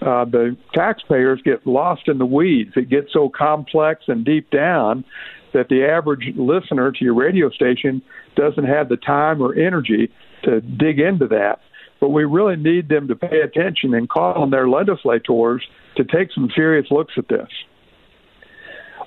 [0.00, 2.72] uh, the taxpayers get lost in the weeds.
[2.76, 5.04] It gets so complex and deep down
[5.52, 8.02] that the average listener to your radio station
[8.36, 10.10] doesn't have the time or energy
[10.44, 11.60] to dig into that.
[12.00, 15.62] But we really need them to pay attention and call on their legislators
[15.96, 17.48] to take some serious looks at this.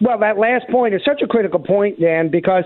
[0.01, 2.63] Well, that last point is such a critical point, Dan, because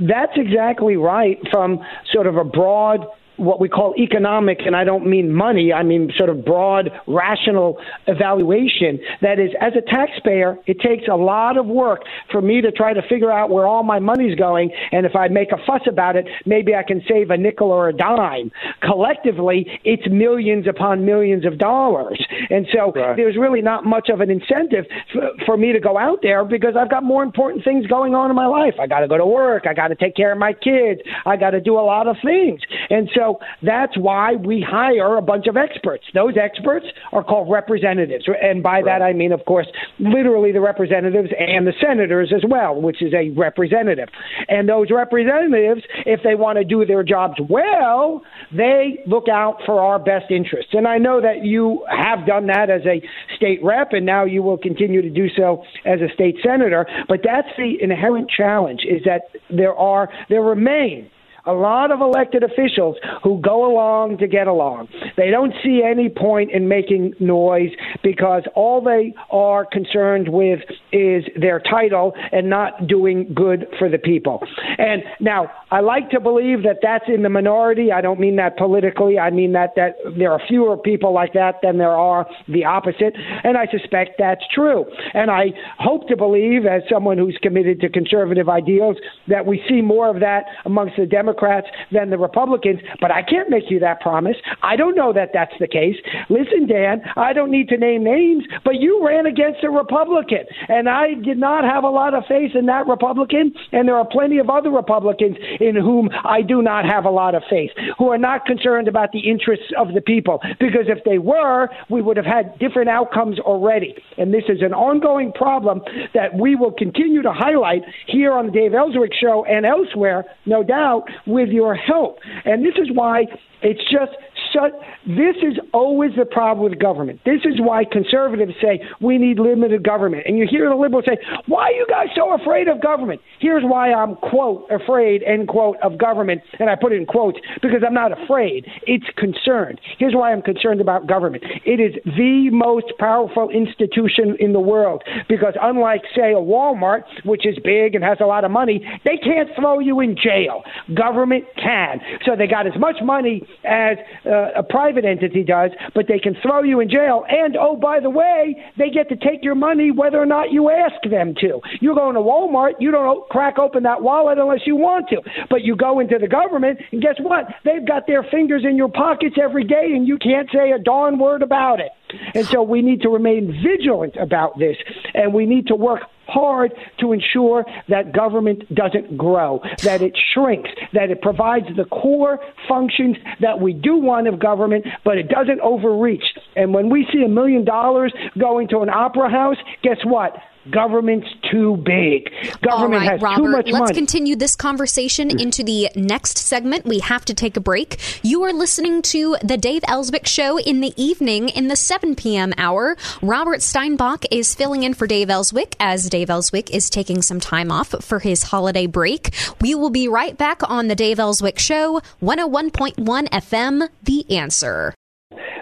[0.00, 1.80] that's exactly right from
[2.12, 3.06] sort of a broad
[3.36, 7.78] what we call economic, and I don't mean money, I mean sort of broad, rational
[8.06, 8.98] evaluation.
[9.20, 12.92] That is, as a taxpayer, it takes a lot of work for me to try
[12.92, 16.16] to figure out where all my money's going, and if I make a fuss about
[16.16, 18.50] it, maybe I can save a nickel or a dime.
[18.82, 22.24] Collectively, it's millions upon millions of dollars.
[22.50, 23.16] And so right.
[23.16, 26.74] there's really not much of an incentive for, for me to go out there because
[26.78, 28.74] I've got more important things going on in my life.
[28.80, 31.36] I got to go to work, I got to take care of my kids, I
[31.36, 32.60] got to do a lot of things.
[32.90, 33.21] And so
[33.62, 36.04] that's why we hire a bunch of experts.
[36.14, 38.24] Those experts are called representatives.
[38.40, 39.66] And by that I mean, of course,
[39.98, 44.08] literally the representatives and the senators as well, which is a representative.
[44.48, 48.22] And those representatives, if they want to do their jobs well,
[48.52, 50.72] they look out for our best interests.
[50.72, 53.02] And I know that you have done that as a
[53.36, 56.86] state rep, and now you will continue to do so as a state senator.
[57.08, 61.10] But that's the inherent challenge: is that there are there remain
[61.44, 64.88] a lot of elected officials who go along to get along.
[65.16, 67.70] They don't see any point in making noise
[68.02, 70.60] because all they are concerned with
[70.92, 74.40] is their title and not doing good for the people.
[74.78, 77.90] And now, I like to believe that that's in the minority.
[77.90, 79.18] I don't mean that politically.
[79.18, 83.14] I mean that that there are fewer people like that than there are the opposite,
[83.42, 84.84] and I suspect that's true.
[85.14, 85.46] And I
[85.78, 88.96] hope to believe as someone who's committed to conservative ideals
[89.28, 93.22] that we see more of that amongst the Democrats Democrats than the Republicans, but I
[93.22, 94.36] can't make you that promise.
[94.62, 95.96] I don't know that that's the case.
[96.28, 100.88] Listen, Dan, I don't need to name names, but you ran against a Republican, and
[100.88, 104.38] I did not have a lot of faith in that Republican, and there are plenty
[104.38, 108.18] of other Republicans in whom I do not have a lot of faith, who are
[108.18, 112.26] not concerned about the interests of the people, because if they were, we would have
[112.26, 113.94] had different outcomes already.
[114.18, 115.80] And this is an ongoing problem
[116.12, 120.62] that we will continue to highlight here on the Dave Elswick Show and elsewhere, no
[120.62, 122.18] doubt, with your help.
[122.44, 123.26] And this is why
[123.62, 124.12] it's just
[124.52, 124.72] such,
[125.06, 127.20] this is always the problem with government.
[127.24, 130.24] This is why conservatives say we need limited government.
[130.26, 133.20] And you hear the liberals say, why are you guys so afraid of government?
[133.40, 136.42] Here's why I'm, quote, afraid, end quote, of government.
[136.58, 138.66] And I put it in quotes because I'm not afraid.
[138.86, 139.80] It's concerned.
[139.98, 141.44] Here's why I'm concerned about government.
[141.64, 147.46] It is the most powerful institution in the world because unlike, say, a Walmart, which
[147.46, 150.62] is big and has a lot of money, they can't throw you in jail.
[150.94, 152.00] Government can.
[152.24, 153.96] So they got as much money as
[154.26, 157.24] uh, a private entity does, but they can throw you in jail.
[157.28, 160.70] And oh, by the way, they get to take your money whether or not you
[160.70, 161.60] ask them to.
[161.80, 165.20] You're going to Walmart, you don't crack open that wallet unless you want to.
[165.50, 167.46] But you go into the government, and guess what?
[167.64, 171.18] They've got their fingers in your pockets every day, and you can't say a darn
[171.18, 171.92] word about it.
[172.34, 174.76] And so we need to remain vigilant about this,
[175.14, 180.70] and we need to work hard to ensure that government doesn't grow, that it shrinks,
[180.92, 185.60] that it provides the core functions that we do want of government, but it doesn't
[185.60, 186.24] overreach.
[186.56, 190.36] And when we see a million dollars going to an opera house, guess what?
[190.70, 192.30] Government's too big.
[192.62, 193.94] Government right, has Robert, too much let's money.
[193.94, 196.84] continue this conversation into the next segment.
[196.84, 198.00] We have to take a break.
[198.22, 202.52] You are listening to the Dave Elswick Show in the evening in the 7 p.m.
[202.56, 202.96] hour.
[203.22, 207.72] Robert Steinbuch is filling in for Dave Elswick as Dave Elswick is taking some time
[207.72, 209.34] off for his holiday break.
[209.60, 214.94] We will be right back on the Dave Elswick Show, 101.1 FM, The Answer.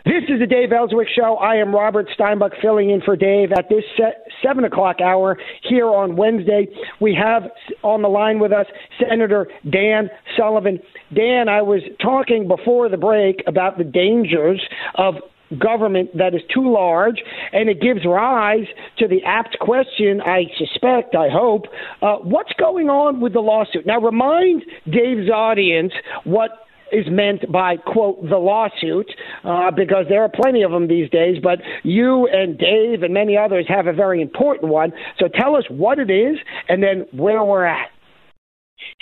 [0.04, 1.36] This is the Dave Elswick Show.
[1.36, 5.88] I am Robert Steinbuch filling in for Dave at this set, 7 o'clock hour here
[5.88, 6.68] on Wednesday.
[7.00, 7.50] We have
[7.82, 8.66] on the line with us
[8.98, 10.08] Senator Dan
[10.38, 10.80] Sullivan.
[11.14, 14.62] Dan, I was talking before the break about the dangers
[14.94, 15.16] of
[15.58, 17.22] government that is too large,
[17.52, 18.66] and it gives rise
[18.98, 21.64] to the apt question, I suspect, I hope,
[22.00, 23.84] uh, what's going on with the lawsuit?
[23.84, 25.92] Now, remind Dave's audience
[26.24, 26.50] what
[26.92, 29.10] is meant by quote the lawsuit
[29.44, 33.36] uh, because there are plenty of them these days but you and dave and many
[33.36, 36.36] others have a very important one so tell us what it is
[36.68, 37.88] and then where we're at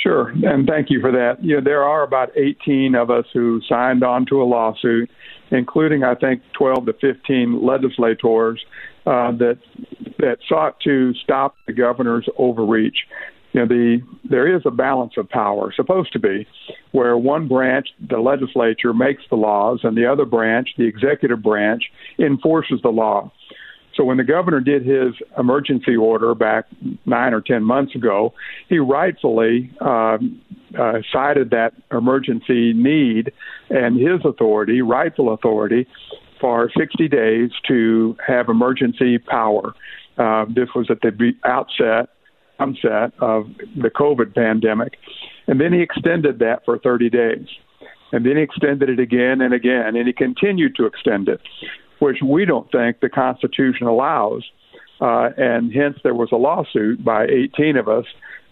[0.01, 1.43] Sure, and thank you for that.
[1.43, 5.11] You know, there are about 18 of us who signed on to a lawsuit,
[5.51, 8.65] including I think 12 to 15 legislators
[9.07, 9.59] uh, that
[10.19, 12.97] that sought to stop the governor's overreach.
[13.53, 16.47] You know, the there is a balance of power, supposed to be,
[16.93, 21.85] where one branch, the legislature, makes the laws, and the other branch, the executive branch,
[22.19, 23.33] enforces the law.
[23.99, 26.67] So when the governor did his emergency order back
[27.05, 28.33] nine or ten months ago,
[28.69, 30.41] he rightfully um,
[30.79, 33.33] uh, cited that emergency need
[33.71, 35.87] and his authority, rightful authority,
[36.41, 39.75] for 60 days to have emergency power.
[40.17, 42.11] Uh, this was at the outset
[42.59, 44.99] onset of the COVID pandemic,
[45.47, 47.47] and then he extended that for 30 days,
[48.13, 51.41] and then he extended it again and again, and he continued to extend it
[51.99, 54.45] which we don't think the Constitution allows.
[55.01, 58.05] Uh, and hence, there was a lawsuit by 18 of us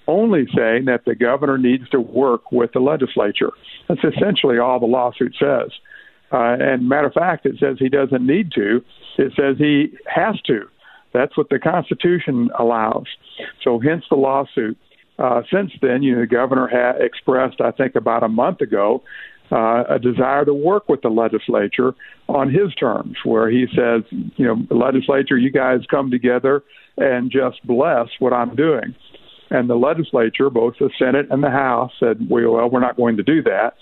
[0.08, 3.50] only saying that the governor needs to work with the legislature.
[3.88, 5.72] That's essentially all the lawsuit says.
[6.32, 8.84] Uh, and matter of fact, it says he doesn't need to.
[9.18, 10.68] It says he has to.
[11.16, 13.06] That's what the Constitution allows.
[13.64, 14.76] So, hence the lawsuit.
[15.18, 19.02] Uh, since then, you know, the governor had expressed, I think, about a month ago,
[19.50, 21.94] uh, a desire to work with the legislature
[22.28, 26.62] on his terms, where he says, you know, legislature, you guys come together
[26.98, 28.94] and just bless what I'm doing.
[29.50, 33.22] And the legislature, both the Senate and the House, said, well, we're not going to
[33.22, 33.74] do that.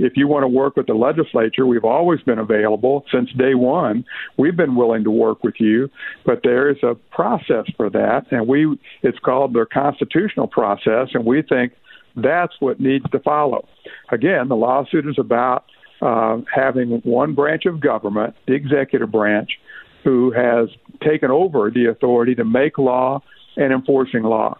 [0.00, 4.04] If you want to work with the legislature, we've always been available since day one.
[4.38, 5.90] We've been willing to work with you,
[6.24, 11.26] but there is a process for that, and we it's called the constitutional process, and
[11.26, 11.74] we think
[12.16, 13.68] that's what needs to follow.
[14.10, 15.64] Again, the lawsuit is about
[16.00, 19.50] uh, having one branch of government, the executive branch,
[20.02, 20.70] who has
[21.06, 23.22] taken over the authority to make law
[23.56, 24.58] and enforcing law.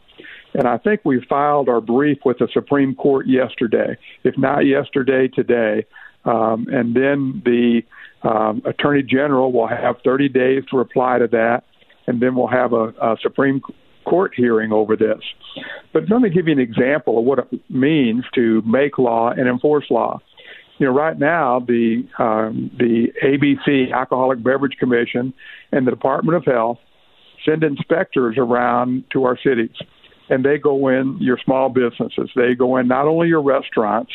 [0.54, 5.28] And I think we filed our brief with the Supreme Court yesterday, if not yesterday,
[5.28, 5.86] today.
[6.24, 7.82] Um, and then the
[8.22, 11.62] um, Attorney General will have 30 days to reply to that,
[12.06, 13.62] and then we'll have a, a Supreme
[14.04, 15.20] court hearing over this.
[15.92, 19.48] But let me give you an example of what it means to make law and
[19.48, 20.20] enforce law.
[20.78, 25.34] You know, right now the um, the ABC Alcoholic Beverage Commission
[25.72, 26.78] and the Department of Health
[27.46, 29.76] send inspectors around to our cities,
[30.30, 32.30] and they go in your small businesses.
[32.34, 34.12] They go in not only your restaurants,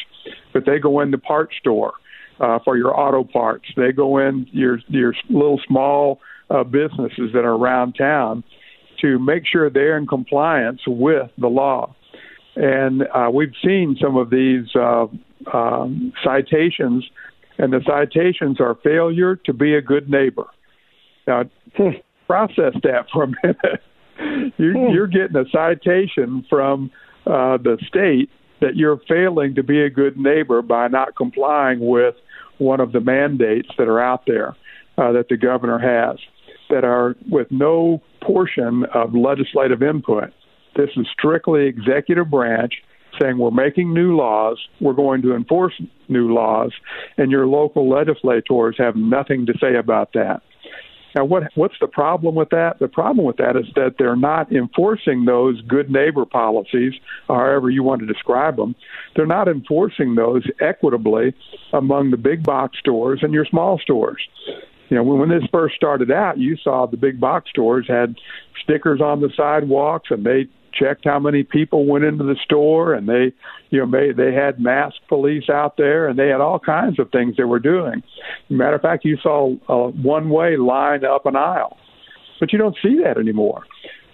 [0.53, 1.93] but they go in the parts store
[2.39, 3.65] uh, for your auto parts.
[3.75, 6.19] They go in your your little small
[6.49, 8.43] uh, businesses that are around town
[9.01, 11.93] to make sure they're in compliance with the law.
[12.55, 15.07] And uh, we've seen some of these uh,
[15.53, 17.05] um, citations,
[17.57, 20.45] and the citations are failure to be a good neighbor.
[21.27, 21.43] Now,
[22.27, 23.81] process that for a minute.
[24.57, 24.93] you're, hmm.
[24.93, 26.91] you're getting a citation from
[27.25, 28.29] uh, the state
[28.61, 32.15] that you're failing to be a good neighbor by not complying with
[32.57, 34.55] one of the mandates that are out there
[34.97, 36.17] uh, that the governor has
[36.69, 40.31] that are with no portion of legislative input.
[40.75, 42.73] This is strictly executive branch
[43.21, 45.73] saying we're making new laws, we're going to enforce
[46.09, 46.73] new laws,
[47.17, 50.41] and your local legislators have nothing to say about that.
[51.15, 52.79] Now, what what's the problem with that?
[52.79, 56.93] The problem with that is that they're not enforcing those good neighbor policies,
[57.27, 58.75] however you want to describe them.
[59.15, 61.33] They're not enforcing those equitably
[61.71, 64.27] among the big box stores and your small stores
[64.89, 68.15] you know, when this first started out, you saw the big box stores had
[68.63, 73.07] stickers on the sidewalks, and they checked how many people went into the store, and
[73.07, 73.33] they,
[73.69, 77.11] you know, made, they had masked police out there, and they had all kinds of
[77.11, 78.03] things they were doing.
[78.49, 81.77] Matter of fact, you saw a one-way line up an aisle,
[82.39, 83.63] but you don't see that anymore.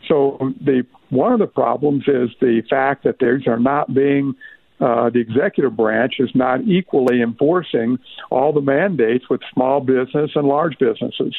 [0.07, 4.35] So the one of the problems is the fact that these are not being
[4.81, 7.99] uh, the executive branch is not equally enforcing
[8.31, 11.35] all the mandates with small business and large businesses.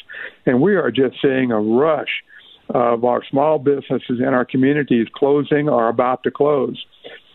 [0.47, 2.23] And we are just seeing a rush
[2.73, 6.85] of our small businesses in our communities closing or about to close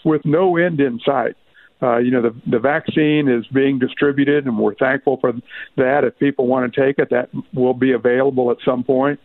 [0.03, 1.35] with no end in sight.
[1.81, 5.33] Uh, you know, the, the vaccine is being distributed, and we're thankful for
[5.75, 6.03] that.
[6.03, 9.19] If people want to take it, that will be available at some point.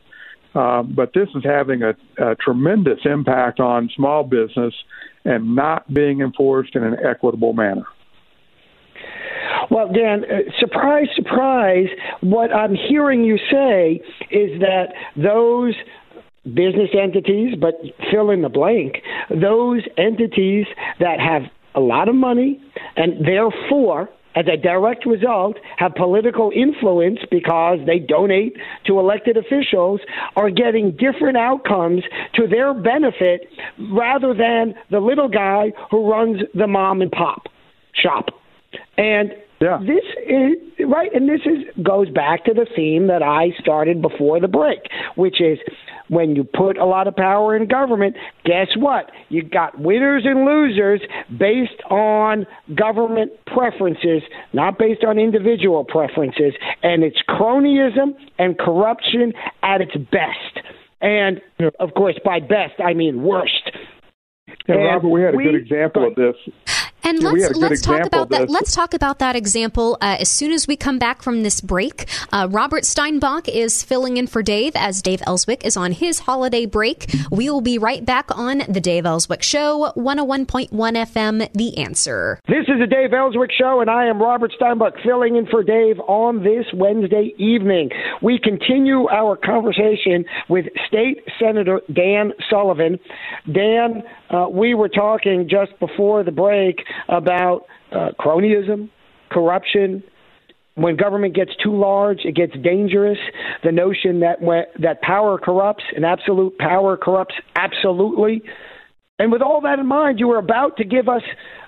[0.55, 4.75] Uh, but this is having a, a tremendous impact on small business
[5.25, 7.87] and not being enforced in an equitable manner.
[9.71, 11.87] Well, Dan, uh, surprise, surprise,
[12.21, 15.75] what I'm hearing you say is that those
[16.45, 17.75] business entities, but
[18.11, 18.97] fill in the blank,
[19.31, 20.67] those entities
[20.99, 21.43] that have
[21.75, 22.61] a lot of money
[22.97, 28.57] and therefore as a direct result, have political influence because they donate
[28.87, 30.01] to elected officials,
[30.37, 32.03] are getting different outcomes
[32.35, 33.49] to their benefit
[33.91, 37.43] rather than the little guy who runs the mom and pop
[37.95, 38.27] shop.
[38.97, 39.79] And yeah.
[39.79, 44.41] This is right, and this is goes back to the theme that I started before
[44.41, 44.81] the break,
[45.15, 45.57] which is
[46.13, 48.15] when you put a lot of power in government,
[48.45, 49.11] guess what?
[49.31, 51.01] You got winners and losers
[51.39, 54.21] based on government preferences,
[54.53, 56.53] not based on individual preferences,
[56.83, 59.33] and it's cronyism and corruption
[59.63, 60.67] at its best.
[61.01, 61.41] And
[61.81, 63.71] of course, by best I mean worst.
[64.69, 66.37] And, and Robert, we had a we, good example of this
[67.05, 68.49] and yeah, let's let's talk about that.
[68.49, 72.09] Let's talk about that example uh, as soon as we come back from this break.
[72.33, 76.67] Uh, Robert Steinbuch is filling in for Dave as Dave Elswick is on his holiday
[76.67, 77.13] break.
[77.31, 81.53] We will be right back on the Dave Elswick Show, 101.1 FM.
[81.53, 82.41] The Answer.
[82.49, 85.99] This is the Dave Elswick Show, and I am Robert Steinbuch filling in for Dave
[86.01, 87.91] on this Wednesday evening.
[88.23, 92.99] We continue our conversation with State Senator Dan Sullivan.
[93.53, 96.77] Dan, uh, we were talking just before the break
[97.09, 98.91] about uh, cronyism,
[99.31, 100.03] corruption.
[100.75, 103.19] When government gets too large, it gets dangerous.
[103.63, 108.43] The notion that when, that power corrupts and absolute power corrupts absolutely.
[109.19, 111.23] And with all that in mind, you were about to give us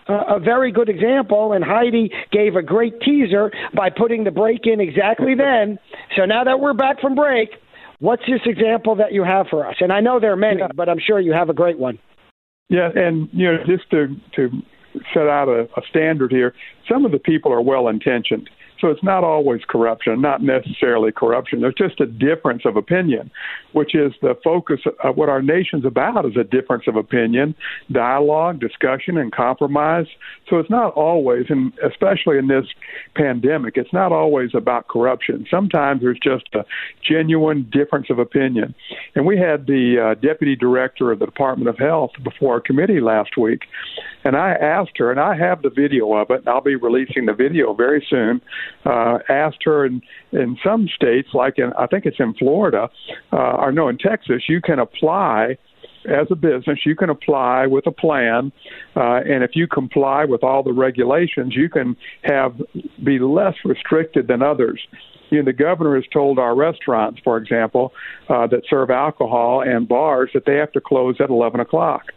[0.09, 4.63] uh, a very good example, and Heidi gave a great teaser by putting the break
[4.65, 5.79] in exactly then.
[6.17, 7.51] So now that we're back from break,
[8.01, 9.77] what's this example that you have for us?
[9.81, 11.99] And I know there are many, but I'm sure you have a great one.
[12.69, 14.51] Yeah, and you know, just to to
[15.13, 16.55] set out a, a standard here.
[16.89, 18.49] Some of the people are well intentioned.
[18.81, 21.61] So it's not always corruption, not necessarily corruption.
[21.63, 23.31] There's just a difference of opinion,
[23.73, 27.55] which is the focus of what our nation's about is a difference of opinion,
[27.91, 30.07] dialogue, discussion, and compromise.
[30.51, 32.67] So it's not always, and especially in this
[33.15, 35.47] pandemic, it's not always about corruption.
[35.51, 36.67] Sometimes there's just a
[37.09, 38.75] genuine difference of opinion.
[39.15, 43.01] And we had the uh, deputy director of the Department of Health before our committee
[43.01, 43.63] last week,
[44.25, 47.27] and I asked her, and I have the video of it, and I'll be releasing
[47.27, 48.41] the video very soon.
[48.85, 50.03] Uh, asked her in
[50.33, 52.89] in some states, like in I think it's in Florida,
[53.33, 55.59] uh, or no, in Texas, you can apply
[56.07, 58.53] as a business, you can apply with a plan,
[58.97, 62.61] uh, and if you comply with all the regulations, you can have
[63.03, 64.81] be less restricted than others.
[65.31, 67.93] You know, the governor has told our restaurants, for example,
[68.29, 72.13] uh, that serve alcohol and bars that they have to close at 11 o'clock.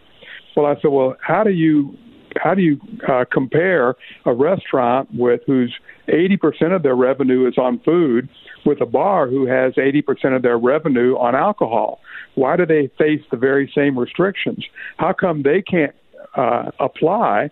[0.57, 1.95] Well, I said, well, how do you
[2.41, 5.73] how do you uh, compare a restaurant with whose
[6.07, 8.29] 80% of their revenue is on food
[8.65, 11.99] with a bar who has 80% of their revenue on alcohol?
[12.35, 14.63] Why do they face the very same restrictions?
[14.97, 15.95] How come they can't
[16.35, 17.49] uh, apply?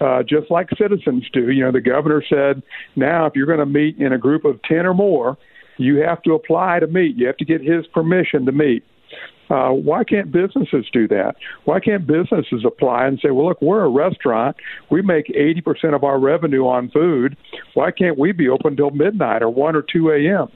[0.00, 1.50] Uh, just like citizens do.
[1.50, 2.62] You know, the governor said
[2.96, 5.36] now if you're going to meet in a group of 10 or more,
[5.76, 7.16] you have to apply to meet.
[7.16, 8.84] You have to get his permission to meet.
[9.50, 11.36] Uh, why can't businesses do that?
[11.64, 14.56] Why can't businesses apply and say, well, look, we're a restaurant.
[14.90, 17.36] We make 80% of our revenue on food.
[17.74, 20.48] Why can't we be open till midnight or 1 or 2 a.m.?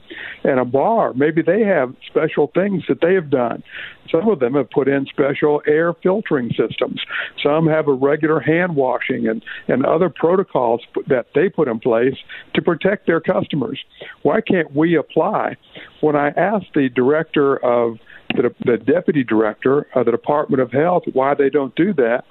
[0.43, 3.63] And a bar, maybe they have special things that they have done.
[4.11, 7.01] Some of them have put in special air filtering systems.
[7.43, 12.15] Some have a regular hand washing and, and other protocols that they put in place
[12.55, 13.79] to protect their customers.
[14.23, 15.57] Why can't we apply?
[16.01, 17.97] When I asked the director of
[18.41, 22.23] the, the deputy director of the Department of Health why they don't do that,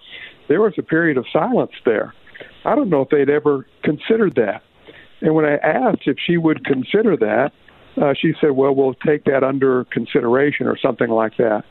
[0.49, 2.15] there was a period of silence there.
[2.65, 4.63] I don't know if they'd ever considered that.
[5.21, 7.51] And when I asked if she would consider that,
[8.01, 11.65] uh, she said, "Well, we'll take that under consideration, or something like that."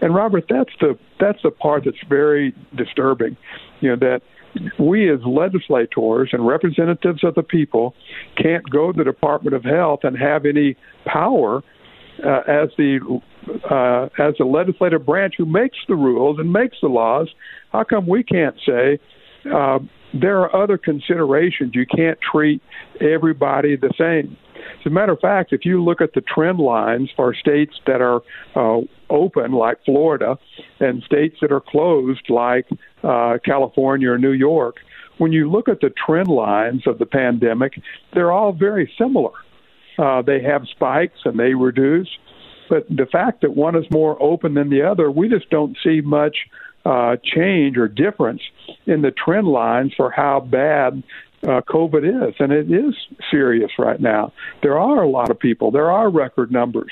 [0.00, 3.36] And Robert, that's the that's the part that's very disturbing.
[3.80, 4.22] You know that
[4.78, 7.94] we as legislators and representatives of the people
[8.36, 11.62] can't go to the Department of Health and have any power
[12.24, 13.20] uh, as the
[13.70, 17.28] uh, as a legislative branch who makes the rules and makes the laws,
[17.72, 18.98] how come we can't say
[19.52, 19.78] uh,
[20.14, 21.74] there are other considerations?
[21.74, 22.62] You can't treat
[23.00, 24.36] everybody the same.
[24.80, 28.00] As a matter of fact, if you look at the trend lines for states that
[28.00, 28.22] are
[28.54, 28.80] uh,
[29.10, 30.38] open, like Florida,
[30.80, 32.66] and states that are closed, like
[33.02, 34.76] uh, California or New York,
[35.18, 37.74] when you look at the trend lines of the pandemic,
[38.14, 39.32] they're all very similar.
[39.98, 42.08] Uh, they have spikes and they reduce,
[42.68, 46.00] but the fact that one is more open than the other, we just don't see
[46.00, 46.36] much
[46.84, 48.42] uh, change or difference
[48.86, 51.02] in the trend lines for how bad
[51.42, 52.94] uh, COVID is, and it is
[53.30, 54.32] serious right now.
[54.62, 56.90] There are a lot of people, there are record numbers,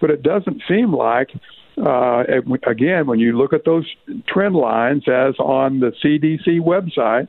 [0.00, 1.30] but it doesn't seem like,
[1.76, 2.24] uh,
[2.66, 3.86] again, when you look at those
[4.26, 7.28] trend lines, as on the CDC website,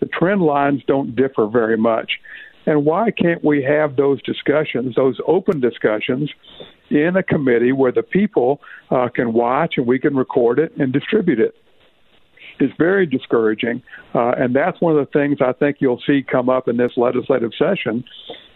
[0.00, 2.12] the trend lines don't differ very much.
[2.66, 6.30] And why can't we have those discussions, those open discussions,
[6.90, 10.92] in a committee where the people uh, can watch and we can record it and
[10.92, 11.54] distribute it.
[11.54, 12.64] it?
[12.64, 13.82] is very discouraging.
[14.14, 16.92] Uh, and that's one of the things I think you'll see come up in this
[16.96, 18.04] legislative session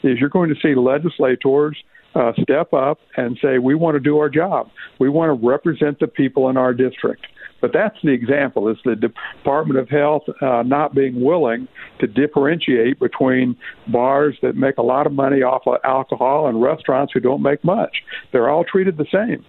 [0.02, 1.76] is you're going to see legislators
[2.14, 4.70] uh, step up and say, we want to do our job.
[4.98, 7.26] We want to represent the people in our district.
[7.60, 11.68] But that's the example: is the Department of Health uh, not being willing
[12.00, 13.56] to differentiate between
[13.88, 17.64] bars that make a lot of money off of alcohol and restaurants who don't make
[17.64, 17.96] much.
[18.32, 19.44] They're all treated the same.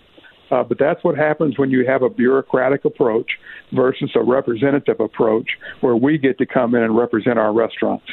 [0.51, 3.29] Uh, but that's what happens when you have a bureaucratic approach
[3.71, 5.47] versus a representative approach
[5.81, 8.05] where we get to come in and represent our restaurants.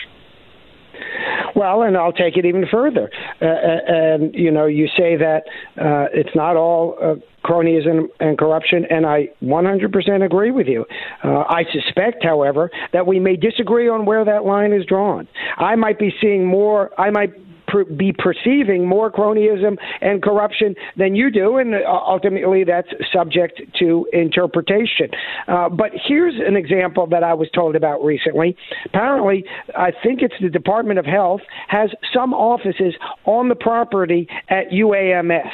[1.54, 3.10] Well, and I'll take it even further.
[3.40, 5.42] Uh, uh and, you know, you say that
[5.78, 7.14] uh, it's not all uh,
[7.46, 10.84] cronyism and corruption, and I 100% agree with you.
[11.24, 15.28] Uh, I suspect, however, that we may disagree on where that line is drawn.
[15.56, 17.32] I might be seeing more, I might
[17.66, 23.60] per- be perceiving more cronyism and corruption than you do, and uh, ultimately that's subject
[23.78, 25.08] to interpretation.
[25.48, 28.56] Uh, but here's an example that I was told about recently.
[28.86, 29.44] Apparently,
[29.76, 32.94] I think it's the Department of Health has some offices
[33.24, 35.50] on the property at UAMS.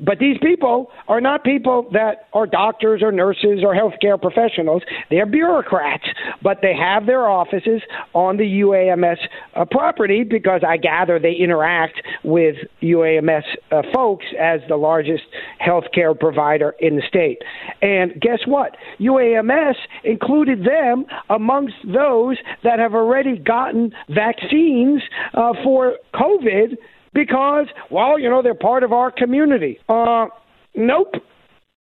[0.00, 4.82] But these people are not people that are doctors or nurses or healthcare professionals.
[5.10, 6.04] They're bureaucrats,
[6.42, 7.82] but they have their offices
[8.12, 9.18] on the UAMS
[9.54, 15.22] uh, property because I gather they interact with UAMS uh, folks as the largest
[15.64, 17.38] healthcare provider in the state.
[17.80, 18.76] And guess what?
[18.98, 25.00] UAMS included them amongst those that have already gotten vaccines
[25.34, 26.76] uh, for COVID
[27.16, 29.80] because, well, you know, they're part of our community.
[29.88, 30.26] Uh,
[30.74, 31.14] nope.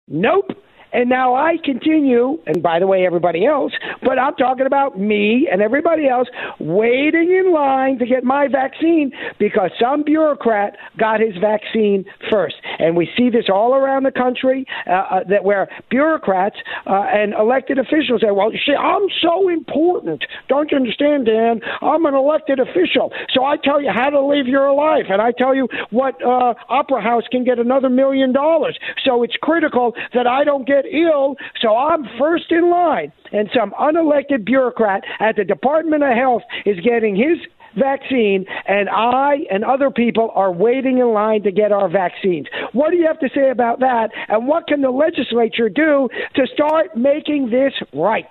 [0.07, 0.51] Nope.
[0.93, 5.49] And now I continue, and by the way, everybody else, but I'm talking about me
[5.51, 6.27] and everybody else
[6.59, 12.55] waiting in line to get my vaccine because some bureaucrat got his vaccine first.
[12.79, 17.33] And we see this all around the country uh, uh, that where bureaucrats uh, and
[17.33, 20.23] elected officials say, well, you see, I'm so important.
[20.47, 21.61] Don't you understand, Dan?
[21.81, 23.11] I'm an elected official.
[23.33, 26.53] So I tell you how to live your life, and I tell you what uh,
[26.69, 28.77] Opera House can get another million dollars.
[29.03, 33.11] So it's critical that I don't get ill, so I'm first in line.
[33.31, 37.37] And some unelected bureaucrat at the Department of Health is getting his
[37.77, 42.47] vaccine, and I and other people are waiting in line to get our vaccines.
[42.71, 44.09] What do you have to say about that?
[44.27, 48.25] And what can the legislature do to start making this right?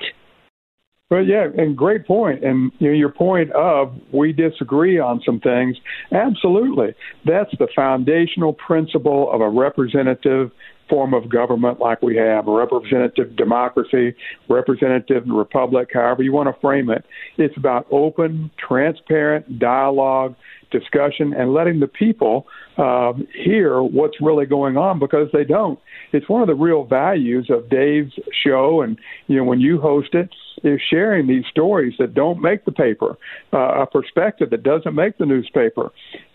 [1.10, 2.42] Well, yeah, and great point.
[2.42, 5.76] And you know, your point of we disagree on some things.
[6.10, 6.94] Absolutely,
[7.26, 10.52] that's the foundational principle of a representative
[10.93, 14.14] form of government like we have, representative democracy,
[14.51, 17.02] representative republic, however you want to frame it.
[17.39, 20.35] It's about open, transparent dialogue,
[20.70, 22.47] discussion, and letting the people
[22.77, 25.78] um, hear what's really going on because they don't.
[26.12, 28.12] It's one of the real values of Dave's
[28.44, 30.30] show, and you know when you host it,
[30.62, 33.16] is sharing these stories that don't make the paper,
[33.52, 35.86] uh, a perspective that doesn't make the newspaper.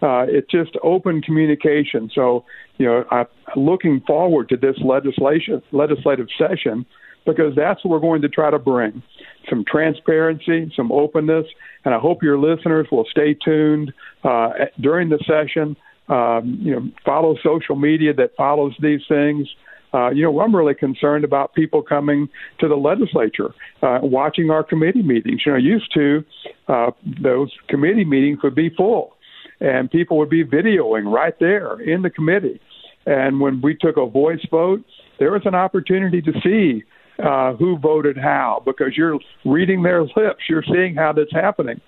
[0.02, 2.10] Uh, it's just open communication.
[2.14, 2.46] So
[2.78, 6.86] you know, I'm looking forward to this legislation legislative session
[7.26, 9.04] because that's what we're going to try to bring
[9.50, 11.46] some transparency, some openness,
[11.86, 13.94] and I hope your listeners will stay tuned
[14.24, 14.50] uh,
[14.80, 15.76] during the session.
[16.10, 19.48] Um, you know, follow social media that follows these things.
[19.94, 22.28] Uh, you know, I'm really concerned about people coming
[22.60, 23.50] to the legislature,
[23.82, 25.42] uh, watching our committee meetings.
[25.46, 26.24] You know, used to
[26.68, 26.92] uh,
[27.22, 29.14] those committee meetings would be full,
[29.60, 32.60] and people would be videoing right there in the committee.
[33.06, 34.84] And when we took a voice vote,
[35.20, 36.84] there was an opportunity to see
[37.24, 41.80] uh, who voted how because you're reading their lips, you're seeing how that's happening.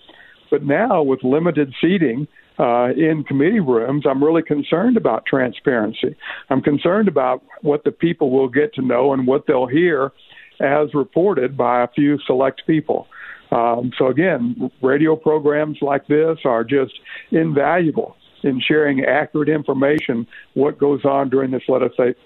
[0.49, 2.27] But now with limited seating,
[2.59, 6.15] uh, in committee rooms, I'm really concerned about transparency.
[6.49, 10.11] I'm concerned about what the people will get to know and what they'll hear
[10.59, 13.07] as reported by a few select people.
[13.51, 16.93] Um, so, again, radio programs like this are just
[17.31, 21.63] invaluable in sharing accurate information what goes on during this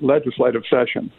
[0.02, 1.12] legislative session.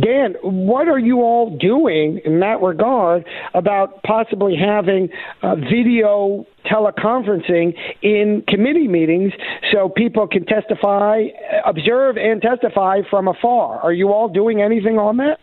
[0.00, 3.24] Dan, what are you all doing in that regard
[3.54, 5.08] about possibly having
[5.42, 9.32] uh, video teleconferencing in committee meetings
[9.72, 11.22] so people can testify,
[11.64, 13.80] observe, and testify from afar?
[13.80, 15.38] Are you all doing anything on that?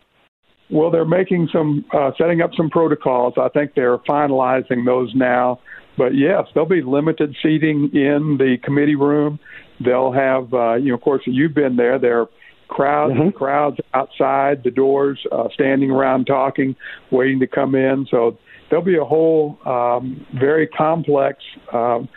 [0.70, 3.34] Well, they're making some, uh, setting up some protocols.
[3.38, 5.60] I think they're finalizing those now.
[5.98, 9.40] But yes, there'll be limited seating in the committee room.
[9.84, 12.00] They'll have, uh, you know, of course, you've been there.
[12.00, 12.26] There
[12.74, 13.38] crowds mm-hmm.
[13.38, 16.76] crowds outside the doors, uh, standing around talking,
[17.12, 18.08] waiting to come in.
[18.10, 18.38] So
[18.70, 21.38] there'll be a whole um, very complex
[21.72, 22.10] um,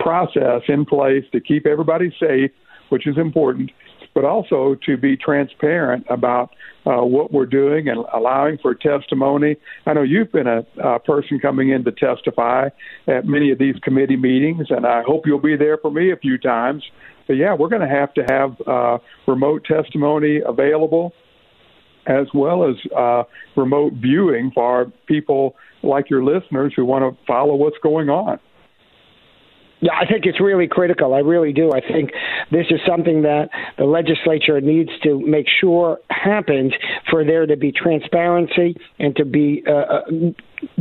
[0.00, 2.50] process in place to keep everybody safe,
[2.88, 3.70] which is important,
[4.12, 6.50] but also to be transparent about
[6.84, 9.56] uh, what we're doing and allowing for testimony.
[9.86, 12.68] I know you've been a, a person coming in to testify
[13.06, 16.16] at many of these committee meetings, and I hope you'll be there for me a
[16.16, 16.82] few times
[17.26, 21.12] but yeah, we're going to have to have uh, remote testimony available
[22.06, 23.22] as well as uh,
[23.56, 28.38] remote viewing for people like your listeners who want to follow what's going on.
[29.80, 31.12] Yeah, I think it's really critical.
[31.12, 31.72] I really do.
[31.72, 32.10] I think
[32.52, 36.72] this is something that the legislature needs to make sure happens
[37.10, 40.00] for there to be transparency and to be uh, uh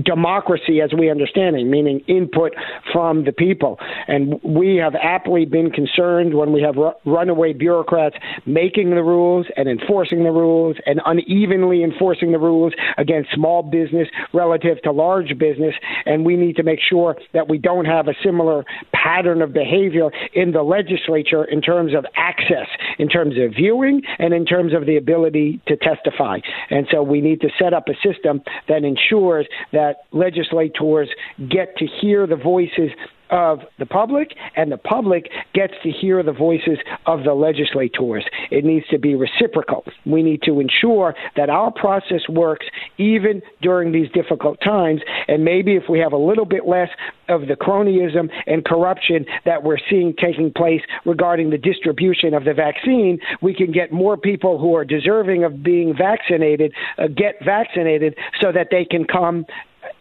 [0.04, 2.54] democracy as we understand it, meaning input
[2.92, 3.80] from the people.
[4.08, 6.76] And we have aptly been concerned when we have
[7.06, 13.32] runaway bureaucrats making the rules and enforcing the rules and unevenly enforcing the rules against
[13.34, 15.76] small business relative to large business.
[16.06, 20.10] And we need to make sure that we don't have a similar pattern of behavior
[20.34, 22.68] in the legislature in terms of access,
[23.00, 26.40] in terms of viewing, and in terms of the ability to testify.
[26.70, 31.10] And so we need to set up a system that ensures that legislators
[31.50, 32.92] get to hear the voices
[33.32, 38.26] of the public, and the public gets to hear the voices of the legislators.
[38.52, 39.86] It needs to be reciprocal.
[40.06, 42.66] We need to ensure that our process works
[42.98, 45.02] even during these difficult times.
[45.30, 46.90] And maybe if we have a little bit less
[47.32, 52.54] of the cronyism and corruption that we're seeing taking place regarding the distribution of the
[52.54, 58.16] vaccine, we can get more people who are deserving of being vaccinated uh, get vaccinated
[58.40, 59.46] so that they can come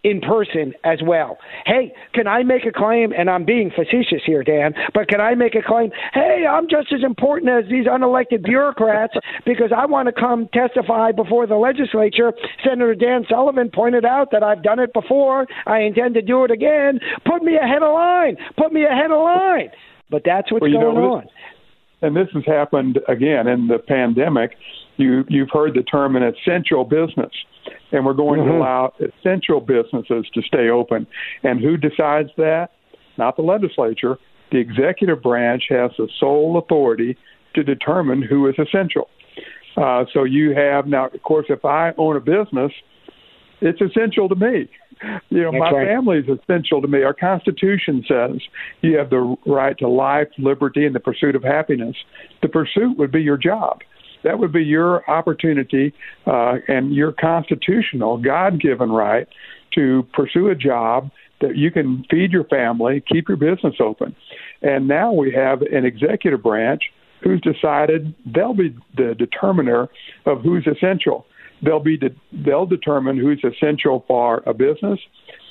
[0.03, 1.37] in person as well.
[1.67, 3.13] Hey, can I make a claim?
[3.13, 5.91] And I'm being facetious here, Dan, but can I make a claim?
[6.15, 11.13] Hey, I'm just as important as these unelected bureaucrats because I want to come testify
[11.13, 12.33] before the legislature.
[12.65, 15.47] Senator Dan Sullivan pointed out that I've done it before.
[15.67, 17.01] I intend to do it again.
[17.25, 18.37] Put me ahead of line.
[18.57, 19.71] Put me ahead of line.
[20.11, 21.27] But that's what's well, going know, on.
[22.03, 24.53] And this has happened again in the pandemic.
[24.97, 27.33] You you've heard the term an essential business
[27.93, 28.51] and we're going mm-hmm.
[28.51, 31.07] to allow essential businesses to stay open.
[31.43, 32.69] And who decides that?
[33.19, 34.19] Not the legislature.
[34.53, 37.17] The executive branch has the sole authority
[37.55, 39.09] to determine who is essential.
[39.77, 42.73] Uh, so you have now, of course, if I own a business,
[43.61, 44.69] it's essential to me.
[45.31, 45.87] You know, That's my right.
[45.87, 47.03] family is essential to me.
[47.03, 48.41] Our Constitution says
[48.83, 51.97] you have the right to life, liberty, and the pursuit of happiness.
[52.43, 53.81] The pursuit would be your job
[54.25, 55.95] that would be your opportunity
[56.27, 59.27] uh, and your constitutional, God given right
[59.75, 61.11] to pursue a job
[61.41, 64.15] that you can feed your family, keep your business open.
[64.63, 66.83] And now we have an executive branch
[67.23, 69.89] who's decided they'll be the determiner
[70.27, 71.27] of who's essential.
[71.63, 74.99] They'll be de- they'll determine who's essential for a business.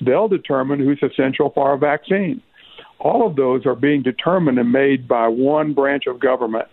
[0.06, 2.42] They'll determine who's essential for a vaccine.
[3.00, 6.66] All of those are being determined and made by one branch of government.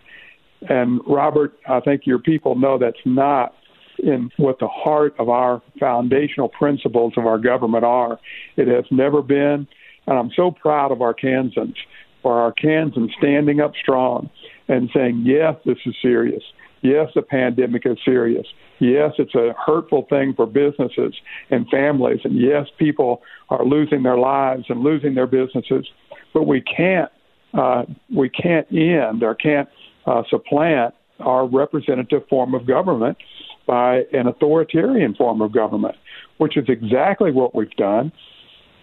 [0.69, 3.55] And Robert, I think your people know that's not
[3.99, 8.19] in what the heart of our foundational principles of our government are.
[8.57, 9.67] It has never been.
[10.07, 11.75] And I'm so proud of Arkansans
[12.23, 14.31] for Arkansans standing up strong
[14.69, 16.43] and saying, yes, this is serious.
[16.83, 18.47] Yes, the pandemic is serious.
[18.79, 21.15] Yes, it's a hurtful thing for businesses
[21.51, 22.21] and families.
[22.25, 25.89] And yes, people are losing their lives and losing their businesses.
[26.35, 27.11] But we can't,
[27.55, 27.85] uh,
[28.15, 29.69] we can't end or can't
[30.07, 33.17] uh, supplant our representative form of government
[33.67, 35.95] by an authoritarian form of government,
[36.37, 38.13] which is exactly what we've done.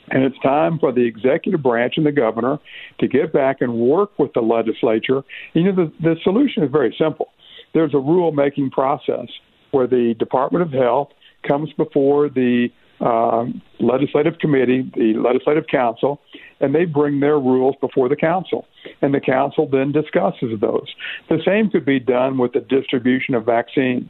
[0.09, 2.57] And it's time for the executive branch and the governor
[2.99, 5.23] to get back and work with the legislature.
[5.53, 7.27] You know, the, the solution is very simple.
[7.73, 9.27] There's a rule-making process
[9.73, 11.09] where the Department of Health
[11.47, 12.69] comes before the
[13.01, 13.45] uh,
[13.79, 16.21] legislative committee, the legislative council,
[16.61, 18.65] and they bring their rules before the council,
[19.01, 20.87] and the council then discusses those.
[21.27, 24.09] The same could be done with the distribution of vaccine.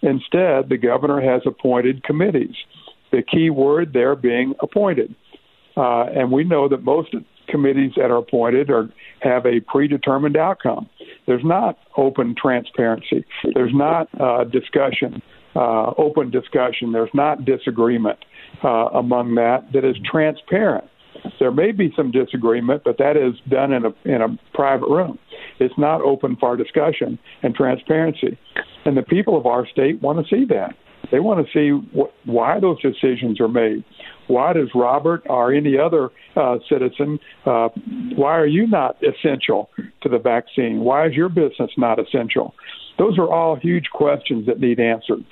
[0.00, 2.54] Instead, the governor has appointed committees.
[3.12, 5.14] The key word there being appointed.
[5.76, 7.14] Uh, and we know that most
[7.50, 8.88] committees that are appointed are
[9.20, 10.88] have a predetermined outcome.
[11.26, 13.24] There's not open transparency.
[13.54, 15.22] There's not uh, discussion,
[15.54, 16.92] uh, open discussion.
[16.92, 18.18] There's not disagreement
[18.64, 20.84] uh, among that that is transparent.
[21.38, 25.18] There may be some disagreement, but that is done in a in a private room.
[25.58, 28.38] It's not open for discussion and transparency.
[28.84, 30.74] And the people of our state want to see that.
[31.10, 33.84] They want to see what, why those decisions are made.
[34.28, 37.68] Why does Robert or any other uh, citizen, uh,
[38.14, 39.70] why are you not essential
[40.02, 40.80] to the vaccine?
[40.80, 42.54] Why is your business not essential?
[42.98, 45.24] Those are all huge questions that need answered.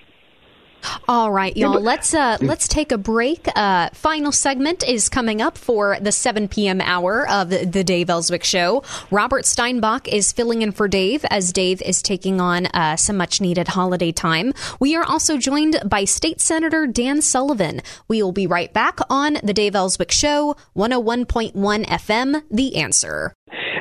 [1.08, 1.80] All right, y'all.
[1.80, 3.48] Let's uh, let's take a break.
[3.56, 6.80] Uh, final segment is coming up for the 7 p.m.
[6.80, 8.82] hour of the, the Dave Elswick Show.
[9.10, 13.40] Robert Steinbuch is filling in for Dave as Dave is taking on uh, some much
[13.40, 14.52] needed holiday time.
[14.80, 17.80] We are also joined by State Senator Dan Sullivan.
[18.06, 21.52] We will be right back on the Dave Elswick Show, 101.1
[21.86, 22.42] FM.
[22.50, 23.34] The Answer.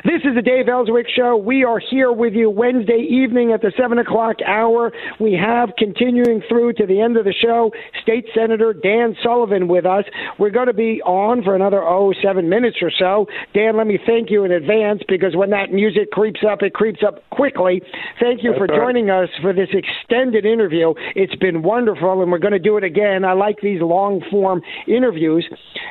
[0.08, 1.36] This is the Dave Elswick Show.
[1.36, 4.90] We are here with you Wednesday evening at the 7 o'clock hour.
[5.20, 9.84] We have continuing through to the end of the show State Senator Dan Sullivan with
[9.84, 10.04] us.
[10.38, 13.26] We're going to be on for another, oh, seven minutes or so.
[13.52, 17.00] Dan, let me thank you in advance because when that music creeps up, it creeps
[17.06, 17.82] up quickly.
[18.18, 20.94] Thank you That's for joining us for this extended interview.
[21.16, 23.26] It's been wonderful, and we're going to do it again.
[23.26, 25.46] I like these long form interviews.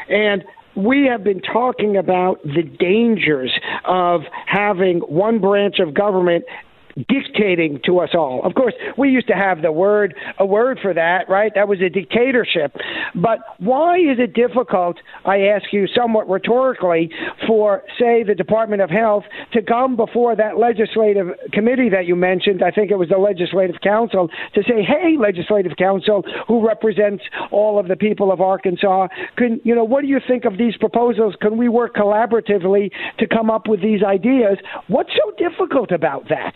[0.09, 0.43] And
[0.77, 3.51] we have been talking about the dangers
[3.85, 6.45] of having one branch of government
[7.07, 8.41] dictating to us all.
[8.43, 11.51] Of course, we used to have the word a word for that, right?
[11.53, 12.75] That was a dictatorship.
[13.15, 17.11] But why is it difficult, I ask you somewhat rhetorically,
[17.45, 22.63] for say the Department of Health to come before that legislative committee that you mentioned,
[22.63, 27.77] I think it was the Legislative Council, to say, "Hey, Legislative Council, who represents all
[27.79, 31.35] of the people of Arkansas, can you know, what do you think of these proposals?
[31.41, 34.57] Can we work collaboratively to come up with these ideas?"
[34.87, 36.55] What's so difficult about that?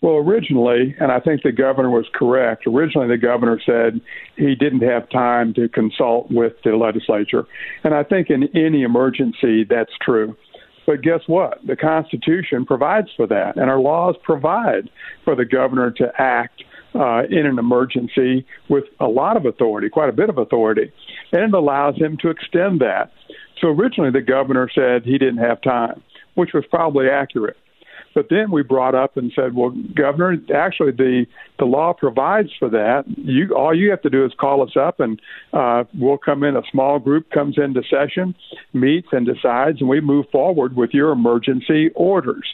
[0.00, 4.00] Well, originally, and I think the governor was correct, originally the governor said
[4.36, 7.44] he didn't have time to consult with the legislature.
[7.82, 10.36] And I think in any emergency, that's true.
[10.86, 11.58] But guess what?
[11.66, 14.88] The Constitution provides for that, and our laws provide
[15.24, 16.62] for the governor to act
[16.94, 20.92] uh, in an emergency with a lot of authority, quite a bit of authority,
[21.32, 23.10] and it allows him to extend that.
[23.60, 26.02] So originally, the governor said he didn't have time,
[26.36, 27.56] which was probably accurate.
[28.14, 31.26] But then we brought up and said, well, Governor, actually the
[31.58, 33.04] the law provides for that.
[33.06, 35.20] You all you have to do is call us up, and
[35.52, 36.56] uh, we'll come in.
[36.56, 38.34] A small group comes into session,
[38.72, 42.46] meets, and decides, and we move forward with your emergency orders.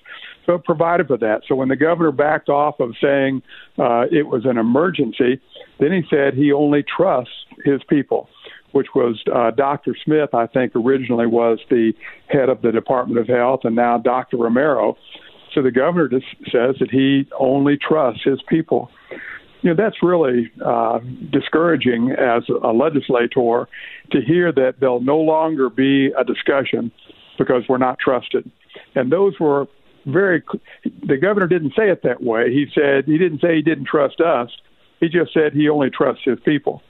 [0.46, 1.42] So it provided for that.
[1.48, 3.42] So when the governor backed off of saying
[3.78, 5.40] uh, it was an emergency,
[5.80, 7.32] then he said he only trusts
[7.64, 8.28] his people
[8.74, 9.96] which was uh, Dr.
[10.04, 11.92] Smith, I think originally was the
[12.26, 14.36] head of the Department of Health, and now Dr.
[14.36, 14.96] Romero.
[15.54, 18.90] So the governor just says that he only trusts his people.
[19.62, 20.98] You know, that's really uh,
[21.30, 23.66] discouraging as a legislator
[24.10, 26.92] to hear that there'll no longer be a discussion
[27.38, 28.50] because we're not trusted.
[28.94, 29.66] And those were
[30.06, 30.42] very,
[31.06, 32.52] the governor didn't say it that way.
[32.52, 34.50] He said, he didn't say he didn't trust us.
[35.00, 36.82] He just said he only trusts his people.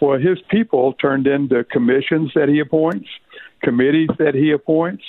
[0.00, 3.08] Well, his people turned into commissions that he appoints,
[3.62, 5.04] committees that he appoints,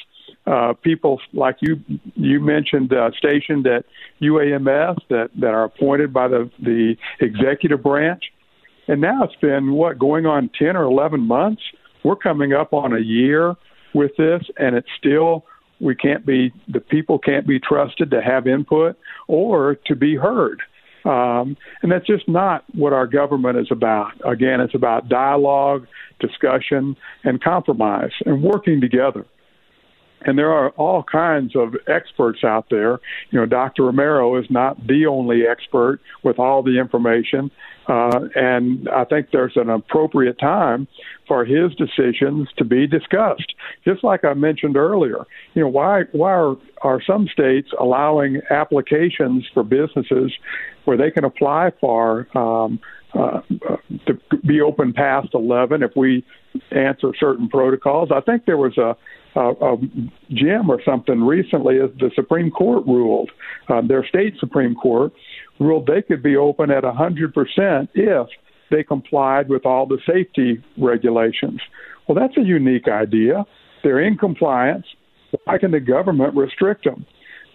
[0.48, 1.80] uh, people like you
[2.16, 3.86] you mentioned uh, stationed at
[4.22, 8.24] UAMS that that are appointed by the the executive branch,
[8.88, 11.62] and now it's been what going on ten or eleven months.
[12.04, 13.56] We're coming up on a year
[13.94, 15.46] with this, and it's still
[15.80, 18.98] we can't be the people can't be trusted to have input
[19.28, 20.62] or to be heard.
[21.04, 24.12] Um, and that's just not what our government is about.
[24.24, 25.88] Again, it's about dialogue,
[26.20, 29.26] discussion, and compromise and working together
[30.26, 33.00] and there are all kinds of experts out there.
[33.32, 33.84] You know, Dr.
[33.84, 37.52] Romero is not the only expert with all the information,
[37.88, 40.88] uh, and I think there's an appropriate time
[41.28, 43.54] for his decisions to be discussed.
[43.84, 49.46] Just like I mentioned earlier, you know, why why are, are some states allowing applications
[49.54, 50.32] for businesses
[50.86, 52.80] where they can apply for um,
[53.14, 53.42] uh,
[54.06, 56.24] to be open past 11 if we
[56.72, 58.10] answer certain protocols.
[58.10, 58.96] I think there was a
[59.36, 59.78] uh, a
[60.30, 63.32] gym or something recently, the Supreme Court ruled,
[63.70, 65.14] uh, their state Supreme Court
[65.60, 68.28] ruled they could be open at 100% if
[68.70, 71.62] they complied with all the safety regulations.
[72.08, 73.46] Well, that's a unique idea.
[73.84, 74.86] they're in compliance.
[75.46, 77.06] Why can the government restrict them?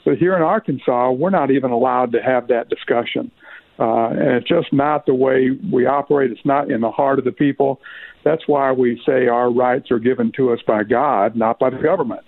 [0.05, 3.31] But here in Arkansas, we're not even allowed to have that discussion.
[3.79, 6.31] Uh, and it's just not the way we operate.
[6.31, 7.81] It's not in the heart of the people.
[8.25, 11.79] That's why we say our rights are given to us by God, not by the
[11.79, 12.23] government,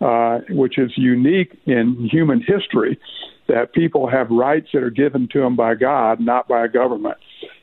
[0.00, 2.98] uh, which is unique in human history
[3.46, 7.18] that people have rights that are given to them by God, not by a government.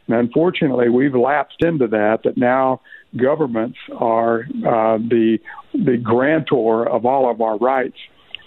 [0.07, 2.81] And unfortunately, we've lapsed into that, that now
[3.17, 5.39] governments are uh, the,
[5.73, 7.97] the grantor of all of our rights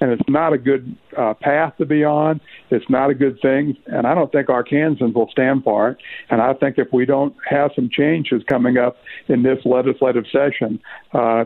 [0.04, 2.38] and it's not a good uh, path to be on.
[2.70, 5.98] It's not a good thing, and I don't think Arkansans will stand for it.
[6.28, 8.98] And I think if we don't have some changes coming up
[9.28, 10.78] in this legislative session,
[11.14, 11.44] uh,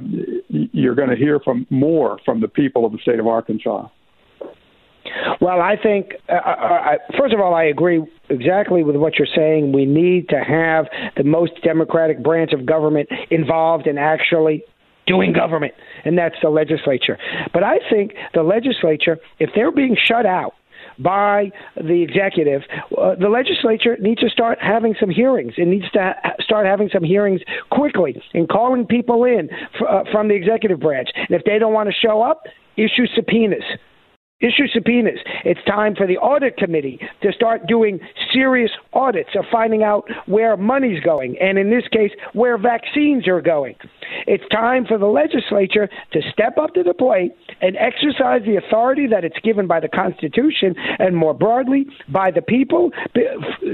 [0.48, 3.86] you're going to hear from more from the people of the state of Arkansas.
[5.40, 9.20] Well, I think, uh, I, uh, uh, first of all, I agree exactly with what
[9.20, 9.72] you're saying.
[9.72, 10.86] We need to have
[11.16, 14.64] the most democratic branch of government involved in actually
[15.08, 15.74] doing government,
[16.04, 17.18] and that's the legislature.
[17.52, 20.54] But I think the legislature, if they're being shut out,
[20.98, 22.62] by the executive,
[22.96, 25.54] uh, the legislature needs to start having some hearings.
[25.56, 27.40] It needs to ha- start having some hearings
[27.70, 31.08] quickly and calling people in f- uh, from the executive branch.
[31.14, 32.44] And if they don't want to show up,
[32.76, 33.64] issue subpoenas
[34.40, 35.18] issue subpoenas.
[35.44, 37.98] It's time for the audit committee to start doing
[38.32, 43.40] serious audits of finding out where money's going, and in this case, where vaccines are
[43.40, 43.74] going.
[44.26, 49.06] It's time for the legislature to step up to the plate and exercise the authority
[49.08, 52.90] that it's given by the Constitution and more broadly by the people,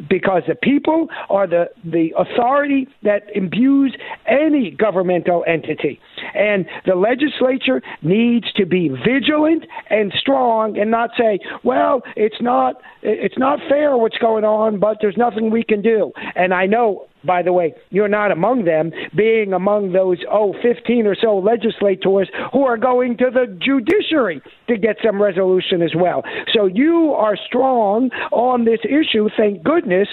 [0.09, 3.95] because the people are the, the authority that imbues
[4.27, 6.01] any governmental entity.
[6.35, 12.77] And the legislature needs to be vigilant and strong and not say, well, it's not
[13.03, 16.13] it's not fair what's going on, but there's nothing we can do.
[16.35, 21.07] And I know by the way, you're not among them, being among those, oh, 15
[21.07, 26.23] or so legislators who are going to the judiciary to get some resolution as well.
[26.53, 30.09] So you are strong on this issue, thank goodness,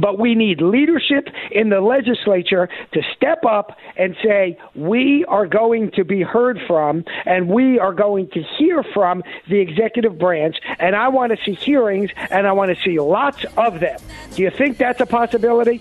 [0.00, 5.90] but we need leadership in the legislature to step up and say, we are going
[5.92, 10.56] to be heard from and we are going to hear from the executive branch.
[10.78, 13.98] And I want to see hearings and I want to see lots of them.
[14.34, 15.80] Do you think that's a possibility?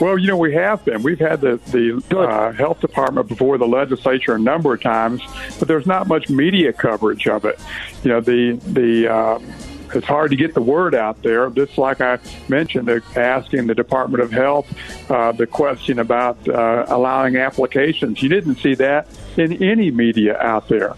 [0.00, 1.02] Well, you know, we have been.
[1.02, 5.22] We've had the the uh, health department before the legislature a number of times,
[5.60, 7.60] but there's not much media coverage of it.
[8.02, 9.38] You know, the the uh,
[9.94, 11.50] it's hard to get the word out there.
[11.50, 14.72] Just like I mentioned, asking the Department of Health
[15.10, 18.22] uh, the question about uh, allowing applications.
[18.22, 19.06] You didn't see that
[19.38, 20.94] in any media out there.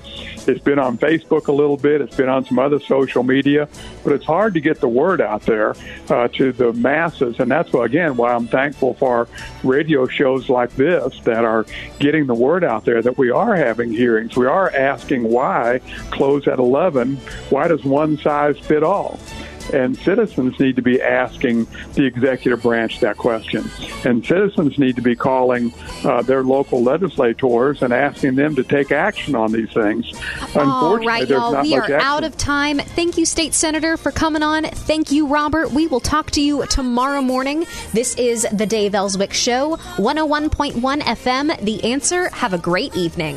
[0.47, 2.01] It's been on Facebook a little bit.
[2.01, 3.69] It's been on some other social media,
[4.05, 5.75] but it's hard to get the word out there
[6.09, 7.41] uh, to the masses.
[7.41, 9.29] And that's again why I'm thankful for
[9.65, 11.67] radio shows like this that are
[11.99, 14.37] getting the word out there that we are having hearings.
[14.37, 15.81] We are asking why
[16.11, 17.17] close at 11.
[17.51, 19.19] Why does one size fit all?
[19.73, 23.69] And citizens need to be asking the executive branch that question.
[24.05, 25.73] And citizens need to be calling
[26.05, 30.13] uh, their local legislators and asking them to take action on these things.
[30.55, 31.63] All right, y'all.
[31.63, 32.79] We are out of time.
[32.79, 34.65] Thank you, State Senator, for coming on.
[34.65, 35.71] Thank you, Robert.
[35.73, 37.67] We will talk to you tomorrow morning.
[37.93, 41.61] This is the Dave Elswick Show, 101.1 FM.
[41.61, 42.29] The answer.
[42.31, 43.37] Have a great evening.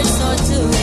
[0.00, 0.77] it's all too